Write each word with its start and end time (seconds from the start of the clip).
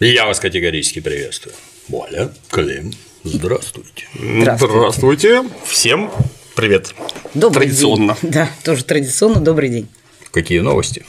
Я 0.00 0.26
вас 0.26 0.40
категорически 0.40 1.00
приветствую. 1.00 1.54
Валя, 1.88 2.32
Клим, 2.50 2.92
здравствуйте. 3.22 4.06
Здравствуйте. 4.14 4.74
Здравствуйте. 4.76 5.44
Всем 5.64 6.10
привет. 6.56 6.92
Добрый 7.34 7.66
Традиционно. 7.68 8.16
день. 8.20 8.32
Да, 8.32 8.50
тоже 8.64 8.84
традиционно. 8.84 9.40
Добрый 9.40 9.68
день. 9.68 9.88
Какие 10.32 10.58
новости? 10.60 11.04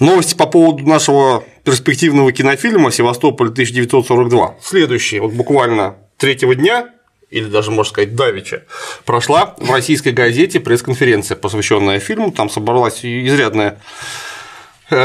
Новости 0.00 0.34
по 0.34 0.46
поводу 0.46 0.86
нашего 0.86 1.44
перспективного 1.64 2.30
кинофильма 2.32 2.90
«Севастополь 2.90 3.48
1942». 3.48 4.54
Следующие, 4.62 5.22
вот 5.22 5.32
буквально 5.32 5.96
третьего 6.18 6.54
дня, 6.54 6.90
или 7.30 7.46
даже, 7.46 7.70
можно 7.70 7.90
сказать, 7.90 8.14
давеча, 8.14 8.64
прошла 9.06 9.54
в 9.58 9.70
российской 9.70 10.12
газете 10.12 10.60
пресс-конференция, 10.60 11.36
посвященная 11.36 12.00
фильму. 12.00 12.32
Там 12.32 12.50
собралась 12.50 13.02
изрядная 13.02 13.80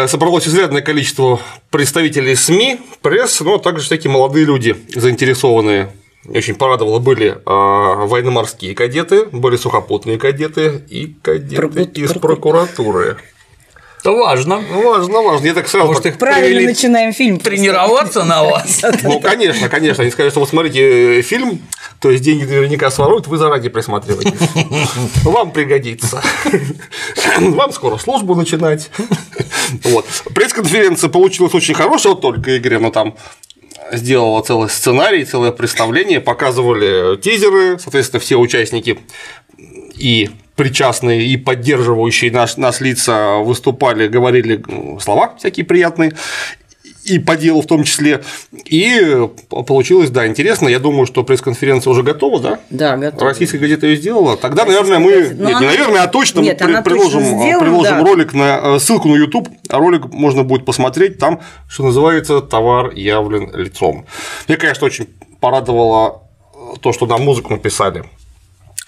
собралось 0.07 0.47
изрядное 0.47 0.81
количество 0.81 1.39
представителей 1.69 2.35
СМИ, 2.35 2.79
пресс, 3.01 3.39
но 3.41 3.57
также 3.57 3.85
всякие 3.85 4.11
молодые 4.11 4.45
люди, 4.45 4.75
заинтересованные. 4.93 5.89
Очень 6.27 6.55
порадовало 6.55 6.99
были 6.99 7.29
э, 7.29 7.35
военно-морские 7.45 8.75
кадеты, 8.75 9.25
были 9.31 9.55
сухопутные 9.55 10.17
кадеты 10.17 10.83
и 10.89 11.15
кадеты 11.21 11.55
Прокут- 11.55 11.97
из 11.97 12.11
прокуратуры. 12.13 13.17
Это 13.99 14.11
важно. 14.11 14.61
Ну, 14.61 14.83
важно, 14.91 15.21
важно. 15.21 15.45
Я 15.47 15.53
так 15.53 15.67
сразу. 15.67 15.87
Может, 15.87 16.03
так- 16.03 16.13
их 16.13 16.19
Правильно 16.19 16.45
привели 16.47 16.65
начинаем 16.67 17.13
фильм. 17.13 17.39
тренироваться 17.39 18.23
на 18.23 18.43
вас? 18.43 18.81
Ну, 19.03 19.19
конечно, 19.19 19.69
конечно. 19.69 20.03
Они 20.03 20.11
скажут, 20.11 20.33
что 20.33 20.39
вот 20.41 20.49
смотрите 20.49 21.19
э, 21.19 21.21
фильм, 21.21 21.59
то 21.99 22.09
есть 22.11 22.23
деньги 22.23 22.43
наверняка 22.45 22.91
своруют, 22.91 23.27
вы 23.27 23.37
заранее 23.37 23.69
присматриваетесь. 23.69 24.33
Вам 25.23 25.51
пригодится. 25.51 26.21
Вам 27.39 27.71
скоро 27.73 27.97
службу 27.97 28.35
начинать. 28.35 28.89
Вот. 29.83 30.05
Пресс-конференция 30.33 31.09
получилась 31.09 31.53
очень 31.53 31.73
хорошая, 31.73 32.13
вот 32.13 32.21
только 32.21 32.51
Игорь, 32.51 32.77
ну 32.77 32.91
там 32.91 33.15
сделала 33.91 34.41
целый 34.41 34.69
сценарий, 34.69 35.25
целое 35.25 35.51
представление, 35.51 36.19
показывали 36.21 37.17
тизеры, 37.17 37.79
соответственно, 37.79 38.19
все 38.19 38.35
участники 38.37 38.99
и 39.57 40.29
причастные, 40.57 41.23
и 41.25 41.37
поддерживающие 41.37 42.31
наш, 42.31 42.57
нас 42.57 42.81
лица 42.81 43.35
выступали, 43.37 44.07
говорили 44.07 44.61
м, 44.67 44.99
слова 44.99 45.35
всякие 45.37 45.65
приятные, 45.65 46.13
и 47.05 47.19
по 47.19 47.37
делу 47.37 47.61
в 47.61 47.67
том 47.67 47.83
числе. 47.85 48.21
И 48.65 49.17
получилось, 49.49 50.09
да, 50.09 50.27
интересно. 50.27 50.67
Я 50.67 50.79
думаю, 50.79 51.05
что 51.05 51.23
пресс-конференция 51.23 51.91
уже 51.91 52.03
готова, 52.03 52.41
да? 52.41 52.59
Да, 52.69 52.97
готов. 52.97 53.21
Российская 53.21 53.59
газета 53.59 53.87
ее 53.87 53.95
сделала. 53.95 54.35
Тогда, 54.35 54.65
наверное, 54.65 54.99
мы. 54.99 55.11
Ну, 55.11 55.19
Нет, 55.21 55.37
не 55.39 55.51
она- 55.53 55.61
наверное, 55.61 56.03
а 56.03 56.07
точно 56.07 56.41
Нет, 56.41 56.59
мы 56.59 56.65
она 56.65 56.81
при- 56.81 56.95
точно 56.95 57.09
приложим, 57.11 57.39
сделана, 57.39 57.59
приложим 57.63 57.97
да. 57.99 58.03
ролик 58.03 58.33
на 58.33 58.59
э, 58.75 58.79
ссылку 58.79 59.07
на 59.07 59.15
YouTube, 59.15 59.47
а 59.69 59.77
ролик 59.77 60.11
можно 60.11 60.43
будет 60.43 60.65
посмотреть 60.65 61.17
там, 61.17 61.39
что 61.69 61.83
называется, 61.85 62.41
товар 62.41 62.91
явлен 62.93 63.55
лицом. 63.55 64.05
Мне, 64.49 64.57
конечно, 64.57 64.85
очень 64.85 65.07
порадовало 65.39 66.23
то, 66.81 66.91
что 66.91 67.05
нам 67.05 67.21
музыку 67.23 67.53
написали. 67.53 68.03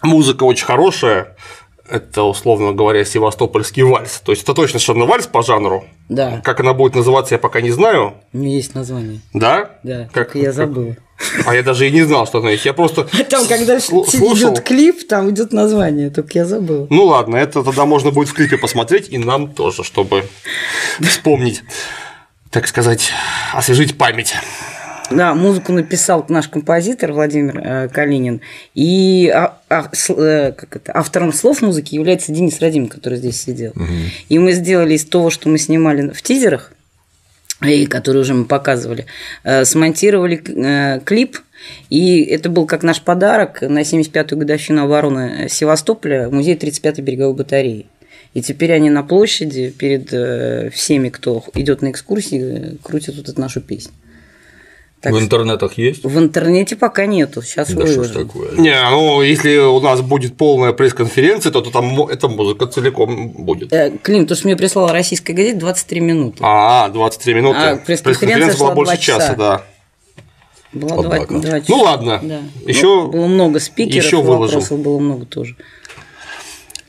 Музыка 0.01 0.43
очень 0.43 0.65
хорошая. 0.65 1.35
Это, 1.89 2.21
условно 2.21 2.71
говоря, 2.73 3.03
севастопольский 3.03 3.81
вальс. 3.81 4.21
То 4.23 4.31
есть 4.31 4.43
это 4.43 4.53
точно 4.53 4.79
совершенно 4.79 5.05
вальс 5.07 5.25
по 5.25 5.41
жанру. 5.41 5.85
Да, 6.07 6.39
Как 6.43 6.59
она 6.59 6.73
будет 6.73 6.93
называться, 6.93 7.33
я 7.33 7.39
пока 7.39 7.61
не 7.61 7.71
знаю. 7.71 8.13
у 8.31 8.37
меня 8.37 8.55
есть 8.57 8.75
название. 8.75 9.21
Да? 9.33 9.71
Да, 9.83 10.07
Как 10.13 10.35
я 10.35 10.51
забыла. 10.51 10.95
А 11.47 11.55
я 11.55 11.63
даже 11.63 11.87
и 11.87 11.91
не 11.91 12.03
знал, 12.03 12.27
что 12.27 12.39
она 12.39 12.51
есть. 12.51 12.63
Я 12.65 12.73
просто 12.73 13.05
Там, 13.29 13.45
когда 13.47 13.77
сл- 13.77 14.05
слушал. 14.07 14.53
идет 14.53 14.61
клип, 14.63 15.07
там 15.07 15.31
идет 15.31 15.51
название, 15.51 16.11
только 16.11 16.29
я 16.35 16.45
забыла. 16.45 16.85
Ну 16.91 17.05
ладно, 17.05 17.35
это 17.37 17.63
тогда 17.63 17.85
можно 17.85 18.11
будет 18.11 18.29
в 18.29 18.33
клипе 18.33 18.57
посмотреть, 18.57 19.09
и 19.09 19.17
нам 19.17 19.51
тоже, 19.51 19.83
чтобы 19.83 20.25
вспомнить, 21.01 21.63
так 22.51 22.67
сказать, 22.67 23.11
освежить 23.53 23.97
память. 23.97 24.35
Да, 25.11 25.33
музыку 25.33 25.71
написал 25.73 26.23
наш 26.29 26.47
композитор 26.47 27.13
Владимир 27.13 27.59
э, 27.59 27.89
Калинин, 27.89 28.41
и 28.75 29.31
а- 29.33 29.57
а- 29.67 29.89
с- 29.91 30.09
э, 30.13 30.51
как 30.51 30.75
это, 30.75 30.91
автором 30.95 31.33
слов 31.33 31.61
музыки 31.63 31.95
является 31.95 32.31
Денис 32.31 32.59
Радим, 32.59 32.87
который 32.87 33.17
здесь 33.17 33.41
сидел. 33.41 33.73
И 34.29 34.37
мы 34.37 34.51
сделали 34.51 34.93
из 34.93 35.05
того, 35.05 35.31
что 35.31 35.49
мы 35.49 35.57
снимали 35.57 36.09
в 36.09 36.21
тизерах, 36.21 36.73
и 37.65 37.87
который 37.87 38.21
уже 38.21 38.35
мы 38.35 38.45
показывали, 38.45 39.07
э, 39.43 39.65
смонтировали 39.65 40.99
клип, 41.05 41.39
и 41.89 42.21
это 42.23 42.49
был 42.49 42.67
как 42.67 42.83
наш 42.83 43.01
подарок 43.01 43.61
на 43.61 43.83
75-ю 43.83 44.37
годовщину 44.37 44.83
обороны 44.83 45.47
Севастополя 45.49 46.29
музей 46.29 46.55
35-й 46.55 47.01
береговой 47.01 47.33
батареи. 47.33 47.87
И 48.35 48.43
теперь 48.43 48.73
они 48.73 48.91
на 48.91 49.01
площади 49.01 49.71
перед 49.71 50.09
всеми, 50.71 51.09
кто 51.09 51.43
идет 51.55 51.81
на 51.81 51.89
экскурсии, 51.89 52.77
крутят 52.83 53.15
вот 53.15 53.27
эту 53.27 53.41
нашу 53.41 53.59
песню. 53.59 53.91
Так 55.01 55.13
В 55.13 55.19
интернетах 55.19 55.77
есть? 55.77 56.03
в 56.03 56.19
интернете 56.19 56.75
пока 56.75 57.05
нету. 57.05 57.41
Сейчас 57.41 57.71
Да 57.73 57.87
что 57.87 58.03
ж 58.03 58.09
такое? 58.09 58.51
Не, 58.57 58.75
ну 58.89 59.21
если 59.21 59.55
у 59.57 59.79
нас 59.79 60.01
будет 60.01 60.35
полная 60.35 60.73
пресс-конференция, 60.73 61.53
то, 61.53 61.61
то 61.61 61.71
там 61.71 62.07
эта 62.07 62.27
музыка 62.27 62.67
целиком 62.67 63.29
будет. 63.29 63.71
Э, 63.71 63.91
Клим, 64.01 64.27
то, 64.27 64.35
что 64.35 64.47
мне 64.47 64.57
прислала 64.57 64.91
российская 64.91 65.31
газета, 65.33 65.59
23 65.59 65.99
минуты. 66.01 66.37
А, 66.41 66.89
23 66.89 67.33
минуты. 67.33 67.59
А 67.59 67.75
пресс-конференция 67.77 68.57
шла 68.57 68.65
была 68.67 68.75
больше 68.75 68.97
часа. 68.97 69.19
часа, 69.19 69.35
да. 69.35 69.61
Было 70.73 70.99
Однако. 71.03 71.27
два, 71.33 71.39
два 71.39 71.59
часа. 71.61 71.71
Ну 71.71 71.81
ладно. 71.81 72.19
Да. 72.21 72.39
Еще 72.65 72.85
Ну, 72.87 73.07
было 73.07 73.27
много 73.27 73.59
спикеров, 73.61 74.03
еще 74.03 74.21
вопросов 74.21 74.79
было 74.79 74.99
много 74.99 75.25
тоже. 75.25 75.55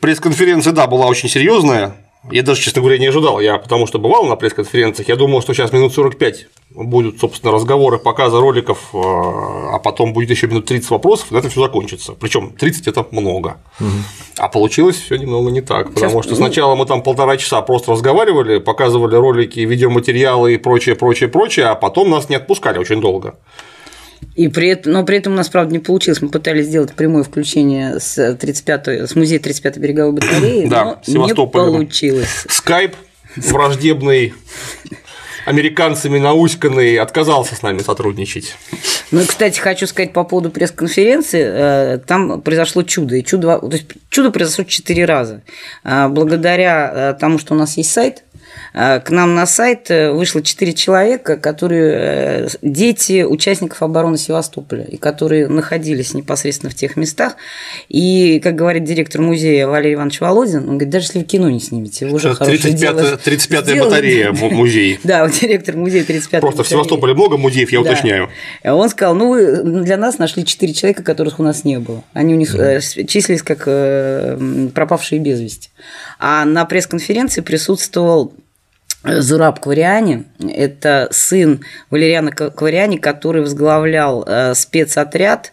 Пресс-конференция, 0.00 0.72
да, 0.72 0.86
была 0.86 1.06
очень 1.06 1.28
серьезная. 1.28 1.94
Я 2.30 2.42
даже, 2.42 2.60
честно 2.60 2.82
говоря, 2.82 2.98
не 2.98 3.06
ожидал. 3.06 3.40
Я 3.40 3.56
потому 3.58 3.86
что 3.86 3.98
бывал 3.98 4.24
на 4.26 4.36
пресс-конференциях. 4.36 5.08
Я 5.08 5.16
думал, 5.16 5.40
что 5.40 5.54
сейчас 5.54 5.72
минут 5.72 5.94
45 5.94 6.46
будут, 6.70 7.18
собственно, 7.18 7.50
разговоры, 7.52 7.98
показы 7.98 8.38
роликов, 8.38 8.90
э, 8.92 8.98
а 8.98 9.78
потом 9.78 10.12
будет 10.12 10.30
еще 10.30 10.46
минут 10.46 10.66
30 10.66 10.90
вопросов, 10.90 11.30
и 11.30 11.34
на 11.34 11.38
этом 11.38 11.50
все 11.50 11.62
закончится. 11.62 12.12
Причем 12.12 12.52
30 12.52 12.86
это 12.88 13.06
много. 13.10 13.56
А 14.36 14.48
получилось 14.48 14.96
все 14.96 15.16
немного 15.16 15.50
не 15.50 15.62
так. 15.62 15.94
Потому 15.94 16.22
что 16.22 16.32
ну- 16.32 16.36
сначала 16.36 16.74
мы 16.74 16.84
там 16.84 17.02
полтора 17.02 17.36
часа 17.38 17.62
просто 17.62 17.92
разговаривали, 17.92 18.58
показывали 18.58 19.16
ролики, 19.16 19.60
видеоматериалы 19.60 20.54
и 20.54 20.56
прочее, 20.58 20.96
прочее, 20.96 21.28
прочее, 21.30 21.66
а 21.66 21.74
потом 21.74 22.10
нас 22.10 22.28
не 22.28 22.36
отпускали 22.36 22.78
очень 22.78 23.00
долго. 23.00 23.36
И 24.34 24.48
при 24.48 24.68
этом, 24.68 24.92
но 24.92 25.04
при 25.04 25.18
этом 25.18 25.32
у 25.32 25.36
нас, 25.36 25.48
правда, 25.48 25.72
не 25.72 25.80
получилось. 25.80 26.22
Мы 26.22 26.28
пытались 26.28 26.66
сделать 26.66 26.94
прямое 26.94 27.22
включение 27.24 27.98
с, 28.00 28.34
35 28.36 28.88
с 29.10 29.14
музея 29.14 29.38
35-й 29.38 29.80
береговой 29.80 30.12
батареи, 30.12 30.66
Да, 30.66 31.00
но 31.06 31.26
не 31.26 31.34
получилось. 31.34 32.46
Скайп 32.48 32.94
враждебный, 33.36 34.34
американцами 35.46 36.18
науськанный, 36.18 36.96
отказался 36.98 37.54
с 37.54 37.62
нами 37.62 37.78
сотрудничать. 37.80 38.54
Ну, 39.10 39.24
кстати, 39.26 39.58
хочу 39.58 39.86
сказать 39.86 40.12
по 40.12 40.22
поводу 40.24 40.50
пресс-конференции. 40.50 41.42
э, 41.44 41.98
Там 42.06 42.40
произошло 42.42 42.82
чудо. 42.82 43.16
И 43.16 43.24
чудо, 43.24 43.58
то 43.58 43.68
есть 43.72 43.86
чудо 44.08 44.30
произошло 44.30 44.64
четыре 44.64 45.04
раза. 45.04 45.42
А, 45.82 46.08
Благодаря 46.08 47.12
э, 47.12 47.18
тому, 47.18 47.38
что 47.38 47.54
у 47.54 47.56
нас 47.56 47.76
есть 47.76 47.90
сайт, 47.90 48.22
э, 48.29 48.29
к 48.72 49.10
нам 49.10 49.34
на 49.34 49.46
сайт 49.46 49.90
э, 49.90 50.12
вышло 50.12 50.42
четыре 50.42 50.72
человека, 50.72 51.36
которые 51.36 51.92
э, 51.92 52.48
дети 52.62 53.24
участников 53.24 53.82
обороны 53.82 54.16
Севастополя, 54.16 54.84
и 54.84 54.96
которые 54.96 55.48
находились 55.48 56.14
непосредственно 56.14 56.70
в 56.70 56.74
тех 56.74 56.96
местах. 56.96 57.36
И, 57.88 58.40
как 58.42 58.54
говорит 58.54 58.84
директор 58.84 59.20
музея 59.20 59.66
Валерий 59.66 59.94
Иванович 59.94 60.20
Володин, 60.20 60.60
он 60.60 60.78
говорит, 60.78 60.90
даже 60.90 61.06
если 61.06 61.18
вы 61.18 61.24
кино 61.24 61.50
не 61.50 61.58
снимете, 61.58 62.06
вы 62.06 62.14
уже 62.14 62.34
хорошее 62.34 62.74
дело 62.74 63.00
35-я 63.00 63.34
35-я 63.34 63.62
сделали». 63.62 63.80
батарея 63.90 64.32
му- 64.32 64.50
музей. 64.60 65.00
Да, 65.02 65.28
директор 65.28 65.76
музея 65.76 66.04
35 66.04 66.40
Просто 66.40 66.62
в 66.62 66.68
Севастополе 66.68 67.14
много 67.14 67.36
музеев, 67.38 67.72
я 67.72 67.80
уточняю. 67.80 68.28
Он 68.62 68.88
сказал, 68.88 69.14
ну, 69.14 69.30
вы 69.30 69.82
для 69.82 69.96
нас 69.96 70.18
нашли 70.18 70.44
четыре 70.44 70.74
человека, 70.74 71.02
которых 71.02 71.40
у 71.40 71.42
нас 71.42 71.64
не 71.64 71.78
было. 71.80 72.04
Они 72.12 72.34
у 72.34 72.36
них 72.36 72.54
э, 72.54 72.80
числились 72.80 73.42
как 73.42 73.64
пропавшие 74.74 75.18
без 75.18 75.40
вести. 75.40 75.70
А 76.18 76.44
на 76.44 76.64
пресс-конференции 76.64 77.40
присутствовал 77.40 78.32
Зураб 79.02 79.60
Квариани. 79.60 80.24
Это 80.38 81.08
сын 81.10 81.60
Валериана 81.90 82.32
Квариани, 82.32 82.98
который 82.98 83.42
возглавлял 83.42 84.24
э, 84.26 84.54
спецотряд, 84.54 85.52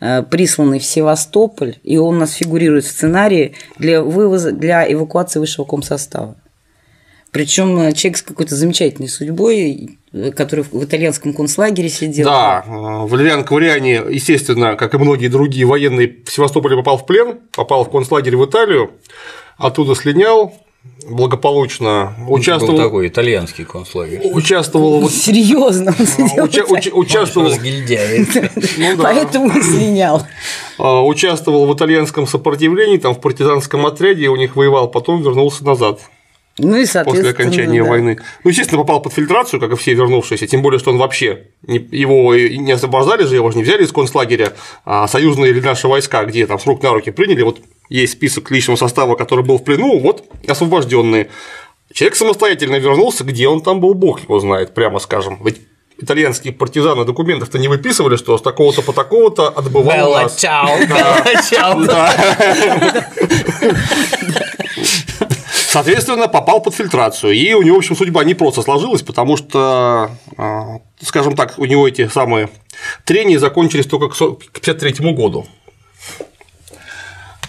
э, 0.00 0.22
присланный 0.22 0.78
в 0.78 0.84
Севастополь, 0.84 1.76
и 1.82 1.98
он 1.98 2.16
у 2.16 2.20
нас 2.20 2.32
фигурирует 2.32 2.84
в 2.84 2.90
сценарии 2.90 3.54
для 3.78 4.02
вывоза, 4.02 4.52
для 4.52 4.90
эвакуации 4.90 5.38
высшего 5.38 5.66
комсостава. 5.66 6.36
Причем 7.32 7.78
э, 7.78 7.92
человек 7.92 8.16
с 8.16 8.22
какой-то 8.22 8.54
замечательной 8.54 9.10
судьбой, 9.10 9.98
который 10.34 10.64
в 10.64 10.82
итальянском 10.82 11.34
концлагере 11.34 11.90
сидел. 11.90 12.24
Да, 12.24 12.64
Валериан 12.66 13.44
Квариани, 13.44 14.00
естественно, 14.10 14.74
как 14.74 14.94
и 14.94 14.98
многие 14.98 15.28
другие 15.28 15.66
военные, 15.66 16.16
в 16.24 16.32
Севастополе 16.32 16.76
попал 16.76 16.96
в 16.96 17.04
плен, 17.04 17.40
попал 17.52 17.84
в 17.84 17.90
концлагерь 17.90 18.36
в 18.36 18.46
Италию, 18.46 18.92
оттуда 19.58 19.94
слинял, 19.94 20.54
благополучно 21.08 22.14
Был 22.26 22.34
участвовал, 22.34 22.76
такой 22.78 23.08
итальянский 23.08 23.64
концлагерь. 23.64 24.20
участвовал, 24.32 25.00
в- 25.06 25.10
Серьезно, 25.10 25.94
он 25.98 26.06
сидел 26.06 26.44
уча- 26.44 26.66
в 26.66 26.72
уча- 26.72 26.90
участвовал, 26.92 27.48
Разгильдяй. 27.48 28.26
ну 28.78 28.96
да. 28.96 29.02
Поэтому 29.02 29.56
и 29.56 29.62
слинял. 29.62 30.22
А, 30.78 31.04
участвовал 31.04 31.66
в 31.66 31.74
итальянском 31.74 32.26
сопротивлении, 32.26 32.96
там 32.98 33.14
в 33.14 33.20
партизанском 33.20 33.86
отряде, 33.86 34.28
у 34.28 34.36
них 34.36 34.56
воевал, 34.56 34.88
потом 34.88 35.22
вернулся 35.22 35.64
назад. 35.64 36.00
Ну 36.58 36.76
и, 36.76 36.80
после 36.80 36.86
соответственно, 36.86 37.30
окончания 37.30 37.82
да. 37.82 37.88
войны. 37.88 38.18
Ну, 38.42 38.50
естественно, 38.50 38.80
попал 38.80 39.02
под 39.02 39.12
фильтрацию, 39.12 39.60
как 39.60 39.72
и 39.72 39.76
все 39.76 39.92
вернувшиеся, 39.92 40.46
тем 40.46 40.62
более, 40.62 40.78
что 40.78 40.90
он 40.90 40.96
вообще 40.96 41.48
его 41.66 42.34
не 42.34 42.72
освобождали 42.72 43.24
же, 43.24 43.34
его 43.34 43.50
же 43.50 43.58
не 43.58 43.62
взяли 43.62 43.84
из 43.84 43.92
концлагеря, 43.92 44.54
а 44.84 45.06
союзные 45.06 45.50
или 45.50 45.60
наши 45.60 45.86
войска, 45.86 46.24
где 46.24 46.46
там 46.46 46.58
с 46.58 46.66
рук 46.66 46.82
на 46.82 46.92
руки 46.92 47.10
приняли, 47.10 47.42
вот 47.42 47.60
есть 47.90 48.14
список 48.14 48.50
личного 48.50 48.76
состава, 48.76 49.16
который 49.16 49.44
был 49.44 49.58
в 49.58 49.64
плену, 49.64 49.98
вот 49.98 50.24
освобожденные. 50.48 51.28
Человек 51.92 52.16
самостоятельно 52.16 52.76
вернулся, 52.76 53.22
где 53.24 53.48
он 53.48 53.60
там 53.60 53.80
был, 53.80 53.92
бог 53.94 54.22
его 54.22 54.40
знает, 54.40 54.72
прямо 54.72 54.98
скажем. 54.98 55.38
Ведь 55.44 55.60
итальянские 55.98 56.52
партизаны 56.52 57.04
документов-то 57.04 57.58
не 57.58 57.68
выписывали, 57.68 58.16
что 58.16 58.36
с 58.38 58.42
такого-то 58.42 58.82
по 58.82 58.92
такого-то 58.92 59.48
отбывал 59.48 59.96
Белла 59.96 60.22
нас. 60.22 60.36
чао, 60.36 60.78
Белла 60.86 61.24
чао. 61.50 61.84
Да. 61.84 63.10
Соответственно, 65.76 66.26
попал 66.26 66.62
под 66.62 66.74
фильтрацию. 66.74 67.34
И 67.34 67.52
у 67.52 67.60
него, 67.60 67.76
в 67.76 67.78
общем, 67.80 67.96
судьба 67.96 68.24
не 68.24 68.32
просто 68.32 68.62
сложилась, 68.62 69.02
потому 69.02 69.36
что, 69.36 70.10
а, 70.38 70.78
скажем 71.02 71.36
так, 71.36 71.58
у 71.58 71.66
него 71.66 71.86
эти 71.86 72.08
самые 72.08 72.48
трения 73.04 73.38
закончились 73.38 73.84
только 73.84 74.08
к 74.08 74.14
1953 74.14 75.12
году. 75.12 75.44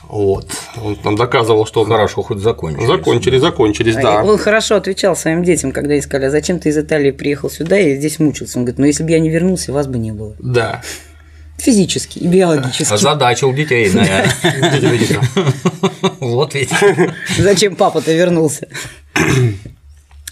Вот. 0.10 0.46
Он 0.84 0.98
нам 1.06 1.16
доказывал, 1.16 1.66
что 1.66 1.82
он 1.82 1.88
Хорошо, 1.88 2.22
хоть 2.22 2.40
закончили. 2.40 2.86
закончились, 2.86 3.40
закончились, 3.40 3.96
да. 3.96 4.22
Он 4.26 4.38
хорошо 4.38 4.76
отвечал 4.76 5.16
своим 5.16 5.42
детям, 5.42 5.72
когда 5.72 5.98
искали, 5.98 6.26
а 6.26 6.30
зачем 6.30 6.60
ты 6.60 6.68
из 6.68 6.78
Италии 6.78 7.12
приехал 7.12 7.50
сюда 7.50 7.80
и 7.80 7.96
здесь 7.96 8.20
мучился? 8.20 8.60
Он 8.60 8.66
говорит, 8.66 8.80
ну 8.80 8.86
если 8.86 9.04
бы 9.04 9.12
я 9.12 9.20
не 9.20 9.30
вернулся, 9.30 9.72
вас 9.72 9.88
бы 9.88 9.98
не 10.00 10.12
было. 10.12 10.34
Да. 10.40 10.82
Физически 11.58 12.20
и 12.20 12.28
биологически. 12.28 12.94
Озадачил 12.94 13.52
детей, 13.54 13.90
наверное. 13.94 14.32
Вот 16.20 16.54
ведь. 16.54 16.70
Зачем 17.38 17.76
папа-то 17.76 18.12
вернулся? 18.14 18.68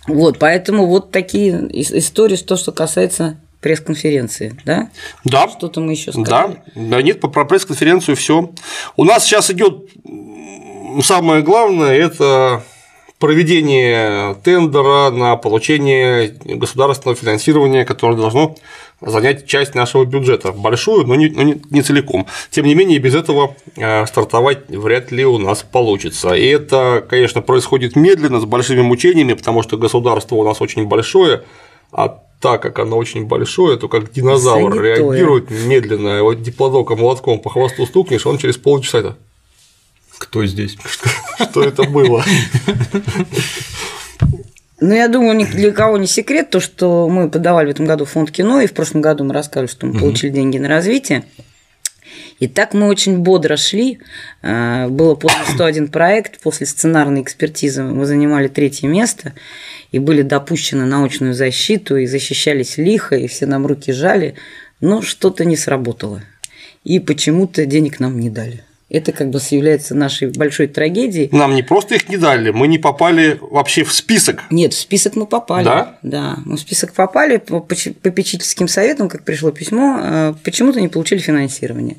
Вот, 0.07 0.37
поэтому 0.37 0.85
вот 0.85 1.09
такие 1.09 1.53
ис- 1.53 1.97
истории, 1.97 2.35
то, 2.35 2.57
что 2.57 2.71
касается 2.71 3.37
пресс-конференции, 3.59 4.55
да? 4.63 4.89
Да. 5.23 5.49
Что-то 5.49 5.81
мы 5.81 5.93
еще 5.93 6.11
Да, 6.11 6.21
сказали. 6.21 6.57
да, 6.75 7.01
нет, 7.01 7.19
по- 7.19 7.27
про 7.27 7.43
пресс-конференцию 7.43 8.15
все. 8.15 8.51
У 8.97 9.03
нас 9.03 9.23
сейчас 9.25 9.49
идет 9.49 9.89
самое 11.01 11.41
главное 11.41 11.91
это 11.95 12.63
проведение 13.19 14.35
тендера 14.43 15.09
на 15.09 15.35
получение 15.37 16.35
государственного 16.43 17.15
финансирования, 17.15 17.85
которое 17.85 18.17
должно 18.17 18.55
занять 19.01 19.45
часть 19.45 19.75
нашего 19.75 20.05
бюджета. 20.05 20.51
Большую, 20.51 21.05
но 21.05 21.15
не, 21.15 21.29
но 21.29 21.43
не, 21.43 21.81
целиком. 21.81 22.27
Тем 22.49 22.65
не 22.65 22.75
менее, 22.75 22.99
без 22.99 23.15
этого 23.15 23.55
э, 23.75 24.05
стартовать 24.05 24.69
вряд 24.69 25.11
ли 25.11 25.25
у 25.25 25.37
нас 25.37 25.63
получится. 25.63 26.33
И 26.33 26.45
это, 26.45 27.05
конечно, 27.07 27.41
происходит 27.41 27.95
медленно, 27.95 28.39
с 28.39 28.45
большими 28.45 28.81
мучениями, 28.81 29.33
потому 29.33 29.63
что 29.63 29.77
государство 29.77 30.35
у 30.35 30.43
нас 30.43 30.61
очень 30.61 30.85
большое, 30.85 31.43
а 31.91 32.21
так 32.41 32.61
как 32.61 32.79
оно 32.79 32.97
очень 32.97 33.25
большое, 33.25 33.77
то 33.77 33.87
как 33.87 34.11
динозавр 34.11 34.73
Занятое. 34.73 34.97
реагирует 34.97 35.49
медленно, 35.49 36.17
его 36.17 36.33
диплодоком 36.33 36.99
молотком 36.99 37.39
по 37.39 37.49
хвосту 37.49 37.85
стукнешь, 37.85 38.25
он 38.25 38.37
через 38.37 38.57
полчаса 38.57 38.99
это 38.99 39.17
Кто 40.25 40.45
здесь? 40.45 40.77
что 41.49 41.63
это 41.63 41.83
было? 41.83 42.23
Ну, 44.81 44.93
я 44.93 45.07
думаю, 45.07 45.37
ни 45.37 45.45
для 45.45 45.71
кого 45.71 45.97
не 45.97 46.07
секрет 46.07 46.49
то, 46.49 46.59
что 46.59 47.07
мы 47.07 47.29
подавали 47.29 47.67
в 47.67 47.69
этом 47.69 47.85
году 47.85 48.05
фонд 48.05 48.31
кино, 48.31 48.59
и 48.59 48.67
в 48.67 48.73
прошлом 48.73 49.01
году 49.01 49.23
мы 49.23 49.33
рассказывали, 49.33 49.69
что 49.69 49.85
мы 49.85 49.99
получили 49.99 50.31
деньги 50.31 50.57
на 50.57 50.67
развитие. 50.67 51.23
И 52.39 52.47
так 52.47 52.73
мы 52.73 52.87
очень 52.87 53.19
бодро 53.19 53.55
шли. 53.55 53.99
А, 54.41 54.89
Было 54.89 55.15
после 55.15 55.45
101 55.53 55.87
проект, 55.87 56.41
после 56.41 56.67
сценарной 56.67 57.21
экспертизы 57.21 57.83
мы 57.83 58.05
занимали 58.05 58.47
третье 58.49 58.87
место 58.87 59.33
и 59.91 59.99
были 59.99 60.21
допущены 60.21 60.81
на 60.81 60.97
научную 60.97 61.33
защиту, 61.33 61.95
и 61.95 62.05
защищались 62.05 62.77
лихо, 62.77 63.15
и 63.15 63.27
все 63.27 63.45
нам 63.45 63.65
руки 63.65 63.93
жали, 63.93 64.35
но 64.81 65.01
что-то 65.01 65.45
не 65.45 65.55
сработало. 65.55 66.21
И 66.83 66.99
почему-то 66.99 67.65
денег 67.65 68.01
нам 68.01 68.19
не 68.19 68.29
дали. 68.29 68.63
Это 68.87 69.11
как 69.11 69.31
бы 69.31 69.39
является 69.49 69.95
нашей 69.95 70.31
большой 70.31 70.67
трагедией. 70.67 71.29
Нам 71.31 71.55
не 71.55 71.63
просто 71.63 71.95
их 71.95 72.07
не 72.07 72.17
дали, 72.17 72.51
мы 72.51 72.67
не 72.67 72.77
попали 72.77 73.39
вообще 73.41 73.83
в 73.83 73.91
список. 73.91 74.43
Нет, 74.51 74.73
в 74.73 74.79
список 74.79 75.15
мы 75.15 75.25
попали. 75.25 75.65
Да? 75.65 75.97
Да, 76.03 76.37
мы 76.45 76.55
в 76.55 76.59
список 76.59 76.93
попали 76.93 77.37
по 77.37 77.61
попечительским 77.61 78.67
советам, 78.67 79.09
как 79.09 79.23
пришло 79.23 79.49
письмо, 79.49 79.99
э, 79.99 80.33
почему-то 80.43 80.79
не 80.81 80.87
получили 80.87 81.19
финансирование. 81.19 81.97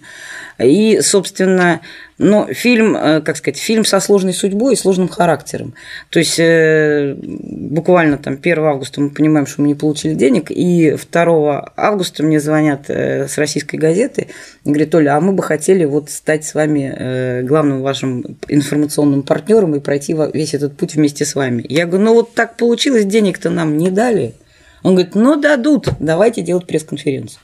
И, 0.59 1.01
собственно, 1.03 1.81
но 2.19 2.47
фильм, 2.53 2.97
э, 2.97 3.21
как 3.21 3.37
сказать, 3.37 3.59
фильм 3.59 3.85
со 3.85 4.01
сложной 4.01 4.33
судьбой 4.33 4.73
и 4.73 4.77
сложным 4.77 5.09
характером. 5.09 5.75
То 6.11 6.19
есть 6.19 6.39
э, 6.39 7.15
буквально 7.21 8.17
там 8.19 8.39
1 8.41 8.59
августа 8.59 9.01
мы 9.01 9.11
понимаем, 9.11 9.47
что 9.47 9.63
мы 9.63 9.69
не 9.69 9.75
получили 9.75 10.15
денег, 10.15 10.51
и 10.51 10.97
2 11.13 11.73
августа 11.77 12.23
мне 12.23 12.41
звонят 12.41 12.89
э, 12.89 13.29
с 13.29 13.37
российской 13.37 13.77
газеты 13.77 14.29
и 14.65 14.69
говорят, 14.69 14.95
Оля, 14.95 15.17
а 15.17 15.21
мы 15.21 15.33
бы 15.33 15.43
хотели 15.43 15.85
вот 15.85 16.11
стать 16.11 16.45
с 16.45 16.55
вами 16.55 17.43
главным 17.43 17.83
вашим 17.83 18.25
информационным 18.49 19.23
партнером 19.23 19.75
и 19.75 19.81
пройти 19.81 20.17
весь 20.33 20.55
этот 20.55 20.77
путь 20.77 20.95
вместе 20.95 21.25
с 21.25 21.35
вами. 21.35 21.65
Я 21.69 21.87
говорю, 21.87 22.05
ну 22.05 22.15
вот 22.15 22.35
так 22.35 22.57
получилось, 22.57 23.05
денег-то 23.05 23.51
нам 23.51 23.77
не 23.77 23.91
дали. 23.91 24.35
Он 24.83 24.95
говорит, 24.95 25.15
ну 25.15 25.37
дадут, 25.41 25.89
давайте 25.99 26.43
делать 26.43 26.67
пресс-конференцию. 26.67 27.41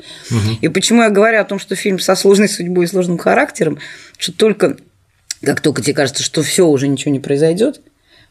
И 0.61 0.69
почему 0.69 1.03
я 1.03 1.11
говорю 1.11 1.41
о 1.41 1.45
том, 1.45 1.59
что 1.59 1.75
фильм 1.75 1.99
со 1.99 2.15
сложной 2.15 2.49
судьбой 2.49 2.85
и 2.85 2.89
сложным 2.89 3.19
характером, 3.19 3.79
что 4.19 4.33
только 4.33 4.77
как 5.45 5.61
только 5.61 5.83
тебе 5.83 5.95
кажется, 5.95 6.23
что 6.23 6.43
все 6.43 6.67
уже 6.67 6.89
ничего 6.89 7.13
не 7.13 7.21
произойдет, 7.21 7.81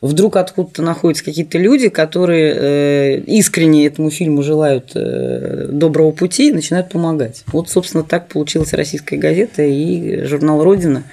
вдруг 0.02 0.38
откуда-то 0.38 0.82
находятся 0.82 1.24
какие-то 1.24 1.58
люди, 1.58 1.90
которые 1.90 2.56
э, 2.56 3.20
искренне 3.28 3.86
этому 3.86 4.10
фильму 4.10 4.42
желают 4.42 4.92
э, 4.96 5.68
доброго 5.70 6.12
пути 6.12 6.50
и 6.50 6.54
начинают 6.54 6.90
помогать. 6.90 7.44
Вот, 7.48 7.70
собственно, 7.70 8.04
так 8.04 8.28
получилась 8.28 8.74
российская 8.74 9.18
газета 9.18 9.62
и 9.62 10.24
журнал 10.24 10.64
Родина. 10.64 11.04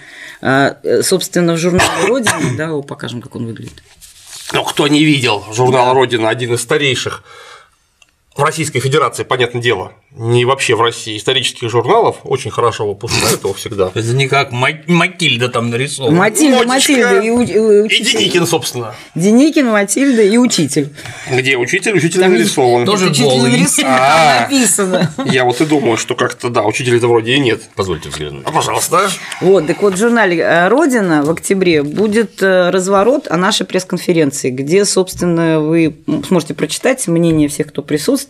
А, 0.40 0.76
э, 0.82 1.02
собственно, 1.02 1.54
в 1.54 1.58
журнале 1.58 2.06
Родина, 2.06 2.56
да, 2.56 2.76
покажем, 2.80 3.20
как 3.20 3.34
он 3.36 3.46
выглядит. 3.46 3.82
Ну, 4.54 4.64
кто 4.64 4.88
не 4.88 5.04
видел, 5.04 5.44
журнал 5.52 5.92
Родина 5.92 6.30
один 6.30 6.54
из 6.54 6.62
старейших 6.62 7.24
в 8.38 8.42
Российской 8.44 8.78
Федерации, 8.78 9.24
понятное 9.24 9.60
дело, 9.60 9.92
не 10.16 10.44
вообще 10.44 10.76
в 10.76 10.80
России, 10.80 11.16
исторических 11.18 11.68
журналов, 11.68 12.18
очень 12.22 12.52
хорошо 12.52 12.86
выпускают 12.86 13.42
его 13.42 13.52
всегда. 13.52 13.90
Это 13.94 14.12
не 14.14 14.28
как 14.28 14.52
Ма- 14.52 14.68
Матильда 14.86 15.48
там 15.48 15.70
нарисована. 15.70 16.16
Матильда, 16.16 16.64
Матильда 16.66 17.20
и, 17.20 17.30
у- 17.30 17.42
и 17.42 17.80
учитель. 17.82 18.18
Деникин, 18.20 18.46
собственно. 18.46 18.94
Деникин, 19.16 19.66
Матильда 19.66 20.22
и 20.22 20.36
учитель. 20.38 20.88
Где 21.28 21.56
учитель, 21.56 21.96
учитель 21.96 22.20
Там 22.20 22.32
нарисован. 22.32 22.86
тоже 22.86 23.10
Это 23.10 23.22
голый. 23.22 23.50
нарисовано, 23.50 23.96
А. 23.98 24.40
написано. 24.42 25.12
Я 25.26 25.44
вот 25.44 25.60
и 25.60 25.66
думаю, 25.66 25.96
что 25.96 26.14
как-то, 26.14 26.48
да, 26.48 26.62
учителя-то 26.62 27.08
вроде 27.08 27.32
и 27.34 27.40
нет. 27.40 27.62
Позвольте 27.74 28.08
взглянуть. 28.08 28.44
А, 28.46 28.52
пожалуйста. 28.52 29.10
Вот, 29.40 29.66
так 29.66 29.82
вот 29.82 29.94
в 29.94 29.98
журнале 29.98 30.38
э, 30.38 30.68
«Родина» 30.68 31.24
в 31.24 31.30
октябре 31.30 31.82
будет 31.82 32.40
э, 32.40 32.70
разворот 32.70 33.26
о 33.28 33.36
нашей 33.36 33.66
пресс-конференции, 33.66 34.50
где, 34.50 34.84
собственно, 34.84 35.58
вы 35.60 35.96
сможете 36.28 36.54
прочитать 36.54 37.06
мнение 37.08 37.48
всех, 37.48 37.66
кто 37.68 37.82
присутствовал, 37.82 38.27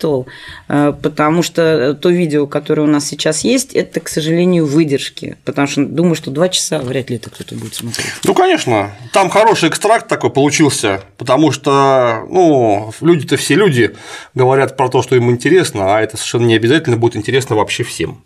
э, 0.69 0.93
потому 1.03 1.43
что 1.43 1.95
то 1.95 2.09
видео, 2.09 2.47
которое 2.47 2.83
у 2.83 2.87
нас 2.87 3.07
сейчас 3.07 3.45
есть, 3.45 3.75
это, 3.75 4.01
к 4.01 4.09
сожалению, 4.09 4.67
выдержки, 4.67 5.37
потому 5.45 5.67
что 5.67 5.85
думаю, 5.85 6.15
что 6.15 6.31
два 6.31 6.49
часа 6.49 6.79
вряд 6.79 7.11
ли 7.11 7.17
это 7.17 7.31
кто-то 7.31 7.55
будет 7.55 7.75
смотреть. 7.75 8.07
Ну, 8.25 8.35
конечно, 8.35 8.93
там 9.13 9.31
хороший 9.31 9.69
экстракт 9.69 10.09
такой 10.09 10.31
получился, 10.31 11.03
потому 11.17 11.53
что, 11.53 12.27
ну, 12.31 12.93
люди-то 13.01 13.37
все 13.37 13.55
люди 13.55 13.97
говорят 14.35 14.77
про 14.77 14.89
то, 14.89 15.03
что 15.03 15.17
им 15.17 15.31
интересно, 15.31 15.97
а 15.97 16.01
это 16.01 16.17
совершенно 16.17 16.47
не 16.47 16.55
обязательно 16.55 16.97
будет 16.97 17.17
интересно 17.17 17.57
вообще 17.57 17.83
всем. 17.83 18.23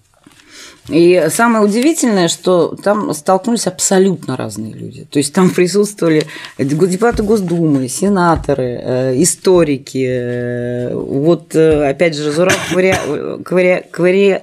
И 0.88 1.28
самое 1.30 1.64
удивительное, 1.64 2.26
что 2.26 2.74
там 2.82 3.14
столкнулись 3.14 3.66
абсолютно 3.68 4.36
разные 4.36 4.72
люди. 4.72 5.04
То 5.04 5.18
есть 5.18 5.32
там 5.32 5.50
присутствовали 5.50 6.26
депутаты 6.58 7.22
Госдумы, 7.22 7.88
сенаторы, 7.88 8.80
э, 8.82 9.22
историки, 9.22 10.04
э, 10.08 10.94
вот 10.94 11.54
э, 11.54 11.88
опять 11.88 12.16
же 12.16 12.32
Зураб 12.32 12.56
Кваря... 12.70 12.98
Кваря... 13.44 13.82
Кваря... 13.90 14.42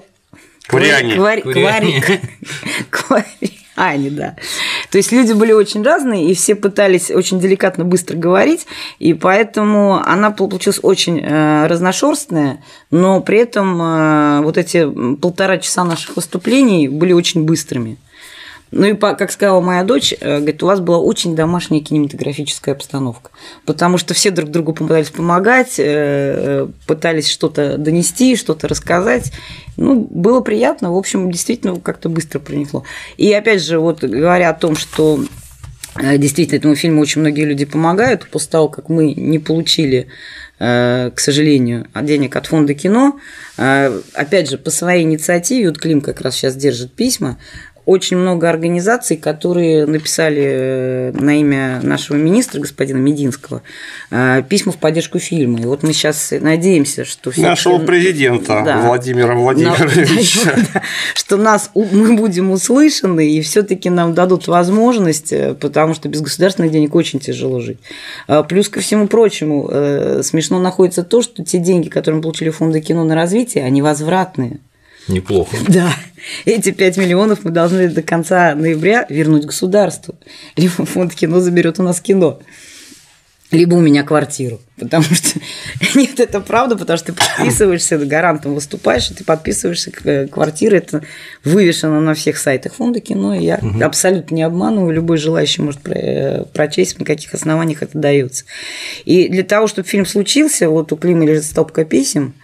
Кваряне. 0.65 1.15
Квари- 1.15 1.41
Кваряне. 1.41 2.03
Квари- 2.89 3.25
Кваряне, 3.75 4.09
да. 4.11 4.35
То 4.91 4.97
есть 4.97 5.11
люди 5.11 5.33
были 5.33 5.51
очень 5.51 5.83
разные, 5.83 6.29
и 6.29 6.33
все 6.33 6.55
пытались 6.55 7.11
очень 7.11 7.39
деликатно 7.39 7.85
быстро 7.85 8.17
говорить, 8.17 8.65
и 8.97 9.13
поэтому 9.13 10.01
она 10.03 10.31
получилась 10.31 10.79
очень 10.81 11.19
э, 11.19 11.67
разношерстная, 11.67 12.63
но 12.89 13.21
при 13.21 13.39
этом 13.39 13.81
э, 13.81 14.41
вот 14.41 14.57
эти 14.57 14.89
полтора 15.15 15.59
часа 15.59 15.83
наших 15.83 16.15
выступлений 16.15 16.87
были 16.87 17.13
очень 17.13 17.43
быстрыми. 17.43 17.97
Ну 18.71 18.85
и, 18.87 18.93
как 18.93 19.31
сказала 19.31 19.61
моя 19.61 19.83
дочь, 19.83 20.13
э, 20.19 20.37
говорит, 20.37 20.61
у 20.61 20.67
вас 20.67 20.79
была 20.79 20.99
очень 20.99 21.35
домашняя 21.35 21.81
кинематографическая 21.81 22.75
обстановка, 22.75 23.31
потому 23.65 23.97
что 23.97 24.13
все 24.13 24.29
друг 24.29 24.51
другу 24.51 24.73
пытались 24.73 25.09
помогать, 25.09 25.75
э, 25.77 26.67
пытались 26.85 27.29
что-то 27.29 27.77
донести, 27.77 28.35
что-то 28.35 28.67
рассказать. 28.67 29.31
Ну, 29.77 30.07
было 30.09 30.41
приятно, 30.41 30.91
в 30.91 30.97
общем, 30.97 31.31
действительно 31.31 31.79
как-то 31.79 32.09
быстро 32.09 32.39
принесло. 32.39 32.83
И 33.17 33.31
опять 33.33 33.63
же, 33.63 33.79
вот 33.79 34.03
говоря 34.03 34.49
о 34.49 34.53
том, 34.53 34.75
что 34.75 35.19
Э, 35.95 36.17
Действительно, 36.17 36.57
этому 36.57 36.75
фильму 36.75 37.01
очень 37.01 37.21
многие 37.21 37.45
люди 37.45 37.65
помогают. 37.65 38.27
После 38.29 38.51
того, 38.51 38.69
как 38.69 38.89
мы 38.89 39.13
не 39.13 39.39
получили, 39.39 40.07
э, 40.59 41.11
к 41.13 41.19
сожалению, 41.19 41.87
денег 42.01 42.35
от 42.35 42.47
фонда 42.47 42.73
кино, 42.73 43.19
э, 43.57 44.01
опять 44.13 44.49
же, 44.49 44.57
по 44.57 44.69
своей 44.69 45.03
инициативе, 45.03 45.69
вот 45.69 45.79
Клим 45.79 46.01
как 46.01 46.21
раз 46.21 46.35
сейчас 46.35 46.55
держит 46.55 46.93
письма, 46.93 47.37
очень 47.89 48.17
много 48.17 48.47
организаций, 48.47 49.17
которые 49.17 49.87
написали 49.87 50.43
э, 50.43 51.11
на 51.13 51.39
имя 51.39 51.79
нашего 51.81 52.17
министра, 52.17 52.59
господина 52.59 52.97
Мединского, 52.97 53.63
э, 54.11 54.43
письма 54.47 54.71
в 54.71 54.77
поддержку 54.77 55.17
фильма. 55.17 55.59
И 55.59 55.65
вот 55.65 55.81
мы 55.81 55.93
сейчас 55.93 56.31
надеемся, 56.39 57.03
что... 57.03 57.31
Нашего 57.35 57.79
президента 57.79 58.61
Да. 58.63 58.81
Владимира 58.85 59.33
Владимировича. 59.33 60.53
да, 60.73 60.83
что 61.15 61.37
нас 61.37 61.71
мы 61.73 62.15
будем 62.15 62.51
услышаны 62.51 63.27
и 63.27 63.41
все-таки 63.41 63.89
нам 63.89 64.13
дадут 64.13 64.47
возможность, 64.47 65.33
э, 65.33 65.55
потому 65.55 65.95
что 65.95 66.09
без 66.09 66.21
государственных 66.21 66.71
денег 66.71 66.93
очень 66.93 67.19
тяжело 67.19 67.59
жить. 67.59 67.79
А 68.27 68.43
Плюс 68.43 68.69
ко 68.69 68.81
всему 68.81 69.07
прочему, 69.07 69.67
смешно 70.21 70.59
находится 70.59 71.03
то, 71.03 71.23
что 71.23 71.43
те 71.43 71.57
деньги, 71.57 71.89
которые 71.89 72.17
мы 72.17 72.21
получили 72.21 72.49
в 72.49 72.57
фонды 72.57 72.81
кино 72.81 73.03
на 73.03 73.15
развитие, 73.15 73.63
они 73.63 73.81
возвратные. 73.81 74.59
Неплохо. 75.09 75.57
Да, 75.67 75.93
эти 76.45 76.71
5 76.71 76.97
миллионов 76.97 77.43
мы 77.43 77.51
должны 77.51 77.89
до 77.89 78.01
конца 78.01 78.55
ноября 78.55 79.05
вернуть 79.09 79.45
государству. 79.45 80.15
Либо 80.55 80.85
фонд 80.85 81.15
кино 81.15 81.39
заберет 81.39 81.79
у 81.79 81.83
нас 81.83 81.99
кино. 81.99 82.39
Либо 83.51 83.73
у 83.73 83.79
меня 83.79 84.03
квартиру. 84.03 84.61
Потому 84.77 85.03
что 85.03 85.39
нет, 85.95 86.19
это 86.19 86.39
правда, 86.39 86.77
потому 86.77 86.97
что 86.97 87.11
ты 87.11 87.13
подписываешься, 87.13 87.97
гарантом 87.97 88.53
выступаешь, 88.53 89.09
и 89.09 89.15
ты 89.15 89.23
подписываешься 89.23 89.89
к 89.89 90.05
э, 90.05 90.27
квартире. 90.27 90.77
Это 90.77 91.01
вывешено 91.43 91.99
на 91.99 92.13
всех 92.13 92.37
сайтах 92.37 92.75
фонда 92.75 92.99
кино. 92.99 93.33
И 93.33 93.43
я 93.43 93.59
абсолютно 93.81 94.35
не 94.35 94.43
обманываю. 94.43 94.93
Любой 94.93 95.17
желающий 95.17 95.63
может 95.63 95.87
э, 95.87 96.45
прочесть, 96.53 96.99
на 96.99 97.05
каких 97.05 97.33
основаниях 97.33 97.81
это 97.81 97.97
дается. 97.97 98.45
И 99.05 99.27
для 99.29 99.43
того, 99.43 99.65
чтобы 99.65 99.87
фильм 99.87 100.05
случился, 100.05 100.69
вот 100.69 100.91
у 100.91 100.95
Клима 100.95 101.25
лежит 101.25 101.45
стопка 101.45 101.85
писем. 101.85 102.35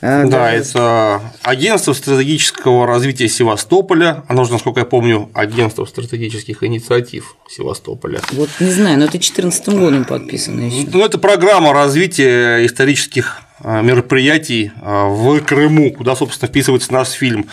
Э, 0.00 0.26
Да, 0.26 0.52
это 0.52 1.20
агентство 1.42 1.92
стратегического 1.92 2.86
развития 2.86 3.28
Севастополя, 3.28 4.24
оно 4.28 4.44
же, 4.44 4.52
насколько 4.52 4.80
я 4.80 4.86
помню, 4.86 5.30
агентство 5.34 5.84
стратегических 5.84 6.62
инициатив 6.62 7.36
Севастополя. 7.48 8.20
Вот 8.32 8.50
не 8.60 8.70
знаю, 8.70 8.98
но 8.98 9.04
это 9.04 9.12
2014 9.12 9.68
годом 9.68 10.04
подписано 10.04 10.60
еще. 10.62 10.88
Ну, 10.92 11.04
это 11.04 11.18
программа 11.18 11.72
развития 11.72 12.64
исторических 12.64 13.42
а, 13.60 13.82
мероприятий 13.82 14.70
а, 14.82 15.08
в 15.08 15.40
Крыму, 15.40 15.92
куда, 15.92 16.14
собственно, 16.14 16.48
вписывается 16.48 16.92
наш 16.92 17.08
фильм. 17.10 17.48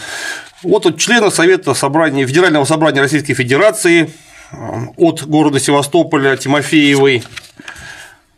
Вот 0.62 0.85
от 0.85 0.97
члена 0.97 1.29
Совета 1.29 1.73
собрания, 1.73 2.25
Федерального 2.25 2.65
собрания 2.65 3.01
Российской 3.01 3.33
Федерации 3.33 4.09
а, 4.51 4.88
от 4.97 5.23
города 5.23 5.59
Севастополя 5.59 6.35
Тимофеевой, 6.38 7.23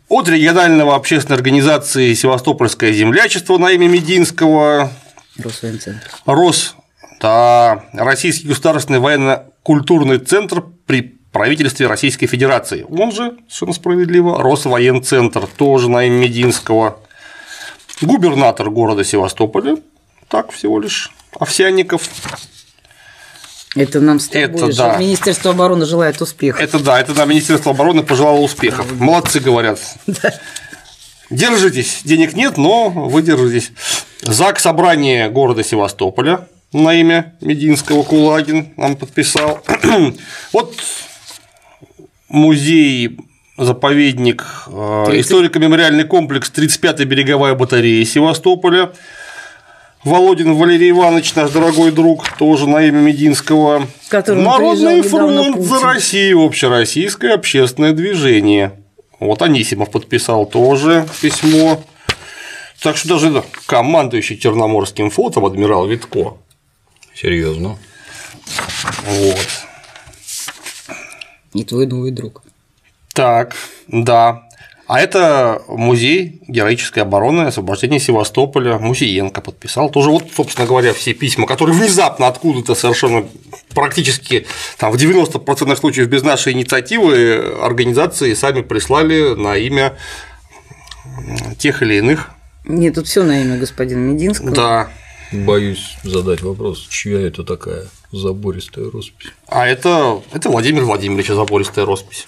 от 0.08 0.28
регионального 0.28 0.94
общественной 0.94 1.36
организации 1.36 2.14
Севастопольское 2.14 2.92
землячество 2.92 3.58
на 3.58 3.70
имя 3.72 3.88
Мединского, 3.88 4.90
Росвоенцентр. 5.38 6.08
РОС, 6.24 6.76
да, 7.20 7.84
Российский 7.92 8.48
государственный 8.48 9.00
военно-культурный 9.00 10.18
центр 10.18 10.64
при 10.86 11.16
правительстве 11.32 11.86
Российской 11.86 12.26
Федерации. 12.26 12.86
Он 12.88 13.12
же, 13.12 13.36
совершенно 13.48 13.72
справедливо, 13.74 14.42
Росвоенцентр, 14.42 15.46
тоже 15.46 15.90
на 15.90 16.06
имя 16.06 16.16
Мединского. 16.16 17.00
Губернатор 18.00 18.70
города 18.70 19.04
Севастополя, 19.04 19.76
так 20.28 20.52
всего 20.52 20.80
лишь, 20.80 21.12
Овсянников. 21.38 22.08
Это 23.76 24.00
нам 24.00 24.18
с 24.18 24.28
тобой 24.28 24.44
Это 24.44 24.74
да. 24.74 24.96
Министерство 24.96 25.50
обороны 25.50 25.84
желает 25.84 26.20
успеха. 26.20 26.62
Это 26.62 26.78
да, 26.78 26.98
это 26.98 27.14
нам 27.14 27.28
Министерство 27.28 27.72
обороны 27.72 28.02
пожелало 28.02 28.40
успехов. 28.40 28.86
Молодцы, 28.98 29.38
говорят. 29.38 29.78
Держитесь, 31.30 32.00
денег 32.04 32.34
нет, 32.34 32.56
но 32.56 32.88
вы 32.88 33.22
держитесь. 33.22 33.72
ЗАГС 34.22 34.62
собрание 34.62 35.28
города 35.28 35.62
Севастополя 35.62 36.48
на 36.72 36.94
имя 36.94 37.36
Мединского 37.40 38.02
Кулагин 38.02 38.72
нам 38.76 38.96
подписал. 38.96 39.62
Вот 40.52 40.74
музей 42.28 43.18
заповедник, 43.56 44.44
э, 44.66 45.20
историко-мемориальный 45.20 46.04
комплекс 46.04 46.52
35-я 46.54 47.04
береговая 47.04 47.54
батарея 47.54 48.04
Севастополя. 48.04 48.92
Володин 50.06 50.54
Валерий 50.54 50.90
Иванович, 50.90 51.34
наш 51.34 51.50
дорогой 51.50 51.90
друг, 51.90 52.28
тоже 52.38 52.68
на 52.68 52.80
имя 52.80 53.00
Мединского. 53.00 53.88
К 54.06 54.08
которому 54.08 54.44
Народный 54.44 55.02
фронт 55.02 55.60
за. 55.60 55.80
Россию, 55.80 56.44
общероссийское 56.44 57.34
общественное 57.34 57.92
движение. 57.92 58.80
Вот 59.18 59.42
Анисимов 59.42 59.90
подписал 59.90 60.46
тоже 60.46 61.08
письмо. 61.20 61.82
Так 62.80 62.96
что 62.96 63.08
даже 63.08 63.32
да, 63.32 63.42
командующий 63.66 64.38
Черноморским 64.38 65.10
флотом 65.10 65.44
адмирал 65.44 65.88
Витко. 65.88 66.36
Серьезно. 67.12 67.76
Вот. 69.06 69.48
И 71.52 71.64
твой 71.64 71.86
новый 71.86 72.12
друг. 72.12 72.44
Так, 73.12 73.56
да. 73.88 74.45
А 74.86 75.00
это 75.00 75.62
музей 75.66 76.40
героической 76.46 77.02
обороны 77.02 77.42
и 77.42 77.46
освобождения 77.46 77.98
Севастополя. 77.98 78.78
Мусиенко 78.78 79.40
подписал. 79.40 79.90
Тоже 79.90 80.10
вот, 80.10 80.26
собственно 80.34 80.66
говоря, 80.66 80.92
все 80.92 81.12
письма, 81.12 81.46
которые 81.46 81.76
внезапно 81.76 82.28
откуда-то 82.28 82.76
совершенно 82.76 83.26
практически 83.74 84.46
там, 84.78 84.92
в 84.92 84.96
90% 84.96 85.76
случаев 85.76 86.08
без 86.08 86.22
нашей 86.22 86.52
инициативы 86.52 87.56
организации 87.60 88.34
сами 88.34 88.62
прислали 88.62 89.34
на 89.34 89.56
имя 89.56 89.96
тех 91.58 91.82
или 91.82 91.94
иных. 91.94 92.30
Нет, 92.64 92.94
тут 92.94 93.08
все 93.08 93.24
на 93.24 93.42
имя 93.42 93.58
господина 93.58 93.98
Мединского. 93.98 94.50
Да. 94.52 94.88
Боюсь 95.32 95.96
задать 96.04 96.42
вопрос, 96.42 96.86
чья 96.88 97.20
это 97.20 97.42
такая 97.42 97.86
забористая 98.12 98.88
роспись? 98.88 99.32
А 99.48 99.66
это, 99.66 100.22
это 100.32 100.48
Владимир 100.48 100.84
Владимирович 100.84 101.26
забористая 101.26 101.84
роспись. 101.84 102.26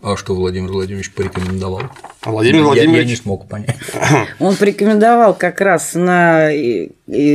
А 0.00 0.16
что 0.16 0.34
Владимир 0.34 0.70
Владимирович 0.70 1.10
порекомендовал? 1.10 1.82
А 2.22 2.30
Владимир 2.30 2.58
Я- 2.58 2.64
Владимирович 2.64 3.04
Я, 3.04 3.10
не 3.10 3.16
смог 3.16 3.48
понять. 3.48 3.76
Он 4.38 4.54
порекомендовал 4.54 5.34
как 5.34 5.60
раз 5.60 5.94
на, 5.94 6.50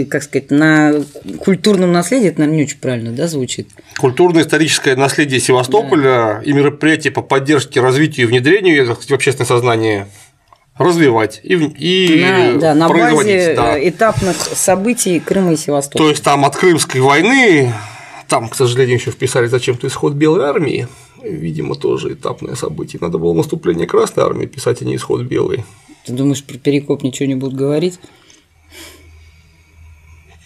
как 0.09 0.23
сказать, 0.23 0.49
на 0.49 0.93
культурном 1.39 1.91
наследии, 1.91 2.29
это, 2.29 2.39
наверное, 2.39 2.57
не 2.59 2.63
очень 2.63 2.79
правильно, 2.79 3.11
да, 3.11 3.27
звучит? 3.27 3.67
Культурно-историческое 3.97 4.95
наследие 4.95 5.41
Севастополя 5.41 6.41
и 6.45 6.53
мероприятия 6.53 7.11
по 7.11 7.21
поддержке, 7.21 7.81
развитию 7.81 8.27
и 8.27 8.29
внедрению 8.29 8.95
в 8.95 9.11
общественное 9.11 9.47
сознание 9.47 10.07
развивать 10.77 11.39
и, 11.43 11.53
и 11.55 12.21
на, 12.21 12.59
да, 12.59 12.73
на 12.73 12.89
базе 12.89 13.53
да. 13.55 13.77
э, 13.77 13.89
этапных 13.89 14.35
событий 14.37 15.19
Крыма 15.19 15.53
и 15.53 15.55
Севастополя. 15.55 16.05
То 16.05 16.09
есть 16.09 16.23
там 16.23 16.45
от 16.45 16.55
Крымской 16.55 16.99
войны, 16.99 17.73
там, 18.27 18.49
к 18.49 18.55
сожалению, 18.55 18.97
еще 18.97 19.11
вписали 19.11 19.47
зачем-то 19.47 19.85
исход 19.87 20.13
Белой 20.13 20.45
армии, 20.45 20.87
видимо, 21.23 21.75
тоже 21.75 22.13
этапное 22.13 22.55
событие. 22.55 22.99
Надо 23.01 23.17
было 23.17 23.33
наступление 23.33 23.87
Красной 23.87 24.23
армии 24.23 24.45
писать, 24.45 24.81
а 24.81 24.85
не 24.85 24.95
исход 24.95 25.21
Белой. 25.21 25.63
Ты 26.05 26.13
думаешь, 26.13 26.43
про 26.43 26.57
Перекоп 26.57 27.01
ничего 27.03 27.27
не 27.27 27.35
будут 27.35 27.55
говорить? 27.57 27.99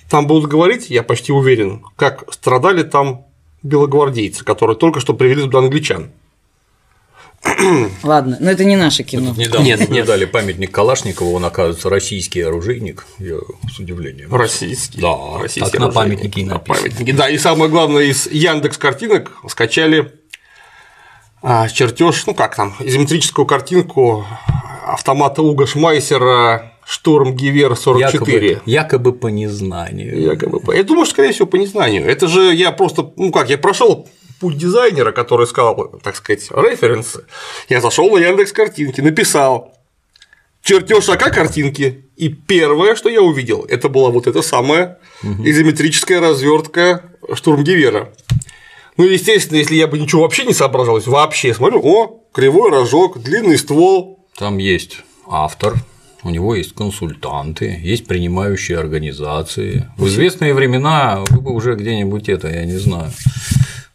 Там 0.10 0.25
будут 0.27 0.50
говорить, 0.50 0.89
я 0.89 1.03
почти 1.03 1.34
уверен, 1.34 1.84
как 1.98 2.31
страдали 2.34 2.84
там 2.84 3.25
белогвардейцы, 3.63 4.46
которые 4.46 4.77
только 4.77 5.00
что 5.01 5.13
привели 5.13 5.41
туда 5.41 5.60
англичан. 5.60 6.12
Ладно, 8.03 8.38
но 8.39 8.51
это 8.51 8.65
не 8.65 8.75
наше 8.75 9.03
кино. 9.03 9.34
Недавно 9.38 9.63
Нет, 9.65 9.79
нет. 9.79 9.89
наблюдали 9.89 10.25
памятник 10.25 10.72
Калашникову, 10.72 11.34
он, 11.34 11.46
оказывается, 11.46 11.89
российский 11.89 12.41
оружейник. 12.41 13.05
Я 13.19 13.38
с 13.74 13.79
удивлением. 13.79 14.34
Российский. 14.34 15.00
Да, 15.01 15.39
российский 15.39 15.72
так 15.72 15.79
на 15.79 15.86
оружейник. 15.88 16.19
памятнике 16.19 16.41
и 16.41 16.46
На 16.46 16.53
написано. 16.55 16.75
памятнике. 16.81 17.13
Да, 17.13 17.29
и 17.29 17.38
самое 17.38 17.69
главное, 17.69 18.03
из 18.03 18.27
Яндекс 18.27 18.77
картинок 18.77 19.31
скачали 19.50 20.13
чертеж, 21.74 22.25
ну 22.25 22.34
как 22.34 22.56
там, 22.56 22.74
изометрическую 22.79 23.46
картинку 23.46 24.25
автомата 24.86 25.41
Уга 25.41 25.67
Шмайсера 25.67 26.74
Штурм 26.86 27.36
Гивер 27.36 27.75
44. 27.75 28.48
Якобы, 28.48 28.62
якобы 28.65 29.12
по 29.13 29.27
незнанию. 29.27 30.20
Якобы. 30.22 30.60
по- 30.62 30.72
Я 30.72 30.84
думаю, 30.84 31.06
что, 31.06 31.13
скорее 31.15 31.32
всего, 31.34 31.46
по 31.48 31.58
незнанию. 31.58 32.06
Это 32.08 32.27
же 32.27 32.53
я 32.56 32.72
просто, 32.72 33.12
ну 33.17 33.32
как, 33.32 33.50
я 33.50 33.58
прошел 33.58 34.08
путь 34.39 34.58
дизайнера, 34.58 35.12
который 35.12 35.46
искал, 35.46 36.00
так 36.03 36.15
сказать, 36.15 36.48
референсы. 36.51 37.25
Я 37.70 37.82
зашел 37.82 38.10
на 38.12 38.20
Яндекс 38.20 38.53
картинки, 38.53 39.01
написал 39.01 39.74
чертеж 40.63 41.10
АК 41.10 41.34
картинки. 41.34 42.06
И 42.15 42.29
первое, 42.29 42.96
что 42.96 43.10
я 43.10 43.22
увидел, 43.22 43.65
это 43.70 43.89
была 43.89 44.10
вот 44.10 44.25
эта 44.27 44.41
самая 44.41 44.98
изометрическая 45.24 46.20
развертка 46.22 47.03
штурмгивера. 47.34 48.13
Ну, 48.98 49.06
естественно, 49.06 49.58
если 49.58 49.75
я 49.75 49.88
бы 49.88 50.00
ничего 50.00 50.24
вообще 50.24 50.44
не 50.44 50.54
соображал, 50.54 51.00
вообще 51.06 51.54
смотрю, 51.54 51.82
о, 51.84 52.24
кривой 52.34 52.72
рожок, 52.72 53.22
длинный 53.22 53.58
ствол, 53.58 54.25
Там 54.38 54.58
есть 54.58 54.98
автор, 55.30 55.75
у 56.24 56.30
него 56.30 56.56
есть 56.56 56.74
консультанты, 56.74 57.80
есть 57.82 58.08
принимающие 58.08 58.77
организации. 58.77 59.88
В 59.98 60.08
известные 60.08 60.54
времена 60.54 61.24
вы 61.30 61.42
бы 61.42 61.51
уже 61.51 61.75
где-нибудь 61.75 62.27
это, 62.27 62.48
я 62.50 62.66
не 62.66 62.77
знаю, 62.77 63.12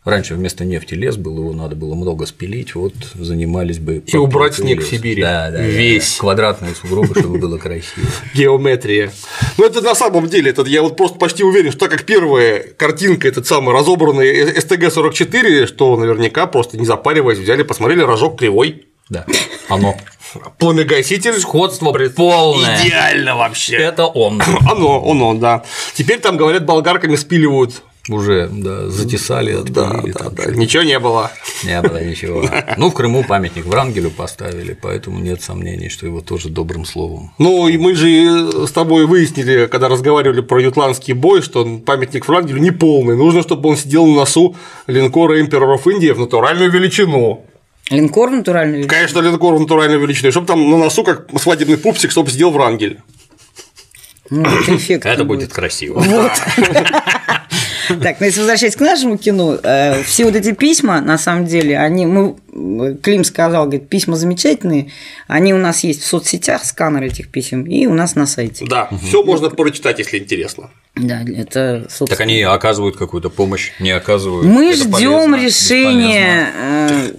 Раньше 0.05 0.35
вместо 0.35 0.65
нефти 0.65 0.95
лес 0.95 1.17
был, 1.17 1.39
его 1.39 1.53
надо 1.53 1.77
было 1.77 1.95
много 1.95 2.27
спилить, 2.27 2.75
вот 2.75 2.93
занимались 3.15 3.79
бы. 3.79 4.03
И 4.05 4.17
убрать 4.17 4.57
снег 4.57 4.79
в 4.79 4.83
лес. 4.83 4.91
Сибири. 4.91 5.23
Да, 5.23 5.51
да, 5.53 5.63
Весь. 5.63 6.17
да. 6.17 6.21
Квадратные 6.21 6.75
сугробы, 6.75 7.15
чтобы 7.21 7.39
было 7.39 7.57
красиво. 7.57 8.09
Геометрия. 8.35 9.13
Ну, 9.59 9.65
это 9.65 9.81
на 9.81 9.95
самом 9.95 10.27
деле, 10.29 10.51
это 10.51 10.63
я 10.63 10.83
вот 10.83 10.97
просто 10.97 11.19
почти 11.19 11.45
уверен, 11.45 11.71
что 11.71 11.81
так 11.87 11.91
как 11.93 12.03
первая 12.05 12.65
картинка, 12.77 13.29
этот 13.29 13.47
самый 13.47 13.73
разобранный 13.73 14.51
СТГ-44, 14.59 15.67
что 15.69 15.97
наверняка 15.97 16.47
просто 16.49 16.77
не 16.79 16.85
запариваясь, 16.85 17.39
взяли, 17.39 17.63
посмотрели, 17.63 18.01
рожок 18.03 18.41
кривой, 18.41 18.87
Да, 19.09 19.25
оно. 19.69 19.97
пламегаситель. 20.59 21.39
Сходство 21.39 21.93
полное. 22.17 22.85
Идеально 22.85 23.37
вообще. 23.37 23.77
Это 23.77 24.07
он. 24.07 24.43
Оно, 24.69 25.09
оно, 25.09 25.35
да. 25.35 25.63
Теперь 25.95 26.19
там, 26.19 26.37
говорят, 26.37 26.65
болгарками 26.67 27.15
спиливают. 27.15 27.83
Уже, 28.09 28.49
да, 28.51 28.89
затесали, 28.89 29.53
Да, 29.69 29.89
отпилили. 29.89 30.13
да, 30.13 30.19
там 30.19 30.35
да. 30.35 30.43
что-то. 30.43 30.59
Ничего 30.59 30.83
не 30.83 30.99
было. 30.99 31.31
Не 31.63 31.81
было 31.83 32.03
ничего. 32.03 32.45
Ну, 32.77 32.91
в 32.91 32.95
Крыму 32.95 33.23
памятник 33.23 33.65
Врангелю 33.65 34.11
поставили, 34.11 34.77
поэтому 34.81 35.21
нет 35.21 35.41
сомнений, 35.41 35.89
что 35.89 36.07
его 36.07 36.21
тоже 36.21 36.49
добрым 36.49 36.85
словом. 36.85 37.33
Ну, 37.39 37.69
и 37.69 37.79
мы 37.79 37.95
же 37.95 38.67
с 38.67 38.73
тобой 38.73 39.07
выяснили, 39.07 39.67
когда 39.67 39.89
разговаривали 39.89 40.41
про 40.41 40.61
ютландский 40.61 41.13
бой, 41.15 41.43
что 41.43 41.65
памятник 41.79 42.25
Франгелю 42.25 42.59
не 42.61 42.73
полный. 42.73 43.17
Нужно, 43.17 43.43
чтобы 43.43 43.69
он 43.69 43.77
сидел 43.77 44.05
на 44.07 44.17
носу 44.17 44.57
линкора 44.89 45.41
of 45.41 45.85
India 45.85 46.13
в 46.15 46.19
натуральную 46.19 46.73
величину. 46.73 47.45
Линкор 47.91 48.31
натуральный. 48.31 48.79
вид. 48.79 48.89
Конечно, 48.91 49.21
линкор 49.21 49.55
в 49.55 49.61
натуральной 49.61 49.99
величине, 49.99 50.31
чтобы 50.33 50.47
там 50.49 50.71
на 50.71 50.77
носу, 50.77 51.05
как 51.05 51.29
свадебный 51.39 51.77
пупсик, 51.77 52.11
чтобы 52.11 52.31
сидел 52.31 52.51
Врангель. 52.51 52.99
Ну, 54.31 54.45
это. 54.89 55.09
Это 55.09 55.25
будет 55.25 55.53
красиво. 55.53 56.03
Так, 57.89 58.21
ну 58.21 58.27
если 58.27 58.41
возвращаясь 58.41 58.77
к 58.77 58.81
нашему 58.81 59.19
кино, 59.19 59.59
э, 59.63 60.03
все 60.03 60.25
вот 60.25 60.37
эти 60.37 60.53
письма, 60.53 61.01
на 61.01 61.19
самом 61.19 61.47
деле, 61.47 61.79
они, 61.79 62.07
мы, 62.07 62.37
Клим 63.03 63.25
сказал, 63.25 63.65
говорит, 63.65 63.89
письма 63.89 64.17
замечательные, 64.17 64.91
они 65.27 65.55
у 65.55 65.59
нас 65.59 65.85
есть 65.85 66.03
в 66.03 66.07
соцсетях, 66.07 66.65
сканер 66.65 67.03
этих 67.03 67.29
писем, 67.29 67.65
и 67.65 67.87
у 67.87 67.95
нас 67.95 68.15
на 68.15 68.27
сайте. 68.27 68.65
Да, 68.67 68.89
все 69.07 69.23
можно 69.23 69.51
прочитать, 69.51 69.99
если 69.99 70.19
интересно. 70.19 70.71
Да, 70.95 71.23
это, 71.23 71.87
собственно. 71.89 72.09
Так 72.09 72.21
они 72.21 72.43
оказывают 72.43 72.97
какую-то 72.97 73.31
помощь, 73.31 73.73
не 73.81 73.91
оказывают. 73.91 74.47
Мы 74.47 74.75
ждем 74.75 75.35
решения. 75.35 77.13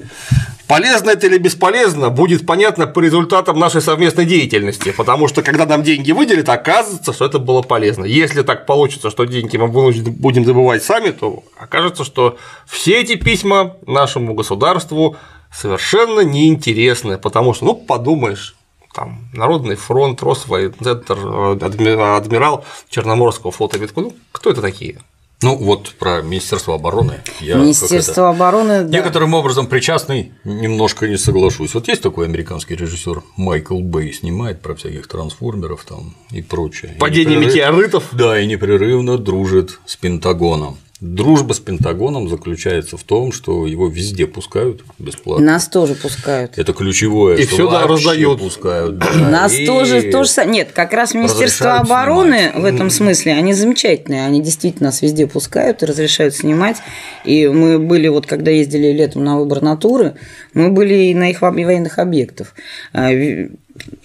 Полезно 0.67 1.12
это 1.12 1.27
или 1.27 1.38
бесполезно, 1.38 2.10
будет 2.10 2.46
понятно 2.46 2.88
по 2.88 3.01
результатам 3.01 3.60
нашей 3.60 3.82
совместной 3.82 4.25
деятельности, 4.25 4.91
потому 4.96 5.27
что 5.27 5.43
когда 5.43 5.65
нам 5.65 5.84
деньги 5.84 6.12
выделят, 6.13 6.48
оказывается, 6.48 7.12
что 7.12 7.25
это 7.25 7.38
было 7.39 7.62
полезно. 7.62 8.05
Если 8.05 8.43
так 8.43 8.65
получится, 8.65 9.10
что 9.12 9.25
деньги 9.25 9.58
мы 9.58 9.67
будем 9.67 10.43
добывать 10.46 10.84
сами, 10.84 11.12
то 11.12 11.43
окажется, 11.58 12.05
что 12.05 12.38
все 12.65 13.01
эти 13.01 13.15
письма 13.15 13.75
нашему 13.86 14.34
государству 14.34 15.17
совершенно 15.53 16.22
неинтересны, 16.22 17.17
потому 17.17 17.53
что, 17.53 17.65
ну, 17.65 17.75
подумаешь, 17.75 18.55
там, 18.93 19.27
Народный 19.34 19.75
фронт, 19.75 20.22
Росвоенцентр, 20.22 21.17
э, 21.17 21.55
адми- 21.55 22.17
адмирал 22.17 22.63
Черноморского 22.89 23.51
флота, 23.51 23.79
ну, 23.96 24.13
кто 24.32 24.51
это 24.51 24.62
такие? 24.62 25.00
Ну, 25.43 25.55
вот 25.57 25.91
про 26.00 26.21
Министерство 26.21 26.75
обороны. 26.75 27.19
Я 27.41 27.55
Министерство 27.57 28.29
обороны. 28.29 28.83
да. 28.83 28.89
Некоторым 28.97 29.33
образом 29.33 29.67
причастный, 29.67 30.31
немножко 30.43 31.07
не 31.07 31.17
соглашусь. 31.17 31.73
Вот 31.73 31.88
есть 31.88 32.01
такой 32.01 32.25
американский 32.25 32.75
режиссер 32.75 33.21
Майкл 33.38 33.79
Бэй, 33.79 34.13
снимает 34.13 34.62
про 34.62 34.73
всяких 34.75 35.07
трансформеров 35.07 35.83
там 35.85 36.15
и 36.31 36.41
прочее. 36.41 36.93
И 36.95 37.00
Падение 37.00 37.38
непрерыв- 37.38 37.45
метеоритов. 37.47 38.03
Да, 38.13 38.39
и 38.39 38.45
непрерывно 38.47 39.17
дружит 39.17 39.79
с 39.85 39.95
Пентагоном. 39.95 40.77
Дружба 41.05 41.51
с 41.51 41.60
Пентагоном 41.60 42.29
заключается 42.29 42.95
в 42.95 43.03
том, 43.03 43.33
что 43.33 43.67
его 43.67 43.89
везде 43.89 44.25
пускают 44.25 44.86
бесплатно. 45.00 45.45
Нас 45.45 45.67
тоже 45.67 45.95
пускают. 45.95 46.57
Это 46.57 46.72
ключевое, 46.72 47.36
И 47.36 47.43
что 47.45 47.55
всё, 47.55 47.69
да, 47.69 47.86
раздают. 47.86 48.39
пускают. 48.39 49.00
да. 49.00 49.12
Нас 49.29 49.53
И 49.53 49.65
тоже 49.65 50.01
то 50.03 50.24
же 50.24 50.29
самое. 50.29 50.53
Нет, 50.60 50.69
как 50.73 50.93
раз 50.93 51.13
Министерство 51.13 51.75
обороны 51.80 52.51
снимать. 52.51 52.56
в 52.56 52.63
этом 52.63 52.89
смысле, 52.89 53.34
они 53.34 53.54
замечательные. 53.54 54.25
Они 54.25 54.41
действительно 54.41 54.88
нас 54.88 55.01
везде 55.01 55.28
пускают 55.28 55.84
и 55.84 55.86
разрешают 55.86 56.36
снимать. 56.36 56.78
И 57.25 57.47
мы 57.49 57.80
были, 57.80 58.08
вот 58.08 58.25
когда 58.25 58.51
ездили 58.51 58.93
летом 58.93 59.25
на 59.25 59.38
выбор 59.38 59.62
натуры, 59.62 60.13
мы 60.54 60.69
были 60.71 60.93
и 60.93 61.13
на 61.13 61.30
их 61.32 61.41
во- 61.41 61.51
военных 61.51 61.99
объектах. 61.99 62.54
А, 62.93 63.10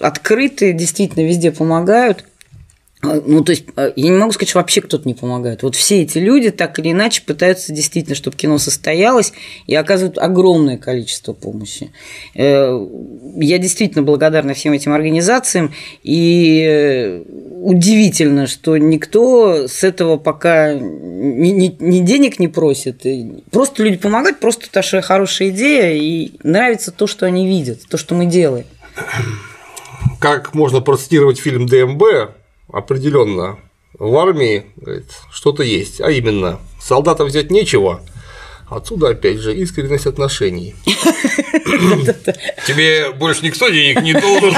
Открытые 0.01 0.73
действительно 0.73 1.27
везде 1.27 1.53
помогают. 1.53 2.25
А, 3.01 3.21
Ну, 3.25 3.45
то 3.45 3.53
есть, 3.53 3.65
а, 3.77 3.93
я 3.95 4.05
не 4.11 4.17
могу 4.17 4.33
сказать, 4.33 4.49
что 4.49 4.59
вообще 4.59 4.81
кто-то 4.81 5.07
не 5.07 5.15
помогает. 5.15 5.63
Вот 5.63 5.77
все 5.77 6.03
эти 6.03 6.19
люди 6.19 6.51
так 6.51 6.79
или 6.81 6.91
иначе 6.91 7.23
пытаются 7.23 7.73
действительно, 7.73 8.17
чтобы 8.17 8.37
кино 8.37 8.59
состоялось, 8.59 9.33
и 9.69 9.75
оказывают 9.77 10.19
огромное 10.19 10.79
количество 10.79 11.33
помощи. 11.33 11.93
Э, 12.35 12.77
Я 13.37 13.59
действительно 13.59 14.03
благодарна 14.03 14.53
всем 14.55 14.73
этим 14.73 14.93
организациям, 14.93 15.73
и 16.03 16.65
э, 16.69 17.23
удивительно, 17.63 18.47
что 18.49 18.77
никто 18.79 19.69
с 19.69 19.85
этого 19.85 20.17
пока 20.17 20.75
ни, 20.75 21.51
ни- 21.51 21.77
ни 21.79 22.01
денег 22.01 22.41
не 22.41 22.49
просит. 22.49 23.05
Просто 23.53 23.85
люди 23.85 23.97
помогают, 23.97 24.41
просто 24.41 24.83
что 24.83 25.03
хорошая 25.03 25.51
идея, 25.51 25.95
и 25.95 26.33
нравится 26.43 26.91
то, 26.91 27.07
что 27.07 27.27
они 27.27 27.47
видят, 27.47 27.81
то, 27.89 27.97
что 27.97 28.17
мы 28.17 28.27
делаем. 28.27 28.67
как 30.21 30.53
можно 30.55 30.81
процитировать 30.81 31.39
фильм 31.39 31.67
ДМБ, 31.67 32.03
определенно 32.73 33.59
в 33.99 34.17
армии 34.17 34.67
говорит, 34.77 35.07
что-то 35.33 35.63
есть, 35.63 36.01
а 36.01 36.11
именно 36.11 36.61
солдатам 36.81 37.27
взять 37.27 37.51
нечего, 37.51 38.03
отсюда 38.71 39.09
опять 39.11 39.39
же 39.39 39.55
искренность 39.57 40.07
отношений. 40.07 40.75
Тебе 42.67 43.11
больше 43.13 43.45
никто 43.45 43.69
денег 43.69 44.03
не 44.03 44.13
должен. 44.13 44.55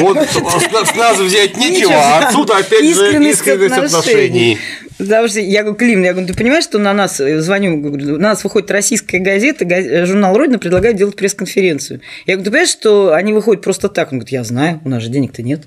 Вот 0.00 0.18
с 0.28 0.94
нас- 0.96 1.18
взять 1.18 1.56
нечего, 1.56 1.92
а 1.94 2.28
отсюда 2.28 2.58
опять 2.58 2.84
же 2.84 3.22
искренность 3.30 3.76
отношений. 3.86 4.58
Потому 4.98 5.26
что 5.28 5.40
я 5.40 5.62
говорю, 5.62 5.76
Клим, 5.76 6.02
я 6.04 6.12
говорю, 6.12 6.28
ты 6.28 6.34
понимаешь, 6.34 6.64
что 6.64 6.78
на 6.78 6.92
нас, 6.92 7.18
э, 7.18 7.40
звоню, 7.40 7.78
говорю, 7.80 8.12
на 8.18 8.28
нас 8.28 8.44
выходит 8.44 8.70
российская 8.70 9.18
газета, 9.18 9.64
газ- 9.64 9.84
э, 9.86 10.06
журнал 10.06 10.36
«Родина» 10.36 10.58
предлагает 10.60 10.96
делать 10.96 11.16
пресс-конференцию. 11.16 12.02
Я 12.26 12.34
говорю, 12.34 12.44
ты 12.44 12.50
понимаешь, 12.50 12.68
что 12.70 13.12
они 13.12 13.32
выходят 13.32 13.64
просто 13.64 13.88
так? 13.88 14.12
Он 14.12 14.18
говорит, 14.18 14.32
я 14.32 14.44
знаю, 14.44 14.80
у 14.84 14.88
нас 14.88 15.02
же 15.02 15.08
денег-то 15.08 15.42
нет. 15.42 15.62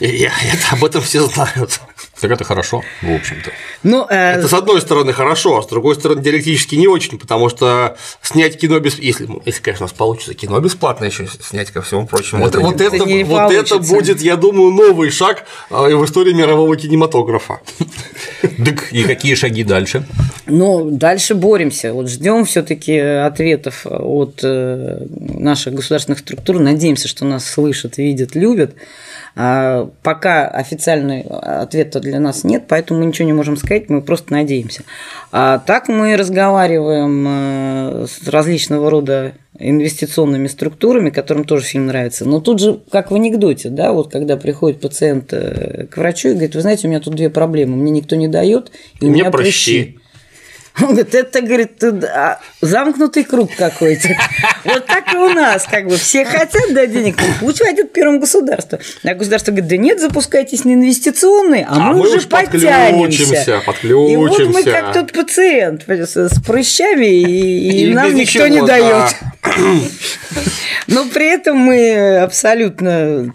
И 0.00 0.06
я- 0.16 0.32
это 0.52 0.72
об 0.72 0.84
этом 0.84 1.02
все 1.02 1.26
знают. 1.26 1.80
Так 2.24 2.30
это 2.30 2.44
хорошо, 2.44 2.82
в 3.02 3.14
общем-то. 3.14 3.50
Ну, 3.82 4.06
э, 4.08 4.38
Это 4.38 4.48
с 4.48 4.54
одной 4.54 4.80
стороны 4.80 5.12
хорошо, 5.12 5.58
а 5.58 5.62
с 5.62 5.66
другой 5.66 5.94
стороны 5.94 6.22
диалектически 6.22 6.74
не 6.74 6.88
очень, 6.88 7.18
потому 7.18 7.50
что 7.50 7.98
снять 8.22 8.58
кино 8.58 8.80
без, 8.80 8.98
если, 8.98 9.28
если 9.44 9.60
конечно, 9.60 9.84
у 9.84 9.88
нас 9.88 9.92
получится 9.92 10.32
кино 10.32 10.58
бесплатно 10.58 11.04
еще 11.04 11.26
снять 11.42 11.70
ко 11.70 11.82
всему 11.82 12.06
прочему, 12.06 12.44
вот, 12.44 12.54
Это 12.54 12.60
вот 12.60 12.80
это, 12.80 12.96
это 12.96 13.04
не 13.04 13.24
вот 13.24 13.52
это 13.52 13.78
будет, 13.78 14.22
я 14.22 14.36
думаю, 14.36 14.70
новый 14.72 15.10
шаг 15.10 15.44
а, 15.68 15.82
в 15.82 16.04
истории 16.06 16.32
мирового 16.32 16.74
кинематографа. 16.78 17.60
Так 18.40 18.90
и 18.90 19.04
какие 19.04 19.34
шаги 19.34 19.62
дальше? 19.62 20.06
Ну, 20.46 20.90
дальше 20.90 21.34
боремся. 21.34 21.92
Вот 21.92 22.08
ждем 22.08 22.46
все-таки 22.46 22.96
ответов 22.98 23.86
от 23.86 24.40
э, 24.42 25.06
наших 25.10 25.74
государственных 25.74 26.20
структур. 26.20 26.58
Надеемся, 26.58 27.06
что 27.06 27.26
нас 27.26 27.44
слышат, 27.46 27.98
видят, 27.98 28.34
любят. 28.34 28.74
А 29.36 29.90
пока 30.02 30.46
официального 30.46 31.62
ответа 31.62 31.98
для 31.98 32.13
нас 32.20 32.44
нет, 32.44 32.64
поэтому 32.68 33.00
мы 33.00 33.06
ничего 33.06 33.26
не 33.26 33.32
можем 33.32 33.56
сказать, 33.56 33.88
мы 33.88 34.02
просто 34.02 34.32
надеемся. 34.32 34.82
А 35.32 35.58
так 35.58 35.88
мы 35.88 36.16
разговариваем 36.16 37.24
э, 37.26 38.06
с 38.06 38.28
различного 38.28 38.90
рода 38.90 39.32
инвестиционными 39.58 40.48
структурами, 40.48 41.10
которым 41.10 41.44
тоже 41.44 41.64
фильм 41.64 41.86
нравится. 41.86 42.24
Но 42.24 42.40
тут 42.40 42.60
же, 42.60 42.80
как 42.90 43.10
в 43.10 43.14
анекдоте, 43.14 43.68
да, 43.68 43.92
вот 43.92 44.10
когда 44.10 44.36
приходит 44.36 44.80
пациент 44.80 45.32
э, 45.32 45.86
к 45.90 45.96
врачу 45.96 46.28
и 46.28 46.32
говорит, 46.32 46.54
вы 46.54 46.60
знаете, 46.60 46.86
у 46.86 46.90
меня 46.90 47.00
тут 47.00 47.14
две 47.14 47.30
проблемы, 47.30 47.76
мне 47.76 47.90
никто 47.92 48.16
не 48.16 48.28
дает, 48.28 48.72
и 49.00 49.04
у 49.04 49.08
Мне 49.08 49.22
меня 49.22 49.30
прыщи. 49.30 49.98
Он 50.80 50.88
говорит, 50.88 51.14
это, 51.14 51.40
говорит, 51.40 51.82
замкнутый 52.60 53.22
круг 53.24 53.54
какой-то. 53.56 54.08
Вот 54.64 54.86
так 54.86 55.12
и 55.12 55.16
у 55.16 55.28
нас, 55.28 55.66
как 55.70 55.86
бы, 55.86 55.96
все 55.96 56.24
хотят 56.24 56.72
дать 56.72 56.92
денег, 56.92 57.16
пусть 57.38 57.60
войдет 57.60 57.92
первым 57.92 58.18
государство. 58.18 58.80
А 59.04 59.14
государство 59.14 59.52
говорит, 59.52 59.68
да 59.70 59.76
нет, 59.76 60.00
запускайтесь 60.00 60.64
на 60.64 60.74
инвестиционные, 60.74 61.64
а, 61.68 61.76
А 61.76 61.78
мы, 61.78 61.94
мы 61.94 62.00
уже 62.08 62.16
уж 62.16 62.26
подтянемся. 62.26 63.60
подключимся, 63.64 64.10
И 64.10 64.16
вот 64.16 64.38
мы 64.38 64.62
как 64.64 64.92
тот 64.94 65.12
пациент 65.12 65.84
с, 65.88 66.42
прыщами, 66.42 67.06
и, 67.06 67.22
и 67.22 67.90
И 67.90 67.94
нам 67.94 68.12
никто 68.14 68.48
не 68.48 68.60
дает. 68.62 69.14
да. 69.42 69.52
Но 70.88 71.04
при 71.06 71.26
этом 71.26 71.56
мы 71.56 72.18
абсолютно 72.18 73.32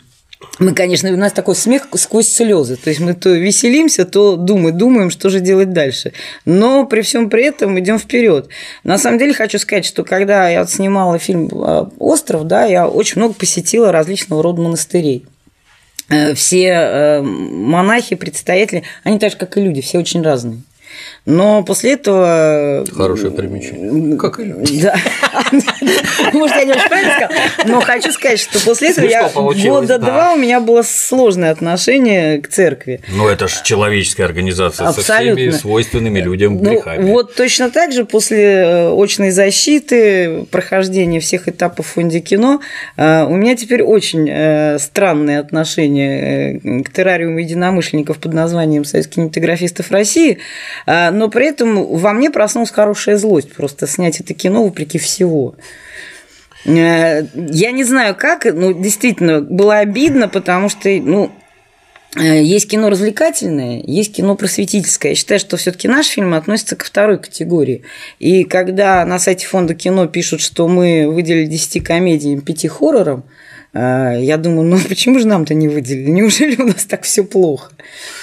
мы, 0.57 0.73
конечно, 0.73 1.11
у 1.11 1.17
нас 1.17 1.33
такой 1.33 1.55
смех 1.55 1.87
сквозь 1.95 2.27
слезы. 2.27 2.77
То 2.77 2.89
есть 2.89 3.01
мы 3.01 3.13
то 3.13 3.29
веселимся, 3.29 4.05
то 4.05 4.37
думаем, 4.37 4.77
думаем, 4.77 5.09
что 5.09 5.29
же 5.29 5.41
делать 5.41 5.73
дальше. 5.73 6.13
Но 6.45 6.85
при 6.85 7.01
всем 7.01 7.29
при 7.29 7.45
этом 7.45 7.77
идем 7.79 7.99
вперед. 7.99 8.47
На 8.83 8.97
самом 8.97 9.19
деле 9.19 9.33
хочу 9.33 9.59
сказать, 9.59 9.85
что 9.85 10.03
когда 10.03 10.47
я 10.49 10.65
снимала 10.65 11.17
фильм 11.19 11.47
э, 11.47 11.85
Остров, 11.99 12.47
да, 12.47 12.65
я 12.65 12.87
очень 12.87 13.19
много 13.19 13.33
посетила 13.33 13.91
различного 13.91 14.41
рода 14.41 14.61
монастырей. 14.61 15.25
Э, 16.09 16.33
Все 16.35 16.67
э, 16.67 17.21
монахи, 17.21 18.15
предстоятели, 18.15 18.83
они 19.03 19.19
так 19.19 19.31
же, 19.31 19.37
как 19.37 19.57
и 19.57 19.61
люди, 19.61 19.81
все 19.81 19.99
очень 19.99 20.21
разные. 20.21 20.61
Но 21.25 21.63
после 21.63 21.93
этого… 21.93 22.85
Хорошее 22.95 23.31
примечание. 23.31 24.17
Как 24.17 24.39
и 24.39 24.45
Да. 24.81 24.95
Может, 26.33 26.55
я 26.55 26.63
не 26.63 26.71
очень 26.71 26.87
правильно 26.87 27.13
сказала, 27.13 27.39
но 27.65 27.81
хочу 27.81 28.11
сказать, 28.11 28.39
что 28.39 28.59
после 28.59 28.89
этого 28.89 29.05
я 29.05 29.29
года 29.29 29.97
два 29.99 30.33
у 30.33 30.37
меня 30.37 30.59
было 30.59 30.81
сложное 30.83 31.51
отношение 31.51 32.41
к 32.41 32.47
церкви. 32.47 33.01
Ну, 33.09 33.27
это 33.27 33.47
же 33.47 33.55
человеческая 33.63 34.25
организация 34.25 34.91
со 34.91 35.01
всеми 35.01 35.49
свойственными 35.51 36.19
людям 36.19 36.57
ну, 36.61 36.71
грехами. 36.71 37.03
Вот 37.03 37.35
точно 37.35 37.69
так 37.69 37.91
же 37.91 38.05
после 38.05 38.43
э, 38.43 39.03
очной 39.03 39.31
защиты, 39.31 40.45
прохождения 40.51 41.19
всех 41.19 41.47
этапов 41.47 41.87
в 41.87 41.89
фонде 41.89 42.19
кино, 42.19 42.61
э, 42.97 43.23
у 43.23 43.35
меня 43.35 43.55
теперь 43.55 43.83
очень 43.83 44.27
э, 44.29 44.77
странные 44.79 45.39
отношения 45.39 46.59
к 46.83 46.91
террариуму 46.91 47.39
единомышленников 47.39 48.17
под 48.19 48.33
названием 48.33 48.85
Союз 48.85 49.07
кинематографистов 49.07 49.91
России, 49.91 50.39
но 51.11 51.29
при 51.29 51.47
этом 51.47 51.85
во 51.85 52.13
мне 52.13 52.31
проснулась 52.31 52.71
хорошая 52.71 53.17
злость 53.17 53.53
просто 53.53 53.85
снять 53.87 54.19
это 54.21 54.33
кино 54.33 54.63
вопреки 54.63 54.97
всего. 54.97 55.55
Я 56.65 57.21
не 57.71 57.83
знаю 57.83 58.15
как, 58.15 58.45
но 58.45 58.71
действительно 58.71 59.41
было 59.41 59.77
обидно, 59.77 60.27
потому 60.27 60.69
что, 60.69 60.89
ну, 60.89 61.31
Э, 62.15 62.41
есть 62.43 62.69
кино 62.69 62.89
развлекательное, 62.89 63.83
есть 63.85 64.15
кино 64.15 64.35
просветительское. 64.35 65.11
Я 65.11 65.15
считаю, 65.15 65.39
что 65.39 65.57
все-таки 65.57 65.87
наш 65.87 66.07
фильм 66.07 66.33
относится 66.33 66.75
ко 66.75 66.85
второй 66.85 67.19
категории. 67.19 67.83
И 68.17 68.45
когда 68.45 69.05
на 69.05 69.19
сайте 69.19 69.45
фонда 69.45 69.75
кино 69.75 70.07
пишут, 70.07 70.41
что 70.41 70.67
мы 70.67 71.07
выделили 71.09 71.45
10 71.45 71.83
комедиям, 71.83 72.41
5 72.41 72.67
хоррорам, 72.67 73.19
э, 73.19 73.23
я 73.73 74.37
думаю, 74.37 74.63
ну 74.63 74.79
почему 74.87 75.19
же 75.19 75.27
нам-то 75.27 75.53
не 75.53 75.67
выделили? 75.67 76.09
Неужели 76.09 76.55
у 76.61 76.67
нас 76.67 76.85
так 76.85 77.03
все 77.03 77.23
плохо? 77.23 77.71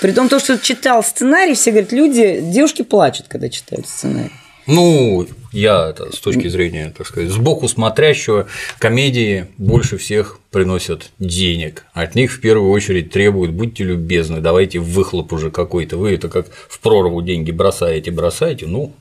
При 0.00 0.12
том, 0.12 0.28
то, 0.28 0.38
что 0.38 0.58
читал 0.58 1.02
сценарий, 1.04 1.54
все 1.54 1.70
говорят, 1.70 1.92
люди, 1.92 2.40
девушки 2.40 2.82
плачут, 2.82 3.26
когда 3.28 3.48
читают 3.48 3.86
сценарий. 3.86 4.32
Ну, 4.66 5.24
я 5.52 5.90
это, 5.90 6.14
с 6.14 6.18
точки 6.18 6.48
зрения, 6.48 6.92
так 6.96 7.06
сказать, 7.06 7.30
сбоку 7.30 7.68
смотрящего, 7.68 8.48
комедии 8.80 9.46
больше 9.58 9.96
всех 9.96 10.40
приносят 10.50 11.12
денег. 11.20 11.86
От 11.92 12.16
них 12.16 12.32
в 12.32 12.40
первую 12.40 12.72
очередь 12.72 13.12
требуют, 13.12 13.52
будьте 13.52 13.84
любезны, 13.84 14.40
давайте 14.40 14.80
выхлоп 14.80 15.32
уже 15.32 15.52
какой-то. 15.52 15.96
Вы 15.96 16.14
это 16.14 16.28
как 16.28 16.48
в 16.50 16.80
прорву 16.80 17.22
деньги 17.22 17.52
бросаете, 17.52 18.10
бросаете, 18.10 18.66
ну, 18.66 18.92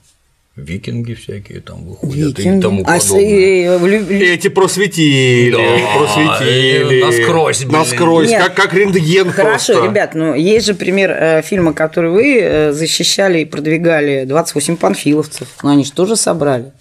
викинги 0.55 1.13
всякие 1.13 1.59
там 1.59 1.83
выходят 1.83 2.37
викинги. 2.39 2.57
и 2.57 2.61
тому 2.61 2.83
подобное. 2.83 3.77
А, 3.77 4.33
Эти 4.33 4.47
просветили, 4.47 5.51
да, 5.51 5.97
просветили. 5.99 7.01
Насквозь, 7.03 7.59
блин. 7.65 7.71
Насквозь, 7.71 8.29
Нет. 8.29 8.43
как, 8.43 8.55
как 8.55 8.73
рентген 8.73 9.31
Хорошо, 9.31 9.73
просто. 9.73 9.89
ребят, 9.89 10.15
ну 10.15 10.33
есть 10.33 10.65
же 10.65 10.73
пример 10.73 11.11
э, 11.11 11.41
фильма, 11.41 11.73
который 11.73 12.09
вы 12.11 12.39
э, 12.41 12.71
защищали 12.71 13.39
и 13.39 13.45
продвигали, 13.45 14.23
28 14.25 14.77
панфиловцев, 14.77 15.47
но 15.61 15.71
они 15.71 15.83
же 15.83 15.91
тоже 15.91 16.15
собрали. 16.15 16.71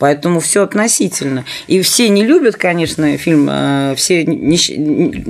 Поэтому 0.00 0.40
все 0.40 0.62
относительно. 0.62 1.44
И 1.66 1.82
все 1.82 2.08
не 2.08 2.24
любят, 2.24 2.56
конечно, 2.56 3.18
фильм, 3.18 3.48
э, 3.50 3.94
все 3.96 4.24
нещ... 4.24 4.70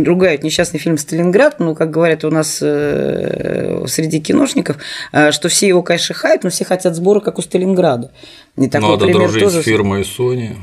ругают 0.06 0.44
несчастный 0.44 0.78
фильм 0.78 0.96
«Сталинград», 0.96 1.56
ну, 1.58 1.74
как 1.74 1.90
говорят 1.90 2.24
у 2.24 2.30
нас 2.30 2.60
э, 2.62 3.84
среди 3.88 4.20
киношников, 4.20 4.76
э, 5.10 5.32
что 5.32 5.48
все 5.48 5.66
его, 5.66 5.82
конечно, 5.82 6.14
хают, 6.14 6.44
но 6.44 6.50
все 6.50 6.64
хотят 6.64 6.94
сбора, 6.94 7.18
как 7.18 7.38
у 7.38 7.42
Сталинграда. 7.42 8.12
И 8.56 8.68
такой 8.68 8.90
Надо 8.90 9.08
дружить 9.08 9.42
тоже... 9.42 9.60
с 9.60 9.64
фирмой 9.64 10.02
Sony, 10.02 10.56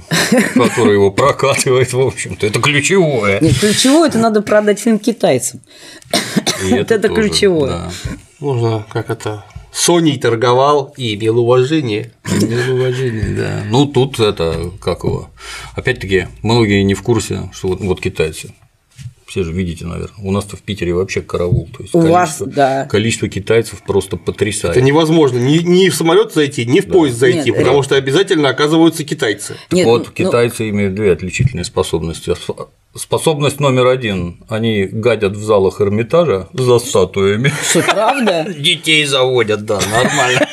которая 0.54 0.94
его 0.94 1.12
прокатывает, 1.12 1.92
в 1.92 2.00
общем-то. 2.00 2.48
Это 2.48 2.62
ключевое. 2.62 3.42
Нет, 3.42 3.60
ключевое– 3.60 4.08
это 4.10 4.20
надо 4.20 4.42
продать 4.42 4.80
фильм 4.80 5.00
китайцам. 5.00 5.60
Вот 6.70 6.92
это 6.92 7.10
ключевое. 7.10 7.92
Можно 8.40 8.86
как 8.90 9.10
это 9.10 9.44
Соней 9.78 10.18
торговал 10.18 10.92
и 10.98 11.14
имел 11.14 11.38
уважение. 11.38 12.12
Имел 12.26 12.76
уважение, 12.76 13.30
да. 13.38 13.64
Ну, 13.70 13.86
тут 13.86 14.20
это, 14.20 14.72
как 14.82 15.04
его, 15.04 15.30
опять-таки, 15.76 16.28
многие 16.42 16.82
не 16.82 16.96
в 16.96 17.04
курсе, 17.04 17.52
что 17.54 17.68
вот, 17.68 17.80
вот 17.82 18.02
китайцы, 18.02 18.56
все 19.28 19.44
же 19.44 19.52
видите, 19.52 19.86
наверное. 19.86 20.18
У 20.24 20.32
нас-то 20.32 20.58
в 20.58 20.64
Питере 20.64 20.96
вообще 20.96 21.22
караул. 21.22 21.70
То 21.78 21.84
есть 21.84 21.94
У 21.94 22.00
количество, 22.00 22.46
вас, 22.46 22.54
да. 22.56 22.86
количество 22.86 23.30
китайцев 23.30 23.84
просто 23.84 24.18
потрясает. 24.18 24.76
Это 24.76 24.84
невозможно. 24.84 25.38
Ни, 25.38 25.60
ни 25.60 25.90
в 25.90 25.96
самолет 25.96 26.34
зайти, 26.34 26.66
ни 26.66 26.80
в 26.80 26.88
да. 26.88 26.94
поезд 26.94 27.20
зайти, 27.20 27.52
Нет, 27.52 27.58
потому 27.58 27.78
это... 27.78 27.84
что 27.84 27.96
обязательно 27.98 28.50
оказываются 28.50 29.04
китайцы. 29.04 29.58
Нет, 29.70 29.86
вот 29.86 30.08
ну... 30.08 30.12
китайцы 30.12 30.70
имеют 30.70 30.96
две 30.96 31.12
отличительные 31.12 31.66
способности. 31.66 32.34
Способность 32.98 33.60
номер 33.60 33.88
один. 33.88 34.44
Они 34.50 34.86
гадят 34.86 35.34
в 35.34 35.44
залах 35.44 35.82
Эрмитажа 35.82 36.48
за 36.54 36.80
статуями. 36.80 37.54
Что, 37.70 37.84
правда? 37.84 38.48
Детей 38.58 39.06
заводят, 39.06 39.66
да, 39.66 39.80
нормально. 39.92 40.48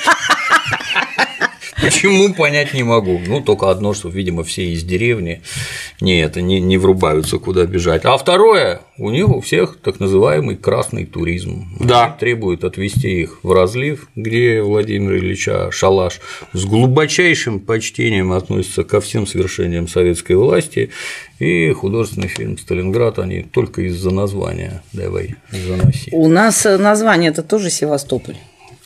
Почему 1.85 2.33
понять 2.33 2.73
не 2.73 2.83
могу? 2.83 3.21
Ну, 3.27 3.41
только 3.41 3.71
одно, 3.71 3.95
что, 3.95 4.09
видимо, 4.09 4.43
все 4.43 4.73
из 4.73 4.83
деревни 4.85 5.43
не 6.01 6.21
это 6.21 6.41
не, 6.41 6.61
не 6.61 6.79
врубаются, 6.79 7.39
куда 7.39 7.67
бежать. 7.67 8.05
А 8.05 8.17
второе, 8.17 8.81
у 8.97 9.11
них 9.11 9.29
у 9.29 9.41
всех 9.41 9.79
так 9.83 10.01
называемый 10.01 10.57
красный 10.57 11.05
туризм. 11.05 11.69
Да. 11.81 12.07
Они 12.07 12.15
требуют 12.19 12.65
отвезти 12.65 13.23
их 13.23 13.41
в 13.43 13.53
разлив, 13.53 14.09
где 14.17 14.63
Владимир 14.63 15.17
Ильича 15.17 15.71
Шалаш 15.71 16.21
с 16.53 16.65
глубочайшим 16.65 17.61
почтением 17.61 18.33
относится 18.33 18.85
ко 18.85 19.01
всем 19.01 19.27
свершениям 19.27 19.87
советской 19.87 20.37
власти. 20.37 20.91
И 21.39 21.71
художественный 21.73 22.29
фильм 22.29 22.57
Сталинград 22.57 23.19
они 23.19 23.43
только 23.43 23.83
из-за 23.83 24.11
названия 24.11 24.83
давай 24.93 25.35
заноси. 25.51 26.11
У 26.13 26.29
нас 26.29 26.65
название 26.65 27.31
это 27.31 27.43
тоже 27.43 27.71
Севастополь. 27.71 28.37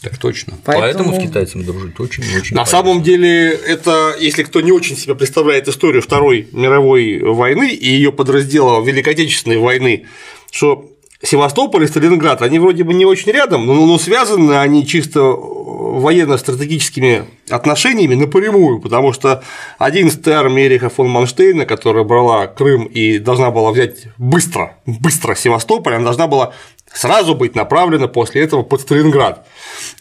Так 0.02 0.16
точно. 0.18 0.54
Поэтому, 0.64 1.10
Поэтому 1.10 1.14
с 1.20 1.28
китайцами 1.28 1.62
дружить 1.64 1.98
очень-очень. 1.98 2.54
На 2.54 2.62
полезно. 2.62 2.66
самом 2.66 3.02
деле, 3.02 3.50
это, 3.50 4.14
если 4.18 4.44
кто 4.44 4.60
не 4.60 4.70
очень 4.70 4.96
себе 4.96 5.14
представляет 5.14 5.66
историю 5.66 6.02
Второй 6.02 6.48
мировой 6.52 7.18
войны 7.18 7.70
и 7.72 7.88
ее 7.88 8.12
подраздела 8.12 8.84
Великой 8.84 9.14
Отечественной 9.14 9.58
войны, 9.58 10.06
что 10.50 10.88
Севастополь 11.22 11.82
и 11.82 11.88
Сталинград, 11.88 12.42
они 12.42 12.60
вроде 12.60 12.84
бы 12.84 12.94
не 12.94 13.04
очень 13.04 13.32
рядом, 13.32 13.66
но, 13.66 13.74
но 13.74 13.98
связаны 13.98 14.52
они 14.52 14.86
чисто 14.86 15.20
военно-стратегическими 15.20 17.24
отношениями 17.50 18.14
напрямую, 18.14 18.80
потому 18.80 19.12
что 19.12 19.42
11-я 19.80 20.38
армия 20.38 20.66
Эриха 20.66 20.90
фон 20.90 21.08
Манштейна, 21.08 21.66
которая 21.66 22.04
брала 22.04 22.46
Крым 22.46 22.84
и 22.84 23.18
должна 23.18 23.50
была 23.50 23.72
взять 23.72 24.04
быстро, 24.16 24.76
быстро 24.86 25.34
Севастополь, 25.34 25.94
она 25.94 26.04
должна 26.04 26.28
была 26.28 26.52
сразу 26.92 27.34
быть 27.34 27.56
направлена 27.56 28.06
после 28.06 28.42
этого 28.42 28.62
под 28.62 28.82
Сталинград. 28.82 29.44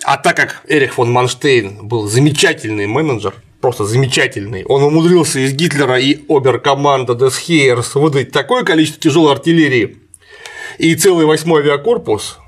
А 0.03 0.17
так 0.17 0.35
как 0.35 0.61
Эрих 0.67 0.93
фон 0.93 1.11
Манштейн 1.11 1.87
был 1.87 2.07
замечательный 2.07 2.85
менеджер, 2.85 3.33
просто 3.59 3.85
замечательный. 3.85 4.63
Он 4.65 4.83
умудрился 4.83 5.39
из 5.39 5.53
Гитлера 5.53 5.99
и 5.99 6.19
оберкоманда 6.29 7.15
Десхейерс 7.15 7.95
выдать 7.95 8.31
такое 8.31 8.63
количество 8.63 9.01
тяжелой 9.01 9.31
артиллерии 9.31 9.97
и 10.77 10.95
целый 10.95 11.25
восьмой 11.25 11.61
авиакорпус, 11.61 12.39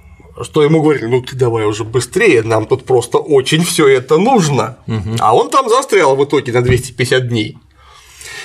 что 0.42 0.64
ему 0.64 0.82
говорили, 0.82 1.06
ну 1.06 1.22
ты 1.22 1.36
давай 1.36 1.66
уже 1.66 1.84
быстрее, 1.84 2.44
нам 2.44 2.66
тут 2.66 2.86
просто 2.86 3.18
очень 3.18 3.64
все 3.64 3.88
это 3.88 4.18
нужно. 4.18 4.78
Угу. 4.88 5.18
А 5.20 5.36
он 5.36 5.50
там 5.50 5.70
застрял 5.70 6.16
в 6.16 6.24
итоге 6.24 6.52
на 6.54 6.62
250 6.62 7.28
дней. 7.28 7.58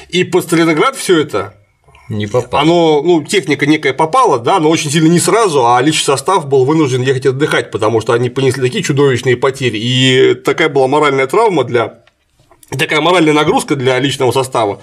И 0.09 0.25
под 0.25 0.45
Сталинград 0.45 0.97
все 0.97 1.21
это 1.21 1.55
не 2.09 2.27
попало. 2.27 2.63
Оно, 2.63 3.03
ну, 3.03 3.25
техника 3.25 3.67
некая 3.67 3.95
попала, 3.95 4.39
да, 4.39 4.61
но 4.61 4.69
очень 4.69 4.91
сильно 4.91 5.09
не 5.09 5.21
сразу, 5.21 5.67
а 5.67 5.81
личный 5.81 6.05
состав 6.05 6.47
был 6.49 6.65
вынужден 6.65 7.03
ехать 7.03 7.27
отдыхать, 7.27 7.71
потому 7.71 8.01
что 8.01 8.13
они 8.13 8.29
понесли 8.29 8.63
такие 8.63 8.85
чудовищные 8.85 9.37
потери. 9.37 9.79
И 9.79 10.35
такая 10.35 10.69
была 10.69 10.87
моральная 10.87 11.27
травма 11.27 11.65
для 11.65 12.04
такая 12.77 13.01
моральная 13.01 13.33
нагрузка 13.33 13.77
для 13.77 13.99
личного 13.99 14.33
состава, 14.33 14.81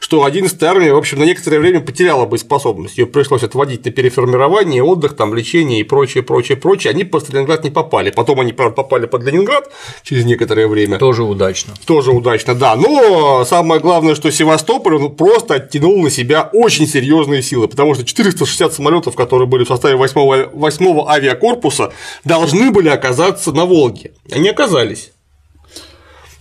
что 0.00 0.26
11-я 0.26 0.70
армия, 0.70 0.92
в 0.92 0.96
общем, 0.96 1.18
на 1.18 1.24
некоторое 1.24 1.58
время 1.58 1.80
потеряла 1.80 2.26
боеспособность. 2.26 2.98
Ее 2.98 3.06
пришлось 3.06 3.42
отводить 3.42 3.84
на 3.84 3.90
переформирование, 3.90 4.82
отдых, 4.82 5.16
там, 5.16 5.34
лечение 5.34 5.80
и 5.80 5.82
прочее, 5.84 6.22
прочее, 6.22 6.56
прочее. 6.56 6.90
Они 6.90 7.04
по 7.04 7.20
Сталинград 7.20 7.64
не 7.64 7.70
попали. 7.70 8.10
Потом 8.10 8.40
они, 8.40 8.52
правда, 8.52 8.74
попали 8.74 9.06
под 9.06 9.24
Ленинград 9.24 9.70
через 10.02 10.24
некоторое 10.24 10.68
время. 10.68 10.98
Тоже 10.98 11.22
удачно. 11.22 11.74
Тоже 11.86 12.10
удачно, 12.10 12.54
да. 12.54 12.76
Но 12.76 13.44
самое 13.44 13.80
главное, 13.80 14.14
что 14.14 14.30
Севастополь 14.30 14.96
он 14.96 15.14
просто 15.14 15.54
оттянул 15.54 16.02
на 16.02 16.10
себя 16.10 16.48
очень 16.52 16.86
серьезные 16.86 17.42
силы, 17.42 17.68
потому 17.68 17.94
что 17.94 18.04
460 18.04 18.72
самолетов, 18.72 19.14
которые 19.14 19.48
были 19.48 19.64
в 19.64 19.68
составе 19.68 19.96
8 19.96 20.50
8 20.52 21.04
авиакорпуса, 21.08 21.92
должны 22.24 22.70
были 22.70 22.88
оказаться 22.88 23.52
на 23.52 23.64
Волге. 23.64 24.12
Они 24.30 24.48
оказались. 24.48 25.13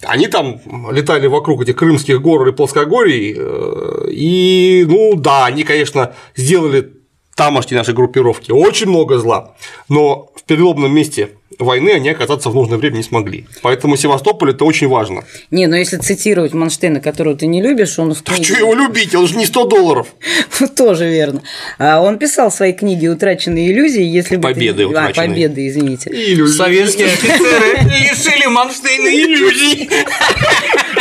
Они 0.06 0.28
там 0.28 0.60
летали 0.92 1.28
вокруг 1.28 1.64
этих 1.64 1.76
крымских 1.76 2.22
гор 2.22 2.48
и 2.48 2.52
плоскогорий, 2.52 3.36
э, 3.38 4.10
и, 4.12 4.86
ну 4.88 5.16
да, 5.16 5.46
они, 5.46 5.64
конечно, 5.64 6.14
сделали 6.36 6.94
тамошние 7.36 7.80
наши 7.80 7.94
группировки. 7.94 8.52
Очень 8.52 8.90
много 8.90 9.18
зла, 9.18 9.56
но 9.90 10.30
в 10.36 10.44
переломном 10.44 10.94
месте 10.94 11.30
войны 11.60 11.92
они 11.92 12.10
оказаться 12.10 12.50
в 12.50 12.56
нужное 12.56 12.78
время 12.78 12.98
не 12.98 13.04
смогли. 13.04 13.46
Поэтому 13.62 13.96
Севастополь 13.98 14.52
это 14.52 14.66
очень 14.66 14.88
важно. 14.88 15.24
Не, 15.52 15.68
но 15.68 15.76
если 15.76 15.98
цитировать 15.98 16.54
Манштейна, 16.54 17.00
которого 17.00 17.36
ты 17.36 17.48
не 17.48 17.62
любишь, 17.62 17.98
он 18.00 18.14
в 18.14 18.24
книге... 18.24 18.44
что 18.44 18.58
его 18.58 18.74
любить? 18.76 19.14
Он 19.16 19.28
же 19.28 19.36
не 19.38 19.46
100 19.46 19.66
долларов. 19.68 20.08
Тоже 20.76 21.10
верно. 21.10 21.42
А 21.80 22.02
Он 22.02 22.18
писал 22.18 22.50
в 22.50 22.54
своей 22.54 22.74
книге 22.74 23.10
«Утраченные 23.10 23.72
иллюзии», 23.72 24.04
если 24.04 24.36
бы... 24.38 24.48
ты- 24.50 24.54
Победы 24.54 24.84
А, 24.84 24.88
утраченные. 24.88 25.28
победы, 25.30 25.68
извините. 25.68 26.48
Советские 26.48 27.08
офицеры 27.08 27.80
лишили 28.00 28.46
Манштейна 28.48 29.08
иллюзий. 29.10 29.90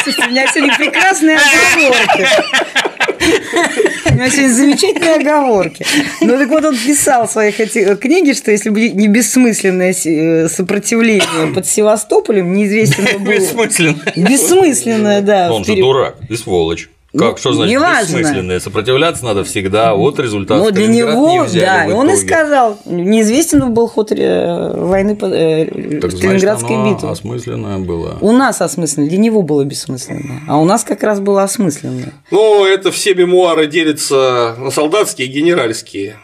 Слушайте, 0.03 0.27
у 0.29 0.31
меня 0.31 0.47
сегодня 0.53 0.77
прекрасные 0.77 1.37
оговорки. 1.37 2.27
У 4.11 4.15
меня 4.15 4.31
сегодня 4.31 4.53
замечательные 4.53 5.15
оговорки. 5.17 5.87
Ну 6.21 6.39
так 6.39 6.49
вот 6.49 6.65
он 6.65 6.77
писал 6.77 7.27
в 7.27 7.31
своих 7.33 7.61
эти 7.61 7.95
книге, 7.97 8.35
что 8.35 8.51
если 8.51 8.71
бы 8.71 8.89
не 8.91 9.09
бессмысленное 9.09 9.95
э, 10.05 10.49
сопротивление 10.49 11.53
под 11.55 11.67
Севастополем, 11.67 12.53
неизвестно 12.53 13.19
было... 13.19 13.33
Бессмысленно. 13.33 14.03
Бессмысленное, 14.17 15.21
да. 15.23 15.53
Он 15.53 15.65
же 15.65 15.77
дурак 15.77 16.17
и 16.29 16.37
сволочь. 16.37 16.89
Как, 17.15 17.33
Ну, 17.33 17.37
что 17.37 17.53
значит 17.53 17.73
неважно. 17.75 18.17
бессмысленное? 18.19 18.59
Сопротивляться 18.59 19.25
надо 19.27 19.45
всегда, 19.45 19.95
вот 19.95 20.19
результат. 20.19 20.59
Но 20.59 20.71
для 20.71 20.87
не 20.87 20.99
него, 21.01 21.43
взяли 21.45 21.61
да, 21.65 21.85
и 21.87 21.93
он 21.93 22.11
и 22.11 22.17
сказал, 22.17 22.79
неизвестен 22.87 23.75
был 23.75 23.87
ход 23.87 24.13
э, 24.13 24.73
войны 24.75 25.15
под- 25.15 25.33
э, 25.35 25.67
Так 26.01 26.11
значит, 26.11 26.19
Сталинградской 26.19 26.75
оно 26.75 26.95
битвы. 26.95 27.11
осмысленное 27.11 27.79
было. 27.81 28.17
У 28.23 28.33
нас 28.33 28.63
осмысленно, 28.63 29.09
для 29.09 29.19
него 29.19 29.43
было 29.43 29.63
бессмысленно, 29.65 30.41
а 30.49 30.59
у 30.59 30.65
нас 30.65 30.85
как 30.85 31.03
раз 31.03 31.21
было 31.21 31.43
осмысленно. 31.43 32.15
Ну, 32.31 32.65
это 32.65 32.91
все 32.91 33.15
мемуары 33.15 33.67
делятся 33.67 34.55
на 34.59 34.71
солдатские 34.71 35.29
и 35.29 35.31
генеральские. 35.31 36.17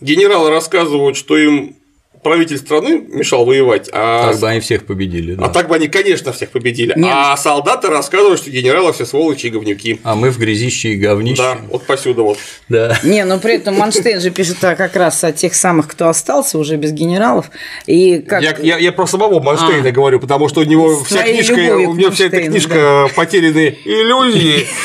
Генералы 0.00 0.48
рассказывают, 0.50 1.16
что 1.18 1.36
им 1.36 1.76
правитель 2.22 2.58
страны 2.58 3.02
мешал 3.08 3.44
воевать, 3.44 3.90
а, 3.92 4.30
Так 4.30 4.40
бы 4.40 4.48
они 4.48 4.60
всех 4.60 4.86
победили, 4.86 5.34
да. 5.34 5.46
а 5.46 5.48
так 5.48 5.68
бы 5.68 5.74
они, 5.74 5.88
конечно, 5.88 6.32
всех 6.32 6.50
победили. 6.50 6.92
Нет. 6.96 7.12
А 7.12 7.36
солдаты 7.36 7.88
рассказывают, 7.88 8.40
что 8.40 8.50
генералы 8.50 8.92
все 8.92 9.04
сволочи 9.04 9.46
и 9.46 9.50
говнюки. 9.50 10.00
А 10.04 10.14
мы 10.14 10.30
в 10.30 10.38
грязище 10.38 10.90
и 10.90 10.96
говнище. 10.96 11.42
Да, 11.42 11.58
вот 11.68 11.82
посюда 11.84 12.22
вот. 12.22 12.38
Да. 12.68 12.96
Не, 13.02 13.24
но 13.24 13.38
при 13.38 13.54
этом 13.54 13.76
Манштейн 13.76 14.20
же 14.20 14.30
пишет 14.30 14.62
а, 14.62 14.76
как 14.76 14.94
раз 14.96 15.24
о 15.24 15.32
тех 15.32 15.54
самых, 15.54 15.88
кто 15.88 16.08
остался 16.08 16.58
уже 16.58 16.76
без 16.76 16.92
генералов. 16.92 17.50
И 17.86 18.18
как... 18.20 18.42
Я, 18.42 18.56
я, 18.62 18.78
я 18.78 18.92
про 18.92 19.06
самого 19.06 19.40
Манштейна 19.40 19.88
А. 19.88 19.92
говорю, 19.92 20.20
потому 20.20 20.48
что 20.48 20.60
у 20.60 20.64
него 20.64 21.02
вся 21.04 21.22
книжка, 21.22 21.54
у 21.54 21.94
меня 21.94 22.10
вся 22.10 22.26
эта 22.26 22.42
книжка 22.42 23.08
потерянные 23.16 23.76
иллюзии. 23.84 24.66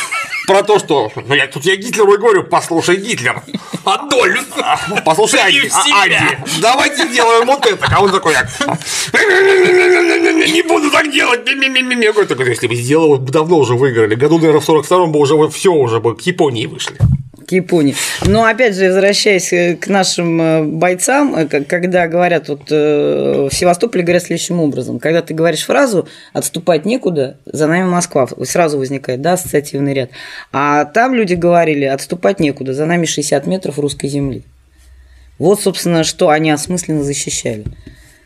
Про 0.48 0.64
то, 0.64 0.80
что 0.80 1.12
ну, 1.14 1.36
я, 1.36 1.46
тут 1.48 1.66
я 1.66 1.76
Гитлеру 1.76 2.14
и 2.14 2.18
говорю, 2.18 2.44
послушай, 2.44 2.96
Гитлер, 2.96 3.44
Адольф! 3.84 4.46
послушай, 5.04 5.40
себя. 5.70 6.04
Анди, 6.04 6.38
давайте 6.62 7.06
сделаем 7.06 7.46
вот 7.46 7.66
это. 7.66 7.86
А 7.94 8.02
он 8.02 8.12
такой, 8.12 8.32
я, 8.32 8.48
не 10.48 10.62
буду 10.62 10.90
так 10.90 11.12
делать. 11.12 11.46
ми-ми-ми-ми». 11.46 12.02
Я 12.06 12.14
говорю, 12.14 12.30
«Так, 12.30 12.40
если 12.48 12.68
бы 12.68 12.76
сделал, 12.76 13.18
давно 13.18 13.58
уже 13.58 13.74
выиграли. 13.74 14.16
Году, 14.16 14.38
наверное, 14.38 14.62
в 14.62 14.70
42-м 14.70 15.12
бы 15.12 15.20
уже 15.20 15.50
все 15.50 15.74
уже 15.74 16.00
бы 16.00 16.16
к 16.16 16.22
Японии 16.22 16.66
вышли. 16.66 16.98
К 17.48 17.54
Японии. 17.54 17.96
Но 18.26 18.44
опять 18.44 18.76
же, 18.76 18.88
возвращаясь 18.88 19.54
э, 19.54 19.76
к 19.78 19.88
нашим 19.88 20.42
э, 20.42 20.64
бойцам, 20.64 21.34
э, 21.34 21.46
когда 21.48 22.08
говорят, 22.08 22.50
вот 22.50 22.70
в 22.70 23.50
Севастополе 23.52 24.04
говорят 24.04 24.24
следующим 24.24 24.60
образом. 24.60 25.00
Когда 25.00 25.22
ты 25.22 25.34
говоришь 25.34 25.66
фразу 25.66 26.08
«отступать 26.34 26.84
некуда, 26.86 27.38
за 27.46 27.68
нами 27.68 27.88
Москва», 27.88 28.28
сразу 28.44 28.78
возникает, 28.78 29.22
да, 29.22 29.34
ассоциативный 29.34 29.94
ряд. 29.94 30.10
А 30.52 30.84
там 30.84 31.14
люди 31.16 31.36
говорили 31.36 31.86
«отступать 31.86 32.42
некуда, 32.42 32.74
за 32.74 32.86
нами 32.86 33.06
60 33.06 33.48
метров 33.48 33.80
русской 33.80 34.08
земли». 34.08 34.44
Вот, 35.40 35.62
собственно, 35.62 36.04
что 36.04 36.30
они 36.30 36.52
осмысленно 36.52 37.04
защищали. 37.04 37.64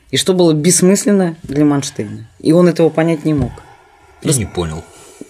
И 0.10 0.18
что 0.18 0.34
было 0.34 0.54
бессмысленно 0.54 1.36
для 1.44 1.64
Манштейна. 1.64 2.28
И 2.40 2.54
он 2.54 2.68
этого 2.68 2.90
понять 2.90 3.24
не 3.24 3.34
мог. 3.36 3.52
Я 4.24 4.34
не 4.34 4.46
понял. 4.46 4.84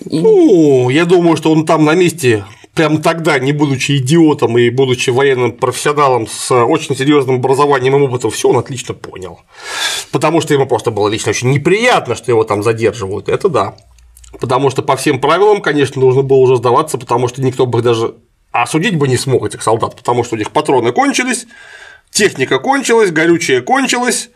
И- 0.10 0.19
Ну, 0.19 0.89
я 0.89 1.06
думаю, 1.06 1.36
что 1.36 1.51
он 1.51 1.65
там 1.65 1.84
на 1.86 1.93
месте 1.93 2.43
прямо 2.73 3.01
тогда, 3.01 3.38
не 3.39 3.51
будучи 3.51 3.97
идиотом 3.97 4.57
и 4.57 4.69
будучи 4.69 5.10
военным 5.10 5.51
профессионалом 5.53 6.27
с 6.27 6.51
очень 6.51 6.95
серьезным 6.95 7.38
образованием 7.38 7.95
и 7.95 7.99
опытом, 7.99 8.31
все 8.31 8.49
он 8.49 8.57
отлично 8.57 8.93
понял. 8.93 9.41
Потому 10.12 10.41
что 10.41 10.53
ему 10.53 10.65
просто 10.65 10.91
было 10.91 11.07
лично 11.07 11.31
очень 11.31 11.51
неприятно, 11.51 12.15
что 12.15 12.31
его 12.31 12.43
там 12.43 12.63
задерживают. 12.63 13.29
Это 13.29 13.49
да. 13.49 13.75
Потому 14.39 14.69
что 14.69 14.81
по 14.81 14.95
всем 14.95 15.19
правилам, 15.19 15.62
конечно, 15.62 16.01
нужно 16.01 16.21
было 16.21 16.38
уже 16.38 16.55
сдаваться, 16.55 16.97
потому 16.97 17.27
что 17.27 17.41
никто 17.41 17.65
бы 17.65 17.81
даже 17.81 18.15
осудить 18.51 18.97
бы 18.97 19.07
не 19.07 19.17
смог 19.17 19.45
этих 19.45 19.62
солдат, 19.62 19.95
потому 19.95 20.23
что 20.23 20.36
у 20.36 20.38
них 20.38 20.51
патроны 20.51 20.91
кончились, 20.91 21.47
техника 22.12 22.60
кончилась, 22.60 23.12
горючее 23.12 23.62
кончилось, 23.62 24.29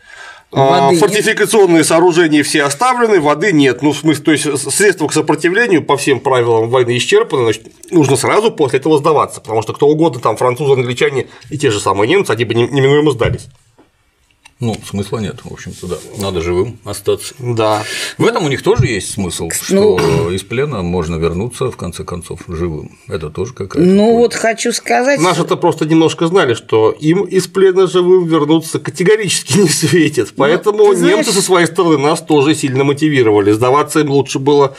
а, 0.56 0.80
Воды 0.80 0.94
нет. 0.94 1.00
фортификационные 1.00 1.84
сооружения 1.84 2.42
все 2.42 2.62
оставлены, 2.62 3.20
воды 3.20 3.52
нет. 3.52 3.82
Ну, 3.82 3.92
в 3.92 3.98
смысле, 3.98 4.24
то 4.24 4.32
есть 4.32 4.72
средства 4.72 5.06
к 5.06 5.12
сопротивлению 5.12 5.84
по 5.84 5.96
всем 5.98 6.18
правилам 6.18 6.70
войны 6.70 6.96
исчерпаны, 6.96 7.42
значит, 7.44 7.66
нужно 7.90 8.16
сразу 8.16 8.50
после 8.50 8.78
этого 8.78 8.96
сдаваться, 8.98 9.40
потому 9.42 9.60
что 9.60 9.74
кто 9.74 9.86
угодно, 9.86 10.20
там 10.20 10.36
французы, 10.38 10.72
англичане 10.72 11.26
и 11.50 11.58
те 11.58 11.70
же 11.70 11.78
самые 11.78 12.08
немцы, 12.08 12.30
они 12.30 12.44
бы 12.44 12.54
не- 12.54 12.68
неминуемо 12.68 13.10
сдались. 13.10 13.48
Ну, 14.58 14.74
смысла 14.88 15.18
нет, 15.18 15.40
в 15.44 15.52
общем-то, 15.52 15.86
да. 15.86 15.96
Надо 16.18 16.40
живым 16.40 16.78
остаться. 16.84 17.34
Да. 17.38 17.82
В 18.16 18.24
этом 18.24 18.46
у 18.46 18.48
них 18.48 18.62
тоже 18.62 18.86
есть 18.86 19.10
смысл, 19.12 19.50
что 19.50 19.98
Ну- 19.98 20.30
из 20.30 20.42
плена 20.44 20.80
можно 20.80 21.16
вернуться, 21.16 21.70
в 21.70 21.76
конце 21.76 22.04
концов, 22.04 22.40
живым. 22.48 22.98
Это 23.06 23.28
тоже 23.28 23.52
какая-то. 23.52 23.86
Ну 23.86 24.04
польза. 24.06 24.18
вот 24.18 24.34
хочу 24.34 24.72
сказать... 24.72 25.20
Наши-то 25.20 25.56
просто 25.56 25.84
немножко 25.84 26.26
знали, 26.26 26.54
что 26.54 26.90
им 26.90 27.24
из 27.24 27.46
плена 27.48 27.86
живым 27.86 28.26
вернуться 28.26 28.78
категорически 28.78 29.58
не 29.58 29.68
светит. 29.68 30.32
Поэтому 30.36 30.78
Ну, 30.78 30.94
знаешь- 30.94 31.16
немцы 31.16 31.32
со 31.32 31.42
своей 31.42 31.66
стороны 31.66 31.98
нас 31.98 32.22
тоже 32.22 32.54
сильно 32.54 32.82
мотивировали. 32.82 33.52
Сдаваться 33.52 34.00
им 34.00 34.10
лучше 34.10 34.38
было 34.38 34.74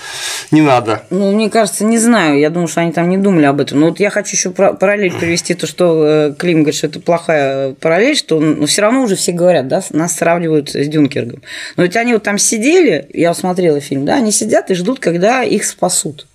не 0.49 0.61
надо. 0.61 1.03
Ну, 1.11 1.31
мне 1.33 1.51
кажется, 1.51 1.85
не 1.85 1.99
знаю. 1.99 2.39
Я 2.39 2.49
думаю, 2.49 2.67
что 2.67 2.81
они 2.81 2.91
там 2.93 3.09
не 3.09 3.17
думали 3.19 3.45
об 3.45 3.59
этом. 3.61 3.79
Но 3.79 3.89
вот 3.89 3.99
я 3.99 4.09
хочу 4.09 4.35
еще 4.35 4.49
параллель 4.49 5.13
привести 5.13 5.53
то, 5.53 5.67
что 5.67 6.03
э, 6.03 6.33
Клим 6.37 6.59
говорит, 6.61 6.75
что 6.75 6.87
это 6.87 6.99
плохая 6.99 7.73
параллель, 7.75 8.15
что 8.17 8.39
но 8.39 8.65
все 8.65 8.81
равно 8.81 9.03
уже 9.03 9.15
все 9.15 9.31
говорят, 9.33 9.66
да, 9.67 9.83
нас 9.91 10.15
сравнивают 10.15 10.69
с 10.71 10.87
Дюнкергом. 10.87 11.41
Но 11.75 11.83
ведь 11.83 11.95
они 11.95 12.13
вот 12.13 12.23
там 12.23 12.37
сидели, 12.37 13.07
я 13.13 13.33
смотрела 13.33 13.79
фильм, 13.79 14.05
да, 14.05 14.15
они 14.15 14.31
сидят 14.31 14.71
и 14.71 14.73
ждут, 14.75 14.99
когда 14.99 15.43
их 15.43 15.63
спасут. 15.65 16.27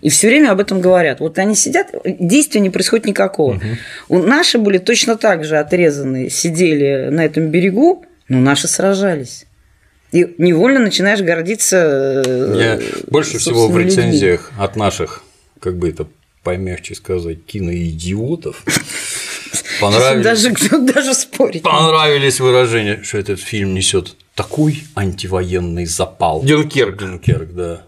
И 0.00 0.10
все 0.10 0.28
время 0.28 0.52
об 0.52 0.60
этом 0.60 0.80
говорят. 0.80 1.18
Вот 1.20 1.38
они 1.38 1.56
сидят, 1.56 1.88
действия 2.04 2.60
не 2.60 2.70
происходит 2.70 3.06
никакого. 3.06 3.60
У 4.08 4.18
наши 4.18 4.58
были 4.58 4.78
точно 4.78 5.16
так 5.16 5.44
же 5.44 5.58
отрезаны, 5.58 6.30
сидели 6.30 7.08
на 7.10 7.24
этом 7.24 7.48
берегу, 7.48 8.04
но 8.28 8.38
наши 8.38 8.68
сражались. 8.68 9.44
И 10.12 10.34
невольно 10.38 10.78
начинаешь 10.80 11.20
гордиться. 11.20 12.22
э, 12.24 12.54
Мне 12.78 12.80
больше 13.08 13.38
всего 13.38 13.66
в 13.66 13.72
собственно, 13.72 13.82
людьми. 13.84 14.02
рецензиях 14.02 14.52
от 14.58 14.76
наших, 14.76 15.24
как 15.60 15.76
бы 15.76 15.88
это 15.90 16.06
помягче 16.44 16.94
сказать, 16.94 17.44
киноидиотов 17.44 18.64
понравились, 19.80 20.24
Даже, 20.24 20.78
даже 20.78 21.14
спорить. 21.14 21.62
понравились 21.62 22.40
выражения, 22.40 23.02
что 23.02 23.18
этот 23.18 23.40
фильм 23.40 23.74
несет 23.74 24.16
такой 24.34 24.84
антивоенный 24.94 25.86
запал. 25.86 26.42
Дюнкерк. 26.42 26.98
Дюнкерк, 26.98 27.52
да. 27.52 27.82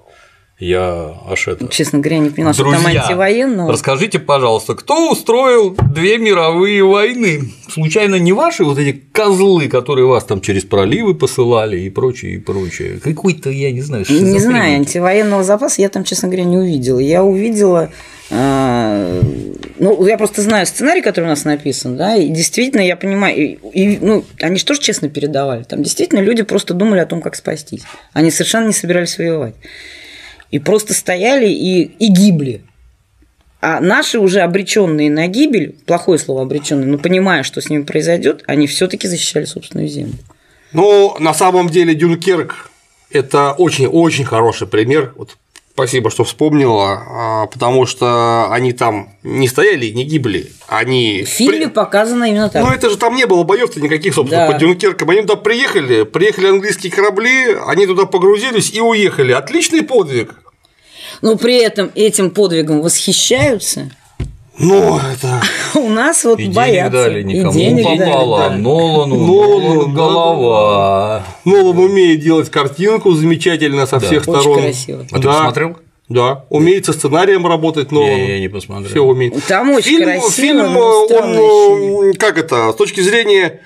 Я 0.61 1.15
аж 1.27 1.49
это. 1.49 1.69
Честно 1.69 2.01
говоря, 2.01 2.19
не 2.19 2.29
поняла, 2.31 2.53
что 2.53 2.65
там 2.65 2.83
Друзья, 2.83 3.03
антивоенного. 3.03 3.73
расскажите, 3.73 4.19
пожалуйста, 4.19 4.75
кто 4.75 5.11
устроил 5.11 5.75
две 5.95 6.19
мировые 6.19 6.85
войны? 6.85 7.51
Случайно 7.73 8.17
не 8.17 8.33
ваши 8.35 8.63
вот 8.65 8.79
эти 8.79 9.03
козлы, 9.13 9.69
которые 9.69 10.07
вас 10.07 10.25
там 10.25 10.43
через 10.43 10.65
проливы 10.65 11.15
посылали 11.15 11.81
и 11.81 11.89
прочее, 11.89 12.35
и 12.35 12.39
прочее? 12.39 13.01
Какой-то, 13.03 13.49
я 13.49 13.73
не 13.73 13.81
знаю, 13.81 14.05
Не 14.09 14.39
знаю, 14.39 14.77
антивоенного 14.77 15.43
запаса 15.45 15.81
я 15.81 15.89
там, 15.89 16.05
честно 16.05 16.29
говоря, 16.29 16.45
не 16.45 16.59
увидела. 16.59 16.99
Я 16.99 17.25
увидела. 17.25 17.91
э, 18.29 19.23
Ну, 19.79 20.07
я 20.07 20.19
просто 20.19 20.43
знаю 20.43 20.67
сценарий, 20.67 21.01
который 21.01 21.25
у 21.25 21.29
нас 21.29 21.45
написан, 21.45 21.97
да, 21.97 22.17
и 22.17 22.29
действительно, 22.29 22.83
я 22.83 22.97
понимаю, 22.97 23.35
и, 23.35 23.59
и, 23.73 23.99
ну, 24.03 24.25
они 24.43 24.57
же 24.59 24.65
тоже 24.67 24.81
честно 24.83 25.09
передавали. 25.09 25.63
Там 25.63 25.83
действительно 25.83 26.21
люди 26.21 26.43
просто 26.43 26.75
думали 26.75 27.01
о 27.01 27.07
том, 27.07 27.23
как 27.23 27.35
спастись. 27.35 27.83
Они 28.13 28.31
совершенно 28.31 28.67
не 28.67 28.75
собирались 28.75 29.17
воевать. 29.17 29.55
И 30.51 30.59
просто 30.59 30.95
стояли 30.95 31.49
и, 31.49 31.83
и 31.83 32.09
гибли. 32.09 32.63
А 33.61 33.81
наши 33.81 34.19
уже 34.19 34.41
обреченные 34.41 35.11
на 35.11 35.27
гибель, 35.27 35.77
плохое 35.85 36.19
слово 36.19 36.43
обреченные, 36.43 36.87
но 36.87 36.99
понимая, 36.99 37.43
что 37.43 37.61
с 37.61 37.69
ними 37.69 37.83
произойдет, 37.83 38.43
они 38.47 38.67
все-таки 38.67 39.07
защищали 39.07 39.45
собственную 39.45 39.89
землю. 39.89 40.15
Ну, 40.73 41.17
на 41.19 41.35
самом 41.35 41.69
деле, 41.69 41.95
Дюнкерк– 41.95 42.71
это 43.11 43.53
очень-очень 43.53 44.25
хороший 44.25 44.67
пример. 44.67 45.13
Вот 45.17 45.37
спасибо, 45.87 46.11
что 46.11 46.25
вспомнила, 46.25 47.03
а, 47.09 47.47
потому 47.47 47.87
что 47.87 48.51
они 48.53 48.73
там 48.73 49.11
не 49.23 49.49
стояли 49.49 49.87
и 49.87 49.95
не 49.95 50.05
гибли. 50.05 50.53
Они 50.69 51.25
В 51.25 51.29
фильме 51.29 51.67
при- 51.69 51.75
показано 51.75 52.25
именно 52.25 52.49
так. 52.49 52.65
Ну, 52.65 52.71
это 52.71 52.91
же 52.91 52.97
там 52.97 53.15
не 53.17 53.27
было 53.27 53.43
боев-то 53.45 53.81
никаких, 53.81 54.15
собственно, 54.15 54.47
Да. 54.47 54.53
под 54.53 54.61
Дюнкерком. 54.61 55.11
Они 55.11 55.21
туда 55.23 55.37
приехали, 55.37 56.05
приехали 56.05 56.47
английские 56.49 56.93
корабли, 56.93 57.57
они 57.67 57.87
туда 57.87 58.07
погрузились 58.07 58.71
и 58.73 58.81
уехали. 58.81 59.33
Отличный 59.33 59.83
подвиг. 59.83 60.35
Но 61.23 61.37
при 61.37 61.57
этом 61.57 61.91
этим 61.95 62.31
подвигом 62.31 62.81
восхищаются. 62.83 63.91
Ну, 64.61 64.99
это... 64.99 65.41
У 65.79 65.89
нас 65.89 66.23
вот 66.25 66.39
И 66.39 66.43
денег 66.45 66.57
боятся. 66.57 66.91
дали 66.93 67.21
и 67.21 67.25
никому 67.25 67.53
денег 67.53 67.85
дали, 67.85 67.99
попало, 68.11 68.39
да. 68.39 68.57
Нолану, 68.57 69.17
Нолану, 69.27 69.65
Нолану 69.75 69.87
да, 69.87 69.93
голова. 69.93 71.23
Нолан 71.45 71.79
умеет 71.79 72.21
делать 72.21 72.51
картинку 72.51 73.13
замечательно 73.13 73.87
со 73.87 73.99
всех 74.01 74.29
Очень 74.29 74.41
сторон. 74.41 74.59
красиво. 74.61 75.07
А 75.11 75.17
ты 75.17 75.23
Да. 75.23 75.33
посмотрел? 75.33 75.77
Да, 76.09 76.45
умеет 76.51 76.87
со 76.87 76.93
сценарием 76.93 77.47
работать, 77.47 77.93
но 77.93 78.03
Не, 78.03 78.29
я 78.35 78.41
не 78.41 78.49
посмотрел. 78.49 78.91
все 78.91 79.01
умеет. 79.01 79.45
Там 79.47 79.71
очень 79.71 79.91
фильм, 79.91 80.05
красиво, 80.05 80.31
фильм, 80.33 80.73
но 80.75 80.81
он, 80.81 81.07
странное 81.09 82.11
э, 82.11 82.15
как 82.15 82.37
это, 82.37 82.73
с 82.73 82.75
точки 82.75 83.01
зрения 83.01 83.61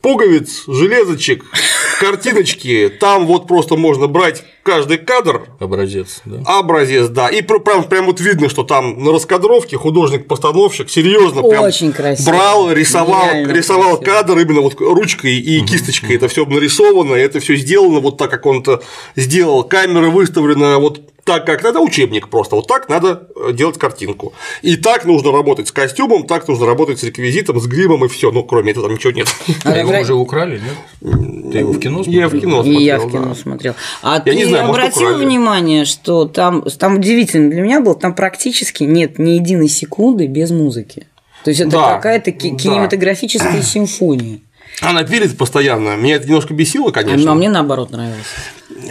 пуговиц, 0.00 0.64
железочек, 0.66 1.44
картиночки, 2.00 2.90
там 2.98 3.26
вот 3.26 3.46
просто 3.46 3.76
можно 3.76 4.06
брать 4.08 4.44
каждый 4.62 4.98
кадр, 4.98 5.46
Образец, 5.58 6.20
да. 6.24 6.40
образец, 6.58 7.08
да, 7.08 7.28
и 7.28 7.42
прям, 7.42 7.84
прям 7.84 8.06
вот 8.06 8.20
видно, 8.20 8.48
что 8.48 8.62
там 8.62 9.02
на 9.02 9.12
раскадровке 9.12 9.76
художник-постановщик 9.76 10.90
серьезно 10.90 11.42
прям 11.42 11.64
Очень 11.64 11.92
красиво. 11.92 12.30
брал, 12.30 12.72
рисовал, 12.72 13.26
Нереально 13.26 13.52
рисовал 13.52 13.96
красиво. 13.98 14.04
кадр 14.16 14.38
именно 14.38 14.60
вот 14.60 14.80
ручкой 14.80 15.38
и 15.38 15.60
кисточкой, 15.64 16.16
это 16.16 16.28
все 16.28 16.44
нарисовано, 16.46 17.14
это 17.14 17.40
все 17.40 17.56
сделано 17.56 18.00
вот 18.00 18.16
так, 18.18 18.30
как 18.30 18.46
он 18.46 18.60
это 18.60 18.82
сделал, 19.16 19.64
камера 19.64 20.10
выставлена 20.10 20.78
вот 20.78 21.00
так, 21.24 21.46
как 21.46 21.62
надо, 21.62 21.78
учебник 21.78 22.28
просто, 22.28 22.56
вот 22.56 22.66
так 22.66 22.88
надо 22.88 23.28
э, 23.36 23.52
делать 23.52 23.78
картинку. 23.78 24.32
И 24.62 24.74
так 24.74 25.04
нужно 25.04 25.30
работать 25.30 25.68
с 25.68 25.72
костюмом, 25.72 26.26
так 26.26 26.48
нужно 26.48 26.66
работать 26.66 26.98
с 26.98 27.04
реквизитом, 27.04 27.60
с 27.60 27.66
гримом 27.68 28.04
и 28.04 28.08
все. 28.08 28.32
Ну, 28.32 28.42
кроме 28.42 28.72
этого 28.72 28.88
там 28.88 28.96
ничего 28.96 29.12
нет. 29.12 29.28
А 29.64 29.70
А 29.70 29.78
его 29.78 29.92
уже 30.00 30.14
украли, 30.14 30.60
нет? 30.60 31.12
Ты 31.52 31.58
его 31.58 31.72
в 31.72 31.78
кино 31.78 32.02
смотрел? 32.02 32.20
Я 32.22 32.28
в 32.28 32.40
кино 32.40 32.62
И 32.64 32.82
я 32.82 32.98
в 32.98 33.02
смотрел, 33.02 33.22
кино 33.22 33.34
смотрел. 33.36 33.74
А 34.02 34.20
Я 34.26 34.34
не 34.34 34.46
знаю, 34.52 34.66
может, 34.68 34.82
обратил 34.84 35.08
украли. 35.08 35.24
внимание, 35.24 35.84
что 35.84 36.26
там, 36.26 36.62
там 36.78 36.96
удивительно 36.96 37.50
для 37.50 37.62
меня 37.62 37.80
было, 37.80 37.94
там 37.94 38.14
практически 38.14 38.84
нет 38.84 39.18
ни 39.18 39.30
единой 39.32 39.68
секунды 39.68 40.26
без 40.26 40.50
музыки. 40.50 41.06
То 41.44 41.50
есть 41.50 41.60
это 41.60 41.70
Да, 41.70 41.94
какая-то 41.94 42.30
да. 42.32 42.38
кинематографическая 42.38 43.62
симфония. 43.62 44.38
Она 44.80 45.02
пилит 45.04 45.36
постоянно. 45.36 45.96
Меня 45.96 46.16
это 46.16 46.26
немножко 46.26 46.54
бесило, 46.54 46.90
конечно. 46.90 47.32
А 47.32 47.34
мне 47.34 47.48
наоборот 47.48 47.90
нравилось. 47.90 48.24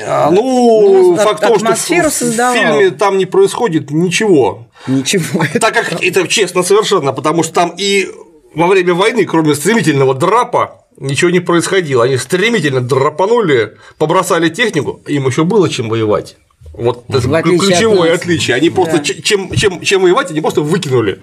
А, 0.06 0.30
Ну, 0.32 1.14
Ну, 1.14 1.16
факт 1.18 1.44
а- 1.44 1.48
том, 1.48 1.60
что 1.60 1.74
в- 1.74 1.78
в 1.78 2.54
фильме 2.54 2.92
там 2.92 3.18
не 3.18 3.26
происходит 3.26 3.92
ничего. 3.92 4.68
Ничего. 4.88 5.44
Так 5.60 5.74
как 5.74 6.04
это 6.04 6.28
честно 6.28 6.64
совершенно, 6.64 7.14
потому 7.14 7.44
что 7.44 7.54
там 7.54 7.74
и 7.78 8.08
во 8.54 8.68
время 8.68 8.94
войны, 8.94 9.26
кроме 9.26 9.56
стремительного 9.56 10.14
драпа, 10.14 10.81
ничего 10.98 11.32
не 11.32 11.40
происходило. 11.40 12.04
Они 12.04 12.18
стремительно 12.18 12.82
драпанули, 12.82 13.78
побросали 13.98 14.50
технику, 14.50 15.02
им 15.08 15.28
еще 15.28 15.44
было 15.44 15.70
чем 15.70 15.90
воевать. 15.90 16.38
Вот 16.74 17.04
это 17.10 17.38
от 17.38 17.44
ключевое 17.44 18.12
нас. 18.12 18.20
отличие. 18.22 18.56
Они 18.56 18.70
просто 18.70 18.98
Да. 18.98 19.04
ч- 19.04 19.22
чем, 19.22 19.52
чем, 19.56 19.82
чем 19.82 20.02
воевать, 20.04 20.32
они 20.32 20.42
просто 20.42 20.62
выкинули. 20.62 21.22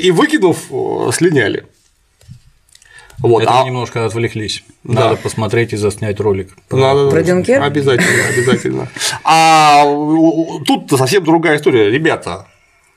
И 0.00 0.10
выкинув, 0.10 0.58
э, 0.70 1.10
слиняли. 1.12 1.66
Вот, 3.18 3.44
Это 3.44 3.60
а- 3.60 3.64
немножко 3.64 4.04
отвлеклись. 4.04 4.64
Да. 4.82 5.04
Надо 5.04 5.16
посмотреть 5.16 5.72
и 5.72 5.76
заснять 5.76 6.18
ролик. 6.18 6.56
Надо- 6.70 7.08
Про 7.10 7.22
Дюнкерк? 7.22 7.62
Обязательно, 7.62 8.26
обязательно. 8.34 8.88
А 9.22 9.84
тут 10.66 10.90
совсем 10.98 11.22
другая 11.22 11.56
история. 11.58 11.88
Ребята, 11.88 12.48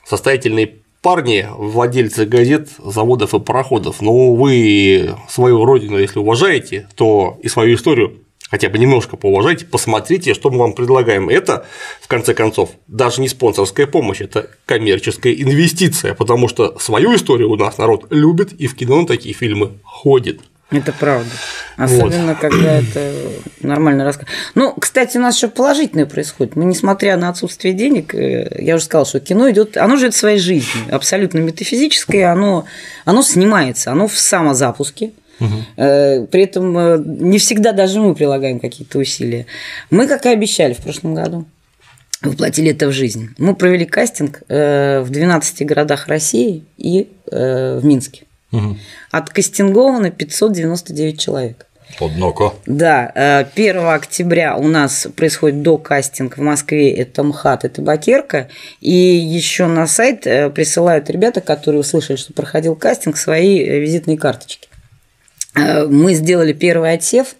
состоятельные 0.08 0.78
парни, 1.06 1.48
владельцы 1.56 2.26
газет, 2.26 2.68
заводов 2.84 3.36
и 3.36 3.39
пароходов, 3.39 4.02
ну 4.02 4.34
вы 4.34 5.15
свою 5.30 5.63
родину, 5.63 6.00
если 6.00 6.18
уважаете, 6.18 6.88
то 6.96 7.38
и 7.44 7.48
свою 7.48 7.76
историю 7.76 8.24
хотя 8.50 8.70
бы 8.70 8.80
немножко 8.80 9.15
поуважайте, 9.15 9.68
посмотрите, 9.68 10.34
что 10.34 10.50
мы 10.50 10.58
вам 10.58 10.74
предлагаем. 10.74 11.30
Это, 11.30 11.68
в 12.02 12.08
конце 12.08 12.34
концов, 12.34 12.72
даже 12.88 13.22
не 13.22 13.28
спонсорская 13.28 13.86
помощь, 13.86 14.22
это 14.22 14.50
коммерческая 14.65 15.34
инвестиция, 15.34 16.15
потому 16.15 16.48
что 16.48 16.80
свою 16.80 17.15
историю 17.15 17.52
у 17.52 17.56
нас 17.56 17.78
народ 17.78 18.08
любит 18.10 18.54
и 18.54 18.65
в 18.65 18.76
кино 18.76 19.02
на 19.02 19.06
такие 19.06 19.36
фильмы 19.36 19.74
ходит. 19.84 20.41
Это 20.71 20.91
правда. 20.93 21.30
Особенно, 21.78 22.34
когда 22.34 22.80
это 22.80 23.13
нормально 23.62 24.04
рассказ. 24.04 24.28
Ну, 24.56 24.73
кстати, 24.73 25.17
у 25.17 25.21
нас 25.21 25.36
еще 25.36 25.47
положительное 25.47 26.08
происходит. 26.08 26.56
Мы, 26.56 26.65
несмотря 26.65 27.17
на 27.17 27.30
отсутствие 27.30 27.73
денег, 27.73 28.15
э, 28.15 28.63
я 28.63 28.75
уже 28.75 28.86
сказала, 28.86 29.06
что 29.06 29.19
кино 29.19 29.49
идет, 29.51 29.78
оно 29.78 29.95
живет 29.95 30.15
своей 30.15 30.39
жизнью, 30.39 30.86
абсолютно 30.89 31.38
метафизическое, 31.39 32.32
оно, 32.32 32.65
оно 33.06 33.21
снимается, 33.21 33.91
оно 33.91 34.08
в 34.08 34.17
самозапуске. 34.17 35.12
Э, 35.78 36.25
При 36.25 36.43
этом 36.43 36.75
э, 36.78 36.97
не 37.06 37.38
всегда 37.38 37.71
даже 37.71 37.99
мы 37.99 38.15
прилагаем 38.15 38.60
какие-то 38.60 38.97
усилия. 38.97 39.45
Мы, 39.91 40.08
как 40.08 40.25
и 40.25 40.30
обещали 40.30 40.73
в 40.73 40.80
прошлом 40.80 41.13
году, 41.13 41.45
воплотили 42.21 42.71
это 42.71 42.88
в 42.88 42.91
жизнь. 42.91 43.30
Мы 43.38 43.56
провели 43.56 43.86
кастинг 43.86 44.41
в 44.47 45.06
12 45.10 45.65
городах 45.67 46.08
России 46.08 46.63
и 46.78 47.10
в 47.28 47.82
Минске. 47.84 48.25
Откастинговано 49.12 50.12
599 50.12 51.20
человек. 51.20 51.65
Однако. 52.00 52.54
Да, 52.65 53.12
э, 53.15 53.46
1 53.56 53.94
октября 53.94 54.58
у 54.58 54.68
нас 54.68 55.08
происходит 55.15 55.62
докастинг 55.62 56.38
в 56.38 56.41
Москве, 56.41 56.91
это 56.91 57.24
МХАТ, 57.24 57.65
это 57.65 57.82
Бакерка, 57.82 58.50
и 58.82 58.91
еще 58.91 59.68
на 59.68 59.88
сайт 59.88 60.28
э, 60.28 60.50
присылают 60.50 61.10
ребята, 61.10 61.41
которые 61.41 61.82
услышали, 61.82 62.18
что 62.18 62.34
проходил 62.34 62.76
кастинг, 62.76 63.18
свои 63.18 63.60
э, 63.60 63.80
визитные 63.80 64.18
карточки. 64.18 64.68
Э, 65.56 65.86
Мы 65.86 66.15
сделали 66.15 66.54
первый 66.54 66.94
отсев, 66.94 67.36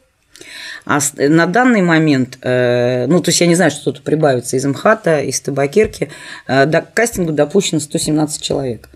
а 0.86 0.99
на 1.17 1.47
данный 1.47 1.82
момент, 1.82 2.38
э, 2.41 3.08
ну, 3.08 3.21
то 3.21 3.30
есть 3.30 3.41
я 3.41 3.47
не 3.47 3.56
знаю, 3.56 3.71
что 3.71 3.91
тут 3.91 4.04
прибавится 4.04 4.56
из 4.56 4.65
МХАТа, 4.65 5.21
из 5.21 5.41
Табакерки, 5.41 6.10
э, 6.47 6.65
до 6.65 6.82
к 6.82 6.93
кастингу 6.93 7.32
допущено 7.34 7.82
117 7.82 8.41
человек. 8.41 8.89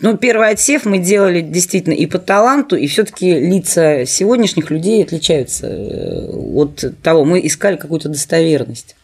Ну, 0.00 0.16
первый 0.16 0.50
отсев 0.50 0.84
мы 0.84 0.98
делали 0.98 1.40
действительно 1.40 1.94
и 1.94 2.06
по 2.06 2.18
таланту, 2.18 2.76
и 2.76 2.86
все-таки 2.86 3.38
лица 3.38 4.04
сегодняшних 4.06 4.70
людей 4.70 5.02
отличаются 5.02 5.66
э, 5.66 6.30
от 6.30 6.84
того. 7.02 7.24
Мы 7.24 7.46
искали 7.46 7.76
какую-то 7.76 8.08
достоверность. 8.08 8.96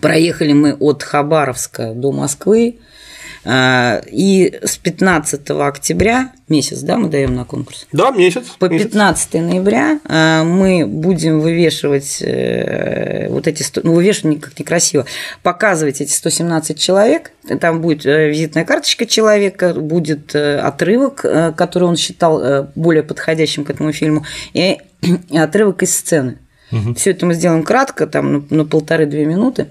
Проехали 0.00 0.52
мы 0.52 0.74
от 0.74 1.02
Хабаровска 1.02 1.92
до 1.94 2.12
Москвы, 2.12 2.76
и 3.44 4.58
с 4.62 4.76
15 4.76 5.50
октября, 5.50 6.32
месяц, 6.48 6.80
да, 6.80 6.96
мы 6.96 7.08
даем 7.08 7.34
на 7.34 7.44
конкурс, 7.44 7.86
Да, 7.90 8.10
месяц. 8.10 8.44
по 8.58 8.66
месяц. 8.66 8.86
15 8.86 9.34
ноября 9.34 9.98
э, 10.08 10.42
мы 10.44 10.86
будем 10.86 11.40
вывешивать 11.40 12.22
э, 12.22 13.26
вот 13.30 13.48
эти, 13.48 13.64
ну, 13.82 13.94
вывешивать 13.94 14.40
как 14.40 14.58
некрасиво, 14.58 15.06
показывать 15.42 16.00
эти 16.00 16.12
117 16.12 16.78
человек, 16.78 17.32
там 17.60 17.80
будет 17.80 18.06
э, 18.06 18.28
визитная 18.28 18.64
карточка 18.64 19.06
человека, 19.06 19.74
будет 19.74 20.34
э, 20.34 20.58
отрывок, 20.58 21.22
который 21.56 21.84
он 21.84 21.96
считал 21.96 22.68
более 22.74 23.02
подходящим 23.02 23.64
к 23.64 23.70
этому 23.70 23.92
фильму, 23.92 24.24
и, 24.52 24.78
отрывок 25.34 25.82
из 25.82 25.96
сцены. 25.96 26.38
Все 26.96 27.10
это 27.10 27.26
мы 27.26 27.34
сделаем 27.34 27.64
кратко, 27.64 28.06
там 28.06 28.46
на 28.48 28.64
полторы-две 28.64 29.26
минуты. 29.26 29.68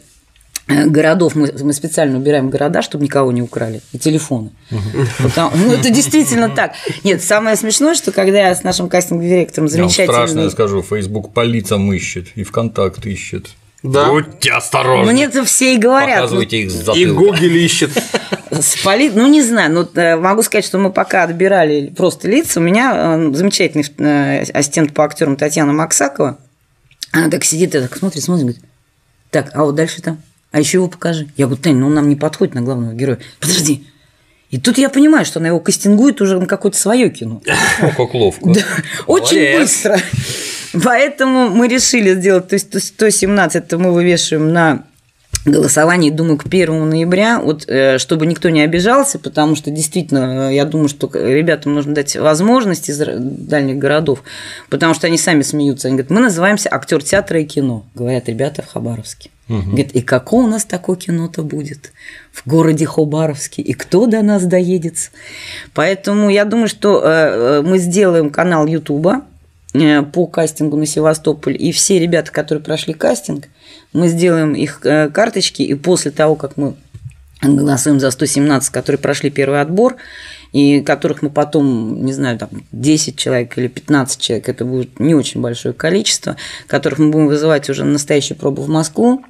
Городов 0.67 1.35
мы, 1.35 1.51
мы 1.61 1.73
специально 1.73 2.17
убираем 2.17 2.49
города, 2.49 2.81
чтобы 2.81 3.03
никого 3.03 3.31
не 3.31 3.41
украли, 3.41 3.81
и 3.91 3.99
телефоны. 3.99 4.51
Потому- 5.17 5.55
ну, 5.57 5.73
это 5.73 5.89
действительно 5.89 6.49
так. 6.49 6.73
Нет, 7.03 7.21
самое 7.23 7.55
смешное, 7.57 7.93
что 7.95 8.11
когда 8.11 8.47
я 8.47 8.55
с 8.55 8.63
нашим 8.63 8.87
кастинг-директором 8.87 9.67
Я 9.67 9.81
вам 9.81 9.89
страшно 9.89 10.49
скажу, 10.49 10.81
Facebook 10.81 11.33
по 11.33 11.43
лицам 11.43 11.91
ищет, 11.91 12.27
и 12.35 12.43
ВКонтакт 12.43 13.05
ищет. 13.05 13.49
Да. 13.83 14.09
Будьте 14.09 14.51
осторожны. 14.51 15.11
Мне 15.11 15.23
это 15.25 15.43
все 15.43 15.73
и 15.73 15.77
говорят. 15.77 16.17
Показывайте 16.21 16.61
их 16.61 16.69
с 16.71 16.75
И 16.75 16.83
затылка. 16.83 17.19
Google 17.19 17.55
ищет. 17.55 17.89
С 18.51 18.75
поли- 18.83 19.09
Ну, 19.13 19.27
не 19.27 19.41
знаю, 19.41 19.73
но 19.73 19.89
э, 19.99 20.15
могу 20.17 20.43
сказать, 20.43 20.65
что 20.65 20.77
мы 20.77 20.91
пока 20.91 21.23
отбирали 21.23 21.87
просто 21.87 22.27
лица. 22.29 22.59
У 22.59 22.63
меня 22.63 23.17
э, 23.17 23.33
замечательный 23.33 23.83
э, 23.97 24.43
ассистент 24.53 24.93
по 24.93 25.03
актерам 25.03 25.35
Татьяна 25.35 25.73
Максакова. 25.73 26.37
Она 27.11 27.29
так 27.31 27.43
сидит, 27.43 27.73
и 27.73 27.79
так 27.79 27.97
смотрит, 27.97 28.23
смотрит, 28.23 28.45
говорит, 28.45 28.63
так, 29.31 29.49
а 29.55 29.63
вот 29.63 29.73
дальше 29.73 29.99
там, 30.03 30.21
а 30.51 30.59
еще 30.59 30.77
его 30.77 30.87
покажи. 30.87 31.27
Я 31.37 31.45
говорю, 31.45 31.61
Тань, 31.61 31.77
ну 31.77 31.87
он 31.87 31.93
нам 31.93 32.09
не 32.09 32.15
подходит 32.15 32.55
на 32.55 32.61
главного 32.61 32.93
героя. 32.93 33.19
Подожди. 33.39 33.85
И 34.49 34.59
тут 34.59 34.77
я 34.77 34.89
понимаю, 34.89 35.25
что 35.25 35.39
она 35.39 35.47
его 35.47 35.61
кастингует 35.61 36.19
уже 36.19 36.37
на 36.37 36.45
какое-то 36.45 36.77
свое 36.77 37.09
кино. 37.09 37.41
О, 37.81 37.89
как 37.89 38.13
ловко. 38.13 38.53
Да, 38.53 38.61
очень 39.07 39.59
быстро. 39.59 39.97
Поэтому 40.83 41.49
мы 41.49 41.67
решили 41.67 42.13
сделать, 42.13 42.49
то 42.49 42.55
есть 42.55 42.87
117 42.87 43.63
это 43.63 43.77
мы 43.77 43.93
вывешиваем 43.93 44.51
на 44.51 44.83
голосование, 45.45 46.11
думаю, 46.11 46.37
к 46.37 46.45
1 46.45 46.89
ноября, 46.89 47.39
вот, 47.39 47.67
э, 47.67 47.97
чтобы 47.97 48.25
никто 48.25 48.49
не 48.49 48.61
обижался, 48.61 49.19
потому 49.19 49.55
что 49.55 49.71
действительно, 49.71 50.49
э, 50.49 50.55
я 50.55 50.65
думаю, 50.65 50.87
что 50.87 51.09
ребятам 51.13 51.73
нужно 51.73 51.95
дать 51.95 52.15
возможность 52.15 52.89
из 52.89 52.99
дальних 52.99 53.77
городов, 53.77 54.23
потому 54.69 54.93
что 54.93 55.07
они 55.07 55.17
сами 55.17 55.41
смеются. 55.41 55.87
Они 55.87 55.97
говорят, 55.97 56.11
мы 56.11 56.21
называемся 56.21 56.69
актер 56.71 57.01
театра 57.01 57.41
и 57.41 57.45
кино, 57.45 57.85
говорят 57.95 58.29
ребята 58.29 58.61
в 58.61 58.67
Хабаровске. 58.67 59.31
Говорят, 59.59 59.91
и 59.91 60.01
какое 60.01 60.45
у 60.45 60.47
нас 60.47 60.65
такое 60.65 60.95
кино-то 60.95 61.43
будет 61.43 61.91
в 62.31 62.47
городе 62.47 62.85
Хабаровске, 62.85 63.61
и 63.61 63.73
кто 63.73 64.05
до 64.05 64.21
нас 64.21 64.43
доедется? 64.43 65.09
Поэтому 65.73 66.29
я 66.29 66.45
думаю, 66.45 66.67
что 66.67 67.01
э, 67.03 67.07
э, 67.07 67.61
мы 67.61 67.77
сделаем 67.77 68.29
канал 68.29 68.65
Ютуба 68.65 69.23
э, 69.73 70.03
по 70.03 70.25
кастингу 70.27 70.77
на 70.77 70.85
Севастополь, 70.85 71.57
и 71.59 71.71
все 71.71 71.99
ребята, 71.99 72.31
которые 72.31 72.63
прошли 72.63 72.93
кастинг, 72.93 73.47
мы 73.93 74.07
сделаем 74.07 74.53
их 74.53 74.79
карточки, 74.79 75.63
и 75.63 75.73
после 75.73 76.11
того, 76.11 76.35
как 76.35 76.55
мы 76.55 76.75
голосуем 77.41 77.99
за 77.99 78.11
117, 78.11 78.69
которые 78.69 78.99
прошли 78.99 79.29
первый 79.29 79.61
отбор, 79.61 79.97
и 80.51 80.81
которых 80.81 81.21
мы 81.21 81.29
потом, 81.29 82.05
не 82.05 82.13
знаю, 82.13 82.37
там 82.37 82.49
10 82.71 83.15
человек 83.15 83.57
или 83.57 83.67
15 83.67 84.19
человек, 84.19 84.49
это 84.49 84.65
будет 84.65 84.99
не 84.99 85.15
очень 85.15 85.41
большое 85.41 85.73
количество, 85.73 86.35
которых 86.67 86.99
мы 86.99 87.09
будем 87.09 87.27
вызывать 87.27 87.69
уже 87.69 87.83
на 87.83 87.93
настоящую 87.93 88.37
пробу 88.37 88.61
в 88.61 88.69
Москву. 88.69 89.23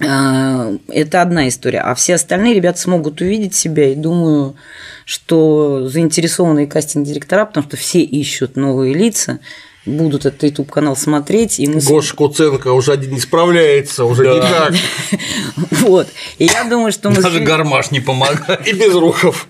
А, 0.00 0.74
Это 0.88 1.22
одна 1.22 1.48
история. 1.48 1.80
А 1.80 1.94
все 1.94 2.14
остальные 2.14 2.54
ребята 2.54 2.78
смогут 2.78 3.20
увидеть 3.20 3.54
себя, 3.54 3.90
и 3.92 3.94
думаю, 3.94 4.56
что 5.04 5.88
заинтересованные 5.88 6.66
кастинг-директора, 6.66 7.46
потому 7.46 7.66
что 7.66 7.76
все 7.76 8.00
ищут 8.02 8.56
новые 8.56 8.94
лица, 8.94 9.40
будут 9.86 10.26
этот 10.26 10.42
YouTube 10.42 10.70
канал 10.70 10.96
смотреть, 10.96 11.58
и 11.60 11.66
мы 11.66 11.80
Гоша 11.80 12.14
Куценко 12.14 12.72
уже 12.72 12.92
один 12.92 13.12
не 13.12 13.20
справляется, 13.20 14.04
уже 14.04 14.24
никак. 14.24 14.74
вот. 15.70 16.08
И 16.38 16.44
я 16.44 16.64
думаю, 16.64 16.92
что 16.92 17.10
мы 17.10 17.22
Даже 17.22 17.40
гармаш 17.40 17.90
не 17.92 18.00
помогает. 18.00 18.66
И 18.66 18.72
без 18.72 18.92
рухов. 18.94 19.48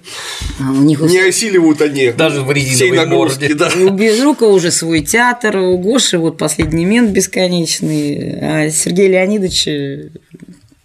А, 0.61 0.73
Не 0.73 1.29
осиливают 1.29 1.81
они. 1.81 2.13
Даже 2.13 2.43
в 2.43 2.53
резиновой 2.53 3.07
морде. 3.07 3.55
да. 3.55 3.71
У 3.75 3.91
Безрукова 3.91 4.53
уже 4.53 4.71
свой 4.71 5.01
театр, 5.01 5.57
у 5.57 5.79
Гоши 5.79 6.19
вот 6.19 6.39
последний 6.39 6.85
мент 6.85 7.11
бесконечный, 7.11 8.39
а 8.41 8.71
Сергей 8.71 9.09
Леонидович, 9.09 9.69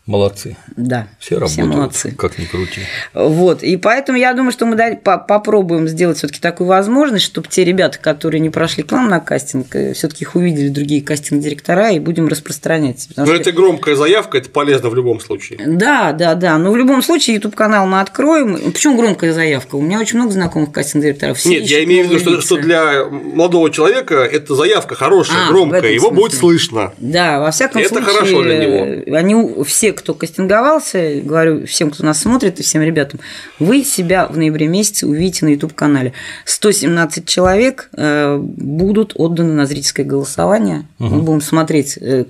Молодцы. 0.08 0.58
да, 0.76 1.08
Все 1.20 1.38
работают, 1.38 1.68
молодцы. 1.76 2.12
как 2.18 2.39
ни 2.39 2.45
крути. 2.45 2.82
Вот, 3.14 3.62
и 3.62 3.78
поэтому 3.78 4.18
я 4.18 4.34
думаю, 4.34 4.52
что 4.52 4.66
мы 4.66 4.76
по- 4.95 5.20
попробуем 5.20 5.88
сделать 5.88 6.18
все-таки 6.18 6.39
такую 6.39 6.68
возможность, 6.68 7.24
чтобы 7.26 7.47
те 7.47 7.64
ребята, 7.64 7.99
которые 7.99 8.41
не 8.41 8.49
прошли 8.49 8.82
к 8.84 8.91
нам 8.91 9.10
на 9.10 9.20
кастинг, 9.20 9.68
все-таки 9.93 10.24
их 10.24 10.36
увидели 10.36 10.70
другие 10.70 11.04
кастинг-директора 11.04 11.91
и 11.91 11.99
будем 11.99 12.28
распространять. 12.28 13.08
Но 13.16 13.26
что- 13.28 13.36
это 13.36 13.52
громкая 13.52 13.95
заявка, 13.95 14.39
это 14.39 14.49
полезно 14.49 14.89
в 14.89 14.95
любом 14.95 15.20
случае. 15.20 15.60
Да, 15.68 16.14
да, 16.14 16.34
да. 16.34 16.58
Но 16.58 16.72
в 16.72 16.78
любом 16.78 17.04
случае 17.04 17.36
YouTube 17.36 17.56
канал 17.56 17.86
мы 17.86 18.02
откроем. 18.02 18.72
Почему 18.72 18.97
громкая 18.97 19.34
заявка? 19.34 19.76
У 19.76 19.82
меня 19.82 19.99
очень 19.99 20.18
много 20.18 20.32
знакомых 20.34 20.72
кастинг-директоров. 20.72 21.38
Все 21.38 21.49
Нет, 21.49 21.64
я 21.66 21.84
имею 21.84 22.08
в 22.08 22.10
виду, 22.10 22.20
что, 22.20 22.41
что 22.41 22.58
для 22.58 23.06
молодого 23.06 23.70
человека 23.70 24.16
эта 24.16 24.56
заявка 24.56 24.95
хорошая, 24.95 25.45
А, 25.47 25.52
громкая, 25.52 25.91
его 25.91 26.10
будет 26.10 26.32
смысле. 26.34 26.39
слышно. 26.39 26.93
Да, 26.97 27.39
во 27.39 27.52
всяком 27.52 27.82
Это 27.82 27.89
случае, 27.89 28.14
хорошо 28.14 28.41
для 28.43 28.58
него. 28.58 29.16
Они 29.16 29.36
у- 29.36 29.64
все, 29.92 29.94
кто 29.94 30.14
кастинговался, 30.14 31.22
говорю 31.24 31.66
всем, 31.66 31.92
кто 31.92 32.04
нас 32.04 32.22
смотрит, 32.22 32.60
и 32.60 32.64
всем 32.64 32.82
ребятам, 32.82 33.20
вы 33.60 33.84
себя 33.84 34.28
в 34.28 34.38
ноябре 34.38 34.68
месяце 34.68 35.06
увидите 35.06 35.46
на 35.46 35.50
YouTube 35.50 35.74
канале. 35.74 36.14
117 36.46 37.28
человек 37.28 37.89
э, 37.94 38.38
будут 38.38 39.14
отданы 39.16 39.54
на 39.54 39.66
зрительское 39.66 40.06
голосование. 40.06 40.88
Мы 41.00 41.22
будем 41.22 41.42
смотреть, 41.42 41.98
э, 41.98 42.26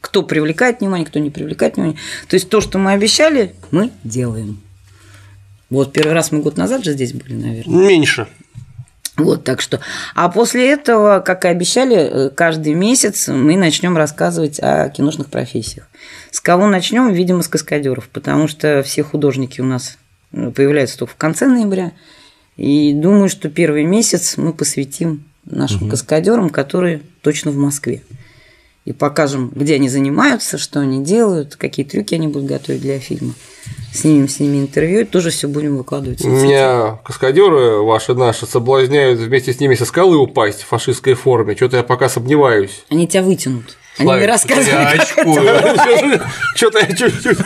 кто 0.00 0.22
привлекает 0.22 0.80
внимание, 0.80 1.06
кто 1.06 1.18
не 1.18 1.30
привлекает 1.30 1.76
внимание. 1.76 1.98
То 2.28 2.34
есть 2.34 2.48
то, 2.48 2.60
что 2.60 2.78
мы 2.78 2.92
обещали, 2.92 3.54
мы 3.70 3.90
делаем. 4.04 4.60
Вот 5.68 5.92
первый 5.92 6.12
раз 6.14 6.32
мы 6.32 6.40
год 6.40 6.56
назад 6.56 6.84
же 6.84 6.92
здесь 6.92 7.12
были, 7.12 7.34
наверное. 7.34 7.88
Меньше. 7.88 8.26
Вот, 9.24 9.44
так 9.44 9.60
что. 9.60 9.80
А 10.14 10.28
после 10.28 10.70
этого, 10.70 11.20
как 11.20 11.44
и 11.44 11.48
обещали, 11.48 11.96
э, 11.96 12.30
каждый 12.30 12.74
месяц 12.74 13.28
мы 13.28 13.56
начнем 13.56 13.96
рассказывать 13.96 14.58
о 14.60 14.88
киношных 14.88 15.28
профессиях. 15.28 15.88
С 16.30 16.40
кого 16.40 16.66
начнем? 16.66 17.12
Видимо, 17.12 17.42
с 17.42 17.48
каскадеров, 17.48 18.08
потому 18.08 18.48
что 18.48 18.82
все 18.82 19.02
художники 19.02 19.60
у 19.60 19.64
нас 19.64 19.98
э, 20.32 20.50
появляются 20.50 20.98
только 20.98 21.14
в 21.14 21.16
конце 21.16 21.46
ноября. 21.46 21.92
И 22.56 22.92
думаю, 22.92 23.28
что 23.28 23.48
первый 23.48 23.84
месяц 23.84 24.36
мы 24.36 24.52
посвятим 24.52 25.24
нашим 25.44 25.88
каскадерам, 25.88 26.50
которые 26.50 27.02
точно 27.22 27.50
в 27.50 27.56
Москве. 27.56 28.02
И 28.84 28.92
покажем, 28.92 29.52
где 29.54 29.74
они 29.76 29.88
занимаются, 29.88 30.58
что 30.58 30.80
они 30.80 31.04
делают, 31.04 31.56
какие 31.56 31.84
трюки 31.84 32.14
они 32.14 32.28
будут 32.28 32.48
готовить 32.48 32.82
для 32.82 32.98
фильма. 32.98 33.34
Снимем 33.92 34.28
с 34.28 34.38
ними 34.38 34.58
интервью 34.58 35.00
и 35.00 35.04
тоже 35.04 35.30
все 35.30 35.48
будем 35.48 35.76
выкладывать. 35.76 36.22
Меня 36.24 36.98
каскадеры 37.04 37.82
ваши 37.82 38.14
наши 38.14 38.46
соблазняют 38.46 39.18
вместе 39.18 39.52
с 39.52 39.58
ними 39.58 39.74
со 39.74 39.84
скалы 39.84 40.16
упасть 40.16 40.62
в 40.62 40.66
фашистской 40.66 41.14
форме. 41.14 41.56
Что-то 41.56 41.78
я 41.78 41.82
пока 41.82 42.08
сомневаюсь. 42.08 42.84
Они 42.88 43.08
тебя 43.08 43.22
вытянут. 43.24 43.76
Они 43.98 44.08
мне 44.08 44.24
Славик, 44.24 44.28
рассказывают. 44.28 44.68
я 44.70 44.90
очкую. 45.02 46.20
Что-то 46.54 46.78
я 46.78 46.86
чуть-чуть. 46.94 47.38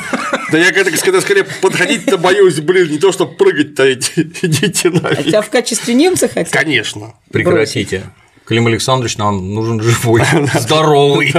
Да 0.53 0.59
я 0.59 0.71
когда, 0.73 0.91
когда 0.91 1.21
скорее 1.23 1.45
подходить-то 1.63 2.19
боюсь, 2.19 2.61
блин, 2.61 2.91
не 2.91 2.99
то 2.99 3.11
что 3.11 3.27
прыгать-то 3.27 3.93
идите 3.95 4.89
А 4.89 4.91
нафиг. 4.91 5.27
тебя 5.27 5.41
в 5.41 5.49
качестве 5.51 5.95
немца 5.95 6.29
хотят? 6.29 6.51
Конечно. 6.53 7.15
Прекратите. 7.33 8.05
Клим 8.47 8.67
Александрович 8.67 9.17
нам 9.17 9.55
нужен 9.55 9.81
живой, 9.81 10.23
здоровый, 10.61 11.33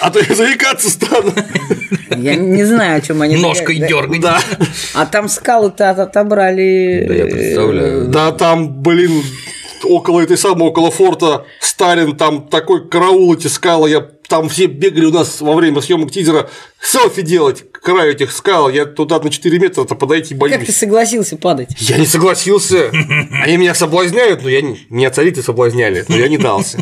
А 0.00 0.10
то 0.10 0.18
я 0.18 0.34
заикаться 0.34 0.90
стану. 0.90 1.32
Я 2.16 2.34
не 2.34 2.64
знаю, 2.64 2.98
о 2.98 3.00
чем 3.00 3.22
они 3.22 3.36
ножкой 3.36 3.76
дергать. 3.76 4.20
Да. 4.20 4.40
А 4.94 5.06
там 5.06 5.28
скалы-то 5.28 5.90
от- 5.90 5.98
отобрали. 6.00 7.04
Да 7.06 7.14
я 7.14 7.26
представляю. 7.26 8.08
Да, 8.08 8.32
там, 8.32 8.82
блин, 8.82 9.22
около 9.84 10.20
этой 10.20 10.36
самой, 10.38 10.68
около 10.68 10.90
форта 10.90 11.46
Сталин, 11.60 12.16
там 12.16 12.48
такой 12.48 12.88
караул 12.88 13.34
эти 13.34 13.46
скалы, 13.46 13.90
я 13.90 14.00
там 14.00 14.48
все 14.48 14.66
бегали 14.66 15.06
у 15.06 15.10
нас 15.10 15.40
во 15.40 15.54
время 15.54 15.80
съемок 15.80 16.12
тизера 16.12 16.48
селфи 16.80 17.22
делать 17.22 17.64
к 17.72 17.80
краю 17.80 18.12
этих 18.12 18.30
скал, 18.30 18.70
я 18.70 18.84
туда 18.86 19.18
на 19.20 19.28
4 19.30 19.58
метра-то 19.58 19.94
подойти 19.96 20.34
Как 20.36 20.48
ты 20.50 20.56
боюсь. 20.58 20.76
согласился 20.76 21.36
падать? 21.36 21.70
Я 21.78 21.98
не 21.98 22.06
согласился. 22.06 22.90
Они 23.42 23.56
меня 23.56 23.74
соблазняют, 23.74 24.42
но 24.42 24.48
я 24.48 24.62
не... 24.62 24.78
Меня 24.88 25.10
царицы 25.10 25.42
соблазняли, 25.42 26.04
но 26.08 26.16
я 26.16 26.28
не 26.28 26.38
дался. 26.38 26.78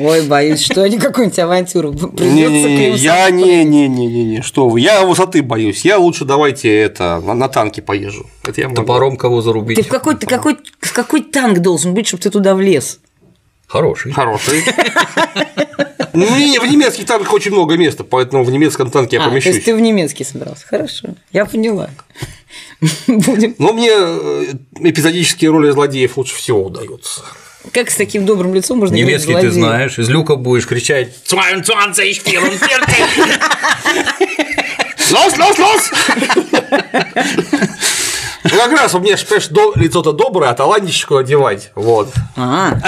Ой, 0.00 0.26
боюсь, 0.26 0.64
что 0.64 0.82
они 0.82 0.98
какую-нибудь 0.98 1.38
авантюру 1.38 1.92
придется 2.16 2.68
я 2.96 3.30
не-не-не-не, 3.30 4.42
что 4.42 4.68
вы, 4.68 4.80
я 4.80 5.04
высоты 5.04 5.42
боюсь, 5.42 5.84
я 5.84 5.98
лучше 5.98 6.24
давайте 6.24 6.74
это, 6.74 7.20
на, 7.20 7.48
танке 7.48 7.82
поезжу. 7.82 8.26
Топором 8.42 9.16
кого 9.16 9.40
Ты 9.40 9.44
зарубить? 9.44 9.86
в 9.86 9.88
какой, 9.88 10.16
ты 10.16 10.26
какой, 10.26 10.56
в 10.80 10.92
какой 10.92 11.22
танк 11.22 11.58
должен 11.58 11.94
быть, 11.94 12.06
чтобы 12.06 12.22
ты 12.22 12.30
туда 12.30 12.54
влез? 12.54 13.00
Хороший. 13.66 14.12
Хороший. 14.12 14.64
Ну, 16.12 16.26
не, 16.36 16.58
в 16.58 16.64
немецких 16.64 17.06
танках 17.06 17.32
очень 17.32 17.52
много 17.52 17.76
места, 17.76 18.02
поэтому 18.02 18.42
в 18.42 18.50
немецком 18.50 18.90
танке 18.90 19.16
я 19.16 19.22
а, 19.22 19.26
то 19.26 19.30
помещусь. 19.30 19.54
есть 19.54 19.64
ты 19.64 19.74
в 19.76 19.80
немецкий 19.80 20.24
собрался. 20.24 20.66
Хорошо, 20.66 21.10
я 21.32 21.46
поняла. 21.46 21.88
Будем. 23.06 23.54
Но 23.58 23.72
мне 23.72 23.90
э, 23.92 24.54
эпизодические 24.80 25.50
роли 25.50 25.70
злодеев 25.70 26.16
лучше 26.16 26.34
всего 26.34 26.64
удаются. 26.64 27.22
Как 27.72 27.90
с 27.90 27.96
таким 27.96 28.26
добрым 28.26 28.54
лицом 28.54 28.78
можно 28.78 28.94
Немецкий 28.94 29.34
ты 29.34 29.42
злодея? 29.50 29.52
знаешь, 29.52 29.98
из 29.98 30.08
люка 30.08 30.36
будешь 30.36 30.66
кричать 30.66 31.12
22, 31.28 31.62
44. 31.62 32.30
Лос, 35.10 35.36
лос, 35.38 35.58
лос! 35.58 35.90
Ну, 38.44 38.50
как 38.50 38.72
раз 38.72 38.94
у 38.94 39.00
меня, 39.00 39.16
ж, 39.16 39.24
понимаешь, 39.24 39.48
до- 39.48 39.72
лицо-то 39.76 40.12
доброе, 40.12 40.50
а 40.50 40.54
талантищику 40.54 41.16
одевать. 41.16 41.70
Вот. 41.74 42.08
А. 42.36 42.78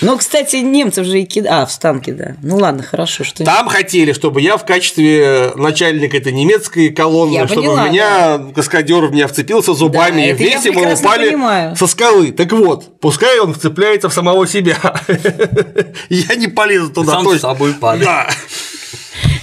Ну, 0.00 0.16
кстати, 0.18 0.56
немцев 0.56 1.06
же 1.06 1.20
и 1.20 1.24
кидают. 1.24 1.62
А, 1.62 1.66
в 1.66 1.72
станке, 1.72 2.12
да. 2.12 2.34
Ну 2.42 2.56
ладно, 2.56 2.82
хорошо, 2.82 3.24
что 3.24 3.44
Там 3.44 3.68
хотели, 3.68 4.12
чтобы 4.12 4.40
я 4.40 4.56
в 4.56 4.64
качестве 4.64 5.52
начальника 5.56 6.16
этой 6.16 6.32
немецкой 6.32 6.90
колонны, 6.90 7.34
Я 7.34 7.46
чтобы 7.46 7.62
поняла, 7.62 7.84
в 7.84 7.90
меня 7.90 8.38
каскадер 8.54 9.06
в 9.06 9.12
меня 9.12 9.26
вцепился 9.28 9.74
зубами, 9.74 10.22
Да, 10.22 10.28
и 10.28 10.32
вместе 10.32 10.72
мы 10.72 10.92
упали 10.92 11.28
понимаю. 11.30 11.76
со 11.76 11.86
скалы. 11.86 12.32
Так 12.32 12.52
вот, 12.52 13.00
пускай 13.00 13.38
он 13.40 13.54
вцепляется 13.54 14.08
в 14.08 14.14
самого 14.14 14.46
себя. 14.46 14.76
Я 16.08 16.34
не 16.36 16.48
полезу 16.48 16.90
туда 16.90 17.12
Сам 17.14 17.28
с 17.36 17.40
собой 17.40 17.72
падай. 17.74 18.04
Да. 18.04 18.28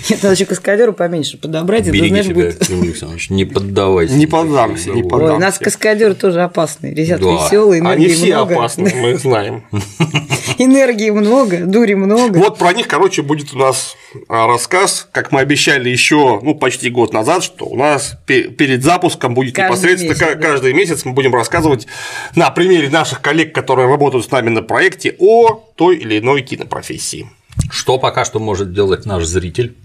Нет, 0.09 0.21
надо 0.23 0.35
еще 0.35 0.45
каскадеру 0.45 0.93
поменьше 0.93 1.37
подобрать, 1.37 1.85
Береги 1.89 2.09
знаешь, 2.09 2.25
себя, 2.25 2.35
будет... 2.35 2.59
Клим 2.59 2.81
Александрович, 2.83 3.29
не 3.29 3.45
поддавайся. 3.45 4.13
Не 4.15 4.27
поддамся, 4.27 4.89
не 4.91 5.03
поддамся. 5.03 5.35
у 5.35 5.39
нас 5.39 5.57
каскадеры 5.57 6.13
тоже 6.13 6.41
опасные. 6.43 6.93
Ребята 6.93 7.23
Да. 7.23 7.31
веселые, 7.45 7.79
энергии 7.81 8.05
Они 8.05 8.13
все 8.13 8.35
много. 8.35 8.53
опасны, 8.55 8.91
мы 8.95 9.17
знаем. 9.17 9.63
Энергии 10.57 11.09
много, 11.09 11.65
дури 11.65 11.95
много. 11.95 12.37
Вот 12.37 12.57
про 12.57 12.71
них, 12.73 12.87
короче, 12.87 13.21
будет 13.23 13.53
у 13.53 13.57
нас 13.57 13.95
а, 14.29 14.47
рассказ, 14.47 15.07
как 15.11 15.31
мы 15.31 15.41
обещали 15.41 15.89
еще, 15.89 16.39
ну, 16.41 16.55
почти 16.55 16.89
год 16.89 17.13
назад, 17.13 17.43
что 17.43 17.65
у 17.65 17.75
нас 17.75 18.17
пе- 18.25 18.43
перед 18.49 18.83
запуском 18.83 19.33
будет 19.33 19.55
Каждый 19.55 19.69
непосредственно 19.71 20.09
месяц, 20.11 20.19
да. 20.19 20.35
каждый 20.35 20.73
месяц 20.73 21.05
мы 21.05 21.11
будем 21.13 21.33
рассказывать 21.33 21.87
на 22.35 22.49
примере 22.51 22.89
наших 22.89 23.21
коллег, 23.21 23.53
которые 23.53 23.87
работают 23.89 24.25
с 24.25 24.31
нами 24.31 24.49
на 24.49 24.61
проекте, 24.61 25.15
о 25.19 25.61
той 25.75 25.97
или 25.97 26.19
иной 26.19 26.41
кинопрофессии. 26.41 27.29
Что 27.69 27.97
пока 27.97 28.23
что 28.25 28.39
может 28.39 28.73
делать 28.73 29.05
наш 29.05 29.25
зритель? 29.25 29.75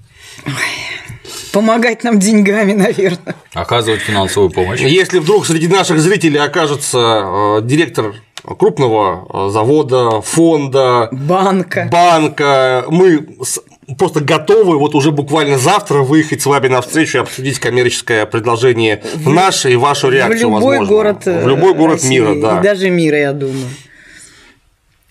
Помогать 1.52 2.04
нам 2.04 2.18
деньгами, 2.18 2.72
наверное. 2.72 3.34
Оказывать 3.54 4.00
финансовую 4.00 4.50
помощь. 4.50 4.80
Если 4.80 5.18
вдруг 5.18 5.46
среди 5.46 5.66
наших 5.66 5.98
зрителей 5.98 6.38
окажется 6.38 7.58
э, 7.58 7.60
директор 7.64 8.14
крупного 8.58 9.26
э, 9.48 9.50
завода, 9.52 10.20
фонда, 10.20 11.08
Банка. 11.10 11.88
банка, 11.90 12.84
мы 12.88 13.26
с- 13.42 13.60
просто 13.98 14.20
готовы 14.20 14.78
вот 14.78 14.94
уже 14.94 15.10
буквально 15.10 15.58
завтра 15.58 15.98
выехать 16.02 16.40
с 16.40 16.46
вами 16.46 16.68
на 16.68 16.80
встречу 16.82 17.18
и 17.18 17.20
обсудить 17.20 17.58
коммерческое 17.58 18.26
предложение 18.26 19.02
наше 19.26 19.72
и 19.72 19.76
вашу 19.76 20.06
В 20.06 20.12
реакцию, 20.12 20.42
любой 20.50 20.78
возможно. 20.78 20.86
город, 20.86 21.26
в 21.26 21.48
любой 21.48 21.74
город 21.74 21.94
России, 21.94 22.10
мира, 22.10 22.34
да. 22.40 22.60
И 22.60 22.62
даже 22.62 22.90
мира, 22.90 23.18
я 23.18 23.32
думаю. 23.32 23.66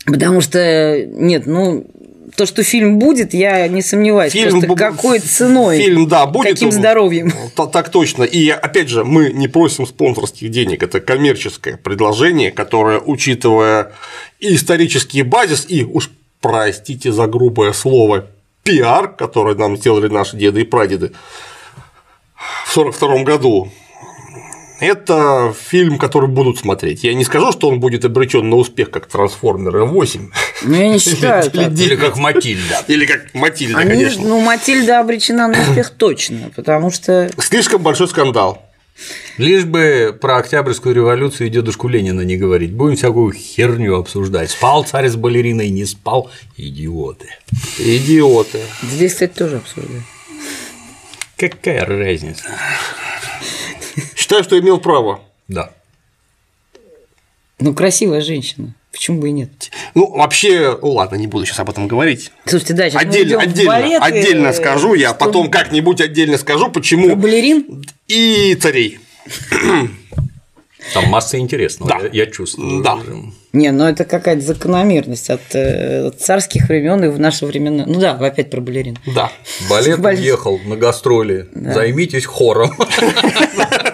Потому 0.06 0.40
что, 0.42 1.04
нет, 1.06 1.46
ну, 1.46 1.86
То, 2.40 2.46
что 2.46 2.64
фильм 2.64 3.00
будет, 3.00 3.34
я 3.34 3.68
не 3.68 3.82
сомневаюсь. 3.82 4.32
Фильм 4.32 4.62
Просто 4.62 4.76
какой 4.76 5.20
ценой? 5.20 5.78
Фильм, 5.78 6.08
да, 6.08 6.26
будет. 6.26 6.52
Каким 6.52 6.70
он- 6.70 6.74
здоровьем? 6.74 7.34
Так 7.74 7.90
точно. 7.90 8.24
И 8.24 8.48
опять 8.48 8.88
же, 8.88 9.04
мы 9.04 9.34
не 9.34 9.50
просим 9.50 9.86
спонсорских 9.86 10.50
денег. 10.50 10.82
Это 10.82 11.02
коммерческое 11.02 11.76
предложение, 11.76 12.52
которое, 12.52 13.02
учитывая 13.02 13.92
и 14.40 14.56
исторический 14.56 15.24
базис, 15.24 15.66
и 15.68 15.84
уж 15.84 16.12
простите 16.40 17.12
за 17.12 17.28
грубое 17.28 17.74
слово, 17.74 18.28
пиар, 18.64 19.10
который 19.10 19.56
нам 19.56 19.76
сделали 19.76 20.08
наши 20.08 20.38
деды 20.38 20.62
и 20.62 20.64
прадеды 20.64 21.12
в 22.66 22.78
1942 22.78 23.24
году, 23.26 23.70
это 24.80 25.54
фильм, 25.60 25.98
который 25.98 26.30
будут 26.30 26.58
смотреть. 26.58 27.04
Я 27.04 27.14
не 27.14 27.26
скажу, 27.26 27.52
что 27.52 27.70
он 27.70 27.80
будет 27.80 28.06
обречен 28.06 28.50
на 28.50 28.56
успех, 28.56 28.92
как 28.92 29.08
Трансформеры 29.08 29.86
8. 29.86 30.32
Ну, 30.64 30.76
я 30.76 30.90
не 30.90 31.00
считаю. 31.00 31.50
Или 31.52 31.96
как 31.96 32.18
Матильда. 32.18 32.84
Или 32.88 33.06
как 33.06 33.34
Матильда, 33.34 33.80
Они, 33.80 33.92
конечно. 33.92 34.28
ну, 34.28 34.40
Матильда 34.42 35.00
обречена 35.00 35.48
на 35.48 35.62
успех 35.62 35.92
точно, 35.92 36.52
потому 36.56 36.92
что 36.92 37.30
Слишком 37.40 37.82
большой 37.82 38.08
скандал. 38.08 38.64
Лишь 39.38 39.64
бы 39.64 40.18
про 40.20 40.38
Октябрьскую 40.38 40.94
революцию 40.94 41.48
и 41.48 41.50
дедушку 41.50 41.88
Ленина 41.88 42.22
не 42.22 42.36
говорить. 42.36 42.74
Будем 42.74 42.98
всякую 42.98 43.32
херню 43.32 43.96
обсуждать. 43.96 44.52
Спал 44.52 44.84
царь 44.84 45.08
с 45.08 45.16
балериной, 45.16 45.70
не 45.70 45.86
спал. 45.86 46.30
Идиоты. 46.58 47.30
Идиоты. 47.78 48.60
здесь, 48.84 49.14
кстати, 49.14 49.32
тоже 49.32 49.58
обсуждают. 49.58 50.04
Какая 51.38 51.86
разница? 51.86 52.44
Считаю, 54.30 54.44
что 54.44 54.60
имел 54.60 54.78
право. 54.80 55.22
Да. 55.48 55.72
Ну, 57.60 57.74
красивая 57.74 58.22
женщина. 58.22 58.76
Почему 58.92 59.22
бы 59.22 59.30
и 59.30 59.32
нет? 59.32 59.72
Ну, 59.96 60.06
вообще, 60.06 60.78
ну 60.80 60.92
ладно, 60.92 61.16
не 61.16 61.26
буду 61.26 61.48
сейчас 61.48 61.58
об 61.62 61.72
этом 61.72 61.88
говорить. 61.88 62.32
Слушайте, 62.46 62.76
да, 62.76 62.88
сейчас 62.92 63.02
Отдельно, 63.02 63.42
отдельно, 63.42 63.98
отдельно 64.06 64.54
скажу 64.54 64.94
я, 64.94 65.16
потом 65.16 65.50
как-нибудь 65.50 66.00
отдельно 66.00 66.38
скажу, 66.38 66.70
почему 66.70 67.16
Балерин? 67.16 67.84
и 68.08 68.54
царей. 68.54 69.00
Там 70.94 71.06
масса 71.10 71.40
интересного, 71.40 71.92
Да. 71.92 72.06
я, 72.06 72.26
я 72.26 72.32
чувствую. 72.32 72.84
Да. 72.84 73.00
Не, 73.52 73.72
ну 73.72 73.86
это 73.86 74.06
какая-то 74.06 74.42
закономерность 74.42 75.30
от 75.32 75.42
э, 75.54 76.12
царских 76.12 76.70
времен 76.70 77.04
и 77.04 77.08
в 77.08 77.20
наши 77.20 77.46
времена. 77.48 77.84
Ну 77.88 78.00
да, 78.00 78.12
опять 78.12 78.52
про 78.52 78.62
балерин. 78.62 78.98
Да. 79.08 79.32
Балет 79.70 80.00
Балет. 80.00 80.20
уехал 80.20 80.60
на 80.66 80.76
гастроли. 80.78 81.48
Займитесь 81.54 82.26
хором. 82.26 82.72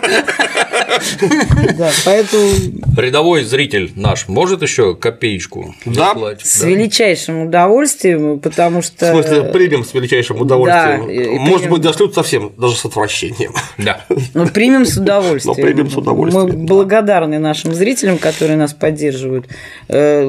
Да, 1.77 1.91
поэтому 2.05 2.49
Рядовой 2.97 3.43
зритель 3.43 3.91
наш 3.95 4.27
может 4.27 4.61
еще 4.61 4.95
копеечку 4.95 5.75
Да. 5.85 6.09
заплатить? 6.09 6.45
с 6.47 6.63
величайшим 6.63 7.47
удовольствием, 7.47 8.39
потому 8.39 8.81
что... 8.81 9.07
В 9.07 9.23
смысле, 9.23 9.43
примем 9.51 9.83
с 9.83 9.93
величайшим 9.93 10.41
удовольствием. 10.41 11.39
Может 11.41 11.69
быть, 11.69 11.81
дошлют 11.81 12.13
совсем, 12.13 12.51
даже 12.57 12.75
с 12.75 12.85
отвращением. 12.85 13.53
Да. 13.77 14.05
Ну, 14.33 14.47
примем 14.47 14.85
с 14.85 14.97
удовольствием. 14.97 15.55
Но 15.57 15.61
примем 15.61 15.89
с 15.89 15.97
удовольствием, 15.97 16.45
Мы 16.47 16.51
да. 16.53 16.57
благодарны 16.73 17.39
нашим 17.39 17.73
зрителям, 17.73 18.17
которые 18.17 18.57
нас 18.57 18.73
поддерживают. 18.73 19.47
Э, 19.87 20.23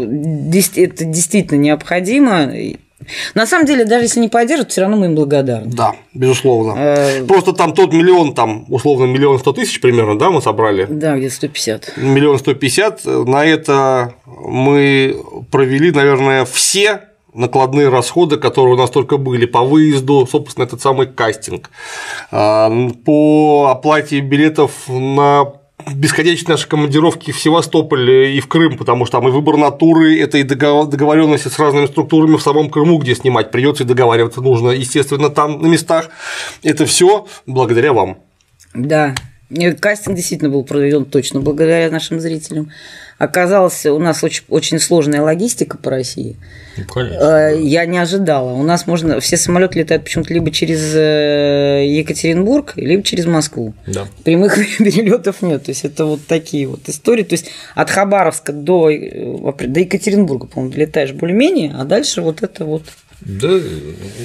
Это 0.77 1.05
действительно 1.05 1.59
необходимо. 1.59 2.51
На 3.35 3.47
самом 3.47 3.67
деле, 3.67 3.85
даже 3.85 4.05
если 4.05 4.21
не 4.21 4.29
поддержат, 4.29 4.73
все 4.73 4.81
равно 4.81 4.97
мы 4.97 5.07
им 5.07 5.15
благодарны. 5.15 5.71
Да, 5.71 5.95
безусловно. 6.15 6.75
Э, 6.77 7.25
Просто 7.25 7.53
там 7.53 7.73
тот 7.75 7.93
миллион, 7.93 8.35
там, 8.35 8.65
условно, 8.69 9.05
миллион 9.05 9.39
сто 9.39 9.53
тысяч 9.53 9.81
примерно, 9.81 10.19
да, 10.19 10.31
мы 10.31 10.41
собрали? 10.43 10.87
Да, 10.89 11.17
где-то 11.17 11.35
150. 11.35 11.93
Миллион 11.99 12.39
сто 12.39 12.55
пятьдесят. 12.55 13.05
На 13.05 13.45
это 13.45 14.15
мы 14.25 15.17
провели, 15.51 15.93
наверное, 15.93 16.45
все 16.45 17.03
накладные 17.35 17.91
расходы, 17.91 18.39
которые 18.39 18.75
у 18.75 18.79
нас 18.79 18.91
только 18.91 19.19
были 19.19 19.47
по 19.47 19.63
выезду, 19.63 20.27
собственно, 20.31 20.65
этот 20.65 20.81
самый 20.81 21.07
кастинг, 21.07 21.71
а, 22.31 22.71
по 23.05 23.69
оплате 23.71 24.21
билетов 24.21 24.73
на 24.89 25.53
бесконечные 25.95 26.55
наши 26.55 26.69
командировки 26.69 27.31
в 27.31 27.41
Севастополь 27.41 28.11
и 28.11 28.41
в 28.41 28.49
Крым, 28.49 28.77
потому 28.77 29.05
что 29.05 29.19
там 29.19 29.29
и 29.29 29.31
выбор 29.31 29.57
натуры, 29.57 30.19
это 30.21 30.39
и 30.39 30.43
договор- 30.43 30.89
договоренности 30.89 31.49
с 31.49 31.59
разными 31.59 31.87
структурами 31.87 32.37
в 32.37 32.43
самом 32.43 32.71
Крыму, 32.71 32.99
где 32.99 33.15
снимать 33.15 33.51
придется 33.51 33.85
и 33.85 33.87
договариваться 33.87 34.41
нужно, 34.41 34.71
естественно, 34.71 35.31
там 35.31 35.61
на 35.61 35.67
местах. 35.67 36.09
Это 36.63 36.87
все 36.87 37.27
благодаря 37.47 37.93
вам. 37.93 38.19
Да. 38.75 39.15
Кастинг 39.81 40.17
действительно 40.17 40.51
был 40.51 40.65
проведен 40.65 41.05
точно 41.05 41.41
благодаря 41.41 41.91
нашим 41.91 42.21
зрителям. 42.21 42.71
Оказалось, 43.19 43.87
у 43.87 43.99
нас 43.99 44.23
очень, 44.23 44.45
очень 44.49 44.79
сложная 44.79 45.23
логистика 45.23 45.79
по 45.79 45.91
России. 45.91 46.37
Ну, 46.77 46.85
конечно. 46.85 47.49
Э, 47.49 47.59
Я 47.63 47.87
не 47.87 47.97
ожидала. 47.97 48.53
У 48.53 48.63
нас 48.63 48.87
можно 48.87 49.21
все 49.21 49.39
самолеты 49.39 49.79
летают 49.79 50.05
почему-то 50.05 50.35
либо 50.35 50.51
через 50.51 50.95
э, 50.95 51.87
Екатеринбург, 51.89 52.75
либо 52.77 53.03
через 53.03 53.25
Москву. 53.25 53.73
Да. 53.87 54.07
Прямых 54.23 54.57
перелетов 54.79 55.41
нет. 55.41 55.65
То 55.65 55.71
есть 55.71 55.85
это 55.87 56.05
вот 56.05 56.27
такие 56.27 56.67
вот 56.67 56.89
истории. 56.89 57.23
То 57.23 57.33
есть 57.33 57.47
от 57.75 57.91
Хабаровска 57.91 58.53
до, 58.53 58.91
э, 58.91 59.67
до 59.67 59.81
Екатеринбурга, 59.81 60.47
по-моему, 60.47 60.77
летаешь 60.77 61.13
более-менее, 61.13 61.75
а 61.75 61.85
дальше 61.85 62.21
вот 62.21 62.43
это 62.43 62.67
вот. 62.67 62.83
Да, 63.21 63.59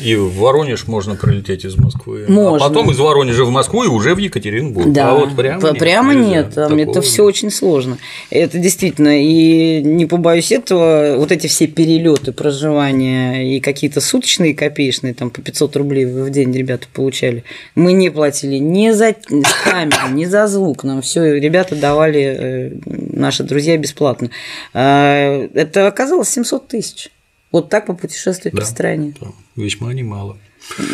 и 0.04 0.16
в 0.16 0.36
Воронеж 0.36 0.88
можно 0.88 1.16
прилететь 1.16 1.64
из 1.64 1.78
Москвы. 1.78 2.26
Можно. 2.28 2.66
А 2.66 2.70
потом 2.70 2.92
из 2.92 3.00
Воронежа 3.00 3.46
в 3.46 3.50
Москву 3.50 3.84
и 3.84 3.88
уже 3.88 4.14
в 4.14 4.18
Екатеринбург. 4.18 4.92
Да, 4.92 5.12
а 5.12 5.16
вот 5.16 5.36
прямо 5.36 5.64
нет, 5.64 5.80
прямо 5.80 6.14
нельзя. 6.14 6.30
нет, 6.30 6.54
там 6.54 6.78
это 6.78 7.02
все 7.02 7.24
очень 7.24 7.52
сложно. 7.52 7.98
Это 8.30 8.58
действительно, 8.58 9.22
и 9.22 9.82
не 9.82 10.06
побоюсь 10.06 10.52
этого, 10.52 11.16
вот 11.18 11.32
эти 11.32 11.48
все 11.48 11.68
перелеты, 11.68 12.34
проживания 12.34 13.56
и 13.56 13.62
какие-то 13.62 14.02
суточные 14.02 14.54
копеечные, 14.54 15.14
там 15.14 15.30
по 15.30 15.42
500 15.42 15.76
рублей 15.78 16.06
в 16.06 16.30
день 16.30 16.52
ребята 16.52 16.88
получали, 16.94 17.46
мы 17.76 17.94
не 17.94 18.10
платили 18.10 18.58
ни 18.58 18.92
за 18.92 19.16
камеру, 19.64 20.10
ни 20.12 20.26
за 20.26 20.48
звук, 20.48 20.84
нам 20.84 21.02
все 21.02 21.40
ребята 21.40 21.76
давали, 21.76 22.22
э, 22.22 22.72
наши 22.86 23.44
друзья, 23.44 23.78
бесплатно. 23.78 24.30
А, 24.74 25.48
Это 25.54 25.88
оказалось 25.88 26.30
700 26.30 26.68
тысяч. 26.68 27.10
Вот 27.52 27.70
так 27.70 27.86
попутешествовать 27.86 28.54
Да. 28.54 28.62
по 28.62 28.66
стране. 28.68 29.14
Да, 29.20 29.28
весьма 29.56 29.94
немало. 29.94 30.38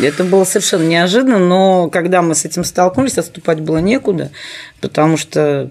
Это 0.02 0.24
было 0.24 0.44
совершенно 0.44 0.84
неожиданно, 0.84 1.38
но 1.38 1.88
когда 1.90 2.22
мы 2.22 2.34
с 2.34 2.44
этим 2.44 2.64
столкнулись, 2.64 3.18
отступать 3.18 3.60
было 3.60 3.78
некуда, 3.78 4.30
потому 4.80 5.16
что 5.16 5.70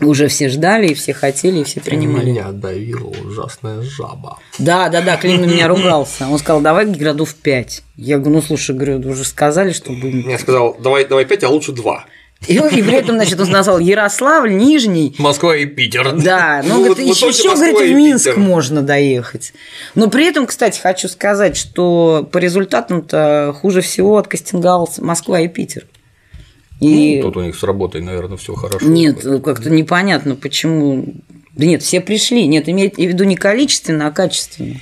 уже 0.00 0.26
все 0.26 0.48
ждали, 0.48 0.88
и 0.88 0.94
все 0.94 1.14
хотели, 1.14 1.60
и 1.60 1.64
все 1.64 1.80
принимали. 1.80 2.30
Меня 2.32 2.50
давила 2.50 3.06
ужасная 3.08 3.80
жаба. 3.82 4.38
Да, 4.58 4.88
да, 4.88 5.00
да, 5.00 5.16
Клим 5.16 5.40
на 5.42 5.44
меня 5.46 5.68
ругался. 5.68 6.26
Он 6.28 6.38
сказал, 6.38 6.60
давай 6.60 6.86
градов 6.86 7.34
5. 7.36 7.82
Я 7.96 8.18
говорю, 8.18 8.36
ну 8.36 8.42
слушай, 8.42 8.74
говорю, 8.74 9.00
вы 9.00 9.10
уже 9.12 9.24
сказали, 9.24 9.72
что 9.72 9.92
будем. 9.92 10.28
Я 10.28 10.38
сказал, 10.38 10.76
давай, 10.80 11.06
давай 11.06 11.24
пять, 11.24 11.44
а 11.44 11.48
лучше 11.48 11.70
два. 11.72 12.04
И, 12.48 12.54
и 12.54 12.82
при 12.82 12.94
этом, 12.94 13.16
значит, 13.16 13.40
он 13.40 13.50
назвал 13.50 13.78
Ярославль, 13.78 14.52
Нижний. 14.54 15.14
Москва 15.18 15.56
и 15.56 15.66
Питер. 15.66 16.12
Да, 16.12 16.62
ну, 16.64 16.74
Ну, 16.74 16.84
говорит, 16.84 16.98
вот- 17.06 17.16
еще, 17.16 17.28
еще, 17.28 17.54
говорит, 17.54 17.76
в 17.78 17.94
Минск 17.96 18.24
Питер. 18.26 18.38
можно 18.40 18.82
доехать. 18.82 19.52
Но 19.94 20.08
при 20.10 20.26
этом, 20.26 20.46
кстати, 20.46 20.78
хочу 20.80 21.08
сказать, 21.08 21.56
что 21.56 22.28
по 22.30 22.38
результатам-то 22.38 23.56
хуже 23.60 23.80
всего 23.80 24.18
откастинговался 24.18 25.02
Москва 25.04 25.40
и 25.40 25.48
Питер. 25.48 25.86
И 26.80 27.16
Ну, 27.16 27.22
Тут 27.28 27.36
у 27.38 27.42
них 27.42 27.56
с 27.56 27.62
работой, 27.62 28.02
наверное, 28.02 28.36
все 28.36 28.54
хорошо. 28.54 28.84
Нет, 28.84 29.20
ну, 29.24 29.40
как-то 29.40 29.70
непонятно, 29.70 30.34
почему. 30.34 31.14
Да 31.54 31.66
нет, 31.66 31.82
все 31.82 32.00
пришли. 32.00 32.46
Нет, 32.46 32.68
имеет 32.68 32.96
в 32.96 32.98
виду 32.98 33.24
не 33.24 33.36
количественно, 33.36 34.08
а 34.08 34.10
качественно. 34.10 34.80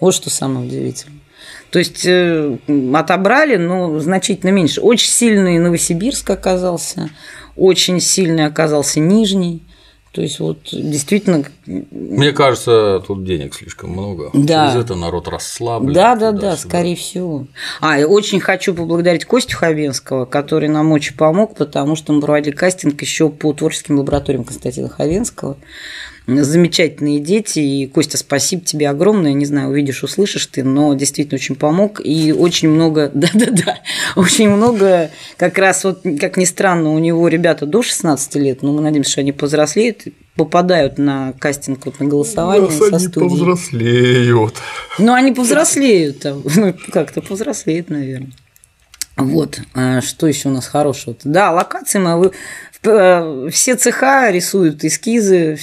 Вот 0.00 0.14
что 0.14 0.30
самое 0.30 0.66
удивительное. 0.66 1.15
То 1.70 1.78
есть 1.78 2.06
э, 2.06 2.58
отобрали, 2.94 3.56
но 3.56 3.98
значительно 3.98 4.50
меньше. 4.50 4.80
Очень 4.80 5.10
сильный 5.10 5.58
Новосибирск 5.58 6.30
оказался, 6.30 7.10
очень 7.56 8.00
сильный 8.00 8.46
оказался 8.46 9.00
Нижний. 9.00 9.62
То 10.16 10.22
есть 10.22 10.40
вот 10.40 10.60
действительно, 10.72 11.44
Мне 11.66 12.32
кажется, 12.32 13.02
тут 13.06 13.22
денег 13.22 13.54
слишком 13.54 13.90
много. 13.90 14.30
Да. 14.32 14.70
Через 14.70 14.86
это 14.86 14.94
народ 14.94 15.28
расслаблен. 15.28 15.92
да, 15.92 16.16
да, 16.16 16.32
да, 16.32 16.38
туда-сюда. 16.38 16.68
скорее 16.68 16.96
всего. 16.96 17.46
А, 17.82 17.98
и 17.98 18.04
очень 18.04 18.40
хочу 18.40 18.72
поблагодарить 18.72 19.26
Костю 19.26 19.58
Хабенского, 19.58 20.24
который 20.24 20.70
нам 20.70 20.90
очень 20.92 21.14
помог, 21.16 21.54
потому 21.54 21.96
что 21.96 22.14
мы 22.14 22.22
проводили 22.22 22.54
кастинг 22.54 22.98
еще 23.02 23.28
по 23.28 23.52
творческим 23.52 23.98
лабораториям 23.98 24.44
Константина 24.44 24.88
Хабенского. 24.88 25.58
Замечательные 26.26 27.20
дети, 27.20 27.60
и 27.60 27.86
Костя, 27.86 28.18
спасибо 28.18 28.64
тебе 28.64 28.88
огромное, 28.90 29.32
не 29.32 29.44
знаю, 29.44 29.70
увидишь, 29.70 30.02
услышишь 30.02 30.46
ты, 30.46 30.64
но 30.64 30.92
действительно 30.94 31.36
очень 31.36 31.54
помог, 31.54 32.00
и 32.02 32.32
очень 32.32 32.68
много, 32.68 33.10
да-да-да, 33.14 33.78
очень 34.16 34.48
много, 34.50 35.10
как 35.36 35.56
раз 35.56 35.84
вот, 35.84 36.02
как 36.20 36.36
ни 36.36 36.44
странно, 36.44 36.90
у 36.90 36.98
него 36.98 37.28
ребята 37.28 37.64
до 37.64 37.80
16 37.80 38.34
лет, 38.36 38.62
но 38.62 38.72
мы 38.72 38.80
надеемся, 38.80 39.12
что 39.12 39.20
они 39.20 39.30
повзрослеют, 39.30 40.02
попадают 40.34 40.98
на 40.98 41.32
кастинг, 41.38 41.86
вот, 41.86 42.00
на 42.00 42.06
голосование 42.06 42.72
со 42.72 42.98
студией. 42.98 43.30
повзрослеют. 43.30 44.54
Ну, 44.98 45.12
они 45.14 45.30
повзрослеют, 45.30 46.24
ну, 46.56 46.74
как-то 46.92 47.22
повзрослеют, 47.22 47.88
наверное. 47.88 48.32
Вот, 49.16 49.60
а 49.72 50.02
что 50.02 50.26
еще 50.26 50.50
у 50.50 50.52
нас 50.52 50.66
хорошего-то? 50.66 51.26
Да, 51.26 51.50
локации 51.50 51.98
мы 51.98 52.32
все 52.82 53.74
цеха 53.76 54.30
рисуют 54.30 54.84
эскизы, 54.84 55.58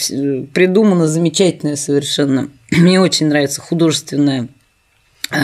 придумано 0.53 1.07
замечательное 1.07 1.76
совершенно. 1.76 2.49
Мне 2.72 2.99
очень 3.01 3.28
нравится 3.28 3.61
художественное 3.61 4.47
э, 5.32 5.36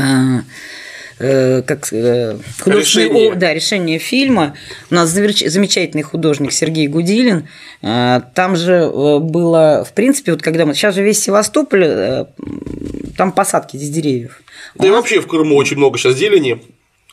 э, 1.20 1.62
как 1.64 1.92
э, 1.94 2.38
художественное 2.60 3.08
Решение. 3.08 3.32
о- 3.32 3.36
да, 3.36 3.54
решение 3.54 4.00
фильма. 4.00 4.56
У 4.90 4.96
нас 4.96 5.10
замечательный 5.10 6.04
художник 6.04 6.52
Сергей 6.52 6.88
Гудилин. 6.88 7.48
Э, 7.82 8.22
Там 8.36 8.56
же 8.56 8.74
э, 8.74 9.20
было, 9.20 9.86
в 9.88 9.94
принципе, 9.94 10.32
вот 10.34 10.42
когда 10.42 10.66
мы... 10.66 10.74
Сейчас 10.74 10.96
же 10.96 11.04
весь 11.04 11.22
Севастополь, 11.22 11.84
э, 11.86 12.26
там 13.18 13.32
посадки 13.32 13.76
из 13.78 13.90
деревьев. 13.90 14.42
Да 14.76 14.88
и 14.88 14.92
вообще 14.92 15.20
в 15.22 15.28
Крыму 15.28 15.56
очень 15.56 15.78
много 15.78 15.98
сейчас 15.98 16.16
зелени. 16.16 16.62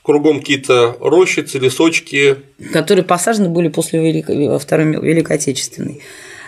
Кругом 0.07 0.39
какие-то 0.39 0.97
рощицы, 1.01 1.59
лесочки. 1.59 2.37
которые 2.73 3.05
посажены 3.05 3.49
были 3.49 3.67
после 3.67 4.01
Великой, 4.01 4.57
Второй 4.61 4.87
Великой 5.01 5.35
Отечественной. 5.35 6.01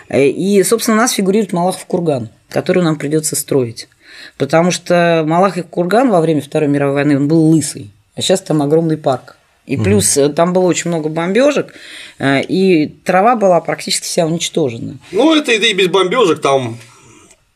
Э, 0.07 0.25
И, 0.25 0.63
собственно, 0.63 0.95
у 0.95 1.01
нас 1.01 1.11
фигурирует 1.11 1.51
Малахов 1.51 1.85
курган, 1.85 2.29
который 2.49 2.83
нам 2.83 2.95
придется 2.95 3.35
строить. 3.35 3.89
Потому 4.37 4.71
что 4.71 5.25
Малахов 5.27 5.65
курган 5.67 6.09
во 6.09 6.21
время 6.21 6.41
Второй 6.41 6.69
мировой 6.69 6.95
войны 6.95 7.17
он 7.17 7.27
был 7.27 7.47
лысый, 7.49 7.89
а 8.15 8.21
сейчас 8.21 8.39
там 8.39 8.61
огромный 8.61 8.95
парк. 8.95 9.35
И 9.65 9.75
плюс 9.75 10.15
э, 10.15 10.29
там 10.29 10.53
было 10.53 10.63
очень 10.63 10.89
много 10.89 11.09
бомбежек, 11.09 11.73
э, 12.17 12.41
и 12.41 12.87
трава 12.87 13.35
была 13.35 13.59
практически 13.59 14.05
вся 14.05 14.25
уничтожена. 14.25 14.99
Ну, 15.11 15.35
это 15.35 15.51
и 15.51 15.73
без 15.73 15.89
бомбежек, 15.89 16.39
там 16.41 16.77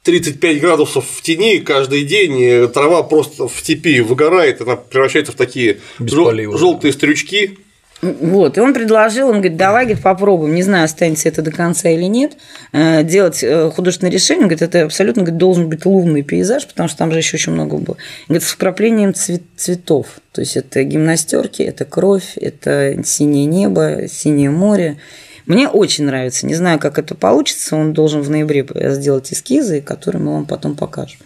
35 0.04 0.60
градусов 0.60 1.06
в 1.10 1.22
тени 1.22 1.60
каждый 1.60 2.04
день, 2.04 2.40
и 2.40 2.68
трава 2.68 3.04
просто 3.04 3.48
в 3.48 3.58
степи 3.58 4.02
выгорает, 4.02 4.62
она 4.62 4.76
превращается 4.76 5.32
в 5.32 5.36
такие 5.36 5.80
желтые 6.00 6.92
стрючки. 6.92 7.58
Вот, 8.02 8.58
и 8.58 8.62
он 8.62 8.74
предложил, 8.74 9.30
он 9.30 9.36
говорит, 9.36 9.56
давай, 9.56 9.86
говорит, 9.86 10.04
попробуем, 10.04 10.54
не 10.54 10.64
знаю, 10.64 10.84
останется 10.84 11.30
это 11.30 11.42
до 11.42 11.52
конца 11.52 11.88
или 11.88 12.04
нет, 12.04 12.34
э, 12.74 13.02
делать 13.04 13.42
э, 13.42 13.72
художественное 13.72 14.12
решение, 14.12 14.44
он 14.44 14.50
говорит, 14.50 14.62
это 14.62 14.84
абсолютно 14.84 15.22
говорит, 15.22 15.38
должен 15.38 15.70
быть 15.70 15.86
лунный 15.86 16.22
пейзаж, 16.22 16.68
потому 16.68 16.90
что 16.90 16.98
там 16.98 17.14
же 17.14 17.20
еще 17.20 17.38
очень 17.38 17.54
много 17.54 17.78
было. 17.78 17.96
Он 17.96 18.28
Говорит, 18.28 18.44
с 18.44 18.52
вкраплением 18.52 19.14
цвет- 19.14 19.44
цветов, 19.56 20.08
то 20.34 20.42
есть 20.42 20.58
это 20.58 20.84
гимнастерки, 20.84 21.64
это 21.64 21.86
кровь, 21.86 22.34
это 22.36 23.02
синее 23.06 23.46
небо, 23.46 24.02
синее 24.10 24.50
море. 24.50 24.98
Мне 25.46 25.68
очень 25.68 26.06
нравится, 26.06 26.46
не 26.46 26.56
знаю, 26.56 26.80
как 26.80 26.98
это 26.98 27.16
получится, 27.16 27.76
он 27.76 27.94
должен 27.94 28.22
в 28.22 28.30
ноябре 28.30 28.66
сделать 28.94 29.32
эскизы, 29.34 29.82
которые 29.82 30.22
мы 30.22 30.34
вам 30.34 30.46
потом 30.46 30.76
покажем. 30.76 31.20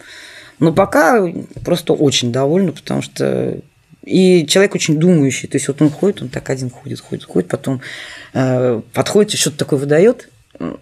Но 0.58 0.72
пока 0.72 1.24
просто 1.64 1.92
очень 1.92 2.32
довольна, 2.32 2.72
потому 2.72 3.00
что 3.00 3.58
и 4.04 4.46
человек 4.46 4.74
очень 4.74 4.98
думающий. 4.98 5.48
То 5.48 5.56
есть 5.56 5.68
вот 5.68 5.80
он 5.82 5.90
ходит, 5.90 6.22
он 6.22 6.28
так 6.28 6.50
один 6.50 6.70
ходит, 6.70 7.00
ходит, 7.00 7.24
ходит, 7.24 7.48
потом 7.48 7.80
э, 8.32 8.80
подходит, 8.92 9.34
и 9.34 9.36
что-то 9.36 9.58
такое 9.58 9.78
выдает, 9.78 10.28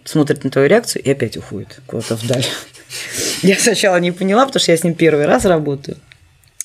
смотрит 0.05 0.45
на 0.45 0.51
твою 0.51 0.69
реакцию 0.69 1.03
и 1.03 1.11
опять 1.11 1.37
уходит 1.37 1.81
куда-то 1.87 2.17
вдаль. 2.17 2.47
Я 3.43 3.59
сначала 3.59 3.97
не 3.97 4.13
поняла, 4.13 4.47
потому 4.47 4.61
что 4.61 4.73
я 4.73 4.79
с 4.79 4.85
ним 4.85 4.95
первый 4.95 5.27
раз 5.27 5.45
работаю. 5.45 5.99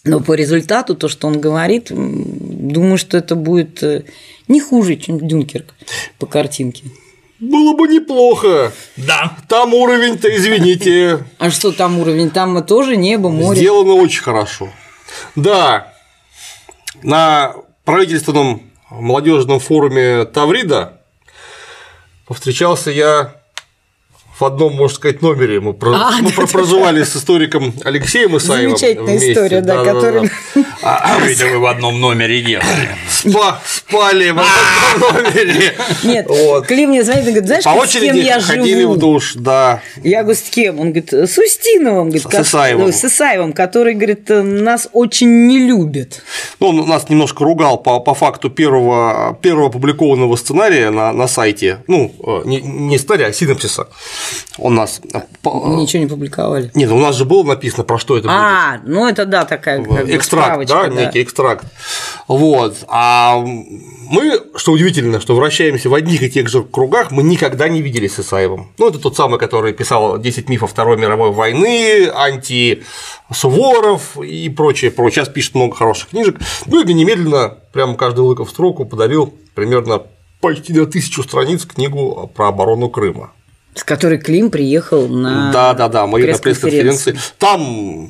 Но 0.03 0.19
по 0.19 0.33
результату, 0.33 0.95
то, 0.95 1.07
что 1.07 1.27
он 1.27 1.39
говорит, 1.39 1.87
думаю, 1.91 2.97
что 2.97 3.17
это 3.17 3.35
будет 3.35 3.83
э, 3.83 4.03
не 4.47 4.59
хуже, 4.59 4.95
чем 4.95 5.19
Дюнкерк 5.19 5.75
по 6.17 6.25
картинке. 6.25 6.85
Было 7.39 7.75
бы 7.75 7.87
неплохо. 7.87 8.71
Да. 8.97 9.37
Там 9.47 9.73
уровень-то, 9.73 10.35
извините, 10.35 11.25
А 11.37 11.49
что 11.49 11.71
там 11.71 11.99
уровень? 11.99 12.29
Там 12.31 12.63
тоже 12.63 12.97
небо, 12.97 13.29
море. 13.29 13.59
сделано 13.59 13.93
очень 13.93 14.21
хорошо. 14.21 14.69
Да, 15.35 15.93
на 17.03 17.53
правительственном 17.83 18.61
молодежном 18.89 19.59
форуме 19.59 20.25
Таврида 20.25 21.01
повстречался 22.27 22.91
я 22.91 23.40
в 24.41 24.45
одном, 24.45 24.73
можно 24.75 24.95
сказать, 24.95 25.21
номере. 25.21 25.59
Мы, 25.59 25.73
про- 25.73 25.93
А, 25.95 26.11
мы 26.21 26.29
да, 26.29 26.35
про- 26.35 26.45
да, 26.47 26.51
проживали 26.51 27.03
с 27.03 27.15
историком 27.15 27.73
Алексеем 27.83 28.35
Исаевым. 28.37 28.75
Замечательная 28.77 29.05
вместе. 29.17 29.31
история, 29.33 29.61
да, 29.61 29.83
который- 29.83 30.29
А, 30.83 31.19
Что 31.19 31.25
это 31.29 31.45
вы 31.53 31.59
в 31.59 31.65
одном 31.67 31.99
номере 32.01 32.41
делали? 32.41 32.89
спа- 33.09 33.55
спали 33.65 34.31
в 34.31 34.39
одном 34.39 35.23
номере. 35.23 35.73
Нет, 36.03 36.25
Вот. 36.27 36.65
Клим 36.67 36.89
мне 36.89 37.03
звонит 37.03 37.23
и 37.23 37.31
говорит, 37.31 37.45
знаешь, 37.47 37.63
По 37.63 37.69
с 37.69 37.73
кем 37.91 38.03
очереди 38.03 38.25
я 38.25 38.41
ходили 38.41 38.81
живу? 38.81 38.93
в 38.93 38.97
душ, 38.97 39.33
да. 39.35 39.81
Я 40.03 40.23
говорю, 40.23 40.37
с 40.39 40.49
кем? 40.49 40.79
Он 40.79 40.87
говорит, 40.91 41.13
с 41.13 41.37
Устиновым. 41.37 42.09
Говорит, 42.09 42.27
С 42.31 42.39
Исаевым. 42.41 42.85
ну, 42.87 42.91
С 42.91 43.05
Исаевым, 43.05 43.53
который, 43.53 43.93
говорит, 43.93 44.25
нас 44.29 44.89
очень 44.93 45.45
не 45.47 45.59
любит. 45.59 46.23
Ну, 46.59 46.69
он 46.69 46.87
нас 46.89 47.09
немножко 47.09 47.43
ругал 47.43 47.77
по, 47.77 47.99
по 47.99 48.13
факту 48.15 48.49
первого, 48.49 49.37
первого 49.41 49.67
опубликованного 49.67 50.35
сценария 50.35 50.89
на, 50.89 51.13
на 51.13 51.27
сайте. 51.27 51.83
Ну, 51.87 52.11
э, 52.25 52.41
не, 52.47 52.61
не 52.61 52.97
сценария, 52.97 53.27
а 53.27 53.33
синопсиса. 53.33 53.87
Он 54.57 54.75
нас. 54.75 55.01
э, 55.13 55.19
Мы 55.43 55.75
ничего 55.81 56.03
не 56.03 56.09
публиковали. 56.09 56.71
Нет, 56.73 56.91
у 56.91 56.99
нас 56.99 57.15
же 57.15 57.25
было 57.25 57.43
написано, 57.43 57.83
про 57.83 57.97
что 57.97 58.17
это 58.17 58.27
будет. 58.27 58.37
А, 58.37 58.79
ну 58.85 59.07
это 59.07 59.25
да, 59.25 59.45
такая 59.45 59.83
как 59.83 60.09
экстракт, 60.09 60.59
да, 60.59 60.65
справочка, 60.65 60.89
некий 60.89 61.21
экстракт. 61.23 61.65
Вот. 62.27 62.77
А 62.87 63.37
мы, 63.37 64.41
что 64.55 64.73
удивительно, 64.73 65.19
что 65.19 65.35
вращаемся 65.35 65.89
в 65.89 65.93
одних 65.93 66.21
и 66.21 66.29
тех 66.29 66.49
же 66.49 66.63
кругах, 66.63 67.11
мы 67.11 67.23
никогда 67.23 67.69
не 67.69 67.81
виделись 67.81 68.15
с 68.15 68.19
Исаевым. 68.19 68.71
Ну, 68.77 68.89
это 68.89 68.99
тот 68.99 69.15
самый, 69.15 69.39
который 69.39 69.73
писал 69.73 70.17
10 70.17 70.49
мифов 70.49 70.71
Второй 70.71 70.97
мировой 70.97 71.31
войны, 71.31 72.09
анти 72.13 72.83
Суворов 73.31 74.17
и 74.17 74.49
прочее, 74.49 74.91
прочее. 74.91 75.23
Сейчас 75.23 75.29
пишет 75.29 75.55
много 75.55 75.75
хороших 75.75 76.09
книжек. 76.09 76.39
Ну 76.65 76.81
и 76.81 76.93
немедленно, 76.93 77.57
прямо 77.71 77.95
каждый 77.95 78.19
лыко 78.21 78.45
в 78.45 78.49
строку 78.49 78.85
подарил 78.85 79.33
примерно 79.55 80.03
почти 80.41 80.73
на 80.73 80.85
тысячу 80.85 81.23
страниц 81.23 81.65
книгу 81.65 82.29
про 82.35 82.49
оборону 82.49 82.89
Крыма. 82.89 83.31
С 83.75 83.83
которой 83.83 84.17
Клим 84.17 84.51
приехал 84.51 85.07
на 85.07 85.51
Да, 85.51 85.73
да, 85.73 85.87
да, 85.87 86.07
мы 86.07 86.19
на 86.19 86.25
пресс-конференции. 86.25 87.17
Там 87.37 88.09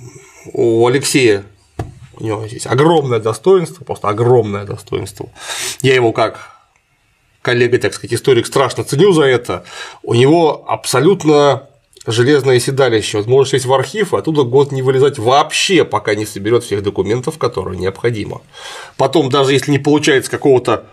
у 0.53 0.87
Алексея 0.87 1.43
у 2.21 2.23
него 2.23 2.45
есть 2.45 2.67
огромное 2.67 3.19
достоинство, 3.19 3.83
просто 3.83 4.07
огромное 4.07 4.65
достоинство. 4.65 5.29
Я 5.81 5.95
его 5.95 6.11
как 6.11 6.61
коллега, 7.41 7.79
так 7.79 7.93
сказать, 7.93 8.13
историк 8.13 8.45
страшно 8.45 8.83
ценю 8.83 9.11
за 9.11 9.23
это. 9.23 9.63
У 10.03 10.13
него 10.13 10.63
абсолютно 10.67 11.67
железное 12.05 12.59
седалище. 12.59 13.17
Вот 13.17 13.27
можешь 13.27 13.51
сесть 13.51 13.65
в 13.65 13.73
архив, 13.73 14.13
и 14.13 14.17
оттуда 14.17 14.43
год 14.43 14.71
не 14.71 14.81
вылезать 14.81 15.17
вообще, 15.17 15.83
пока 15.83 16.15
не 16.15 16.25
соберет 16.25 16.63
всех 16.63 16.83
документов, 16.83 17.37
которые 17.37 17.79
необходимо. 17.79 18.41
Потом, 18.97 19.29
даже 19.29 19.53
если 19.53 19.71
не 19.71 19.79
получается 19.79 20.31
какого-то 20.31 20.85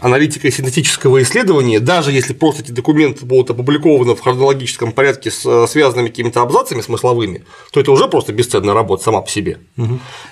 аналитика 0.00 0.50
синтетического 0.50 1.22
исследования, 1.22 1.80
даже 1.80 2.12
если 2.12 2.32
просто 2.32 2.62
эти 2.62 2.70
документы 2.70 3.24
будут 3.26 3.50
опубликованы 3.50 4.14
в 4.14 4.20
хронологическом 4.20 4.92
порядке 4.92 5.30
с 5.30 5.44
э, 5.44 5.66
связанными 5.66 6.08
какими-то 6.08 6.42
абзацами 6.42 6.80
смысловыми, 6.80 7.44
то 7.72 7.80
это 7.80 7.90
уже 7.90 8.08
просто 8.08 8.32
бесценная 8.32 8.74
работа 8.74 9.04
сама 9.04 9.20
по 9.20 9.30
себе. 9.30 9.58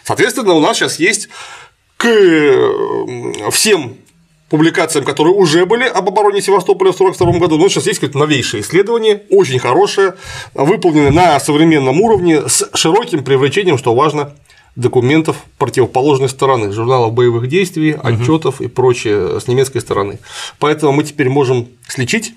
Соответственно, 0.05 0.55
у 0.55 0.61
нас 0.61 0.77
сейчас 0.77 0.99
есть 0.99 1.29
к 1.97 2.07
э, 2.07 3.51
всем 3.51 3.97
публикациям, 4.49 5.05
которые 5.05 5.35
уже 5.35 5.67
были 5.67 5.85
об 5.85 6.09
обороне 6.09 6.41
Севастополя 6.41 6.93
в 6.93 6.95
1942 6.95 7.41
году, 7.41 7.59
но 7.59 7.69
сейчас 7.69 7.87
есть 7.87 7.99
какое-то 7.99 8.19
новейшее 8.19 8.63
исследование, 8.63 9.23
очень 9.31 9.59
хорошее, 9.59 10.15
выполненное 10.55 11.11
на 11.11 11.41
современном 11.41 12.01
уровне 12.01 12.49
с 12.49 12.69
широким 12.75 13.25
привлечением, 13.25 13.77
что 13.77 13.95
важно, 13.95 14.35
документов 14.77 15.37
противоположной 15.59 16.29
стороны, 16.29 16.71
журналов 16.71 17.13
боевых 17.15 17.49
действий, 17.49 17.93
отчетов 17.93 18.61
и 18.61 18.69
прочее 18.69 19.41
с 19.41 19.49
немецкой 19.49 19.81
стороны. 19.81 20.19
Поэтому 20.59 20.93
мы 20.93 21.03
теперь 21.03 21.29
можем 21.31 21.69
слечить, 21.89 22.35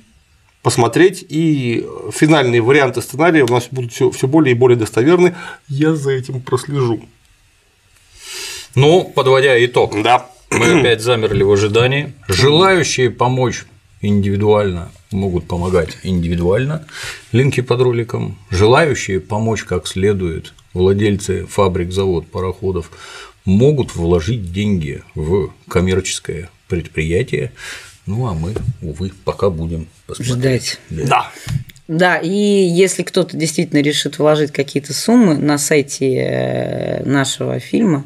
посмотреть, 0.64 1.26
и 1.28 1.86
финальные 2.12 2.62
варианты 2.62 3.02
сценария 3.02 3.44
у 3.44 3.48
нас 3.48 3.68
будут 3.70 3.92
все, 3.92 4.28
более 4.28 4.56
и 4.56 4.58
более 4.58 4.78
достоверны. 4.78 5.36
Я 5.68 5.94
за 5.94 6.12
этим 6.12 6.42
прослежу. 6.42 7.02
Ну, 8.76 9.04
подводя 9.04 9.64
итог, 9.66 10.02
Да. 10.02 10.30
мы 10.50 10.66
опять 10.80 11.02
замерли 11.02 11.44
в 11.44 11.52
ожидании. 11.52 12.14
Желающие 12.28 13.10
помочь 13.10 13.66
индивидуально 14.02 14.92
могут 15.12 15.48
помогать 15.48 15.98
индивидуально. 16.04 16.86
Линки 17.32 17.62
под 17.62 17.82
роликом. 17.82 18.38
Желающие 18.50 19.20
помочь 19.20 19.64
как 19.64 19.88
следует 19.88 20.54
владельцы 20.74 21.46
фабрик, 21.46 21.92
завод, 21.92 22.28
пароходов 22.28 22.92
могут 23.46 23.96
вложить 23.96 24.52
деньги 24.52 25.04
в 25.16 25.52
коммерческое 25.68 26.50
предприятие. 26.68 27.52
Ну 28.06 28.28
а 28.28 28.34
мы, 28.34 28.54
увы, 28.82 29.12
пока 29.24 29.50
будем 29.50 29.88
посмотреть. 30.08 30.80
ждать. 30.90 31.08
Да. 31.08 31.32
Да, 31.88 32.18
и 32.18 32.30
если 32.30 33.02
кто-то 33.02 33.36
действительно 33.36 33.80
решит 33.80 34.20
вложить 34.20 34.52
какие-то 34.52 34.94
суммы 34.94 35.38
на 35.40 35.58
сайте 35.58 36.18
э, 36.18 37.04
нашего 37.04 37.60
фильма, 37.60 38.06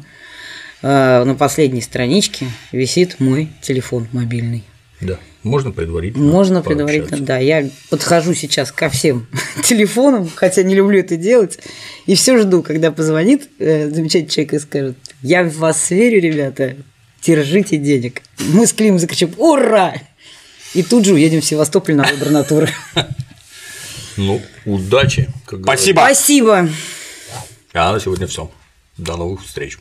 э, 0.80 1.24
на 1.24 1.34
последней 1.34 1.82
страничке 1.82 2.46
висит 2.72 3.20
мой 3.20 3.50
телефон 3.60 4.08
мобильный. 4.12 4.64
Да, 5.02 5.18
можно 5.44 5.70
предварительно. 5.70 6.24
Можно 6.24 6.62
пообщаться. 6.62 6.86
предварительно, 6.86 7.26
да. 7.26 7.38
Я 7.38 7.68
подхожу 7.90 8.34
сейчас 8.34 8.72
ко 8.72 8.88
всем 8.88 9.26
телефонам, 9.62 10.30
хотя 10.34 10.62
не 10.62 10.74
люблю 10.74 10.98
это 10.98 11.16
делать, 11.16 11.58
и 12.06 12.14
все 12.14 12.38
жду, 12.38 12.62
когда 12.62 12.90
позвонит 12.90 13.48
э, 13.58 13.90
замечательный 13.90 14.30
человек 14.30 14.54
и 14.54 14.58
скажет, 14.58 14.96
я 15.22 15.44
в 15.44 15.54
вас 15.56 15.90
верю, 15.90 16.20
ребята, 16.20 16.76
держите 17.22 17.76
денег. 17.76 18.22
Мы 18.38 18.66
с 18.66 18.72
Климом 18.72 18.98
закричим 18.98 19.32
«Ура!» 19.36 19.94
И 20.74 20.82
тут 20.82 21.04
же 21.04 21.14
уедем 21.14 21.40
в 21.40 21.44
Севастополь 21.44 21.94
на 21.94 22.04
выбор 22.04 22.30
натуры. 22.30 22.68
Ну, 24.16 24.40
удачи. 24.64 25.28
говорится. 25.46 25.92
Спасибо. 25.92 25.98
Спасибо. 26.00 26.68
А 27.72 27.92
на 27.92 27.98
сегодня 27.98 28.28
все. 28.28 28.48
До 28.96 29.16
новых 29.16 29.44
встреч. 29.44 29.78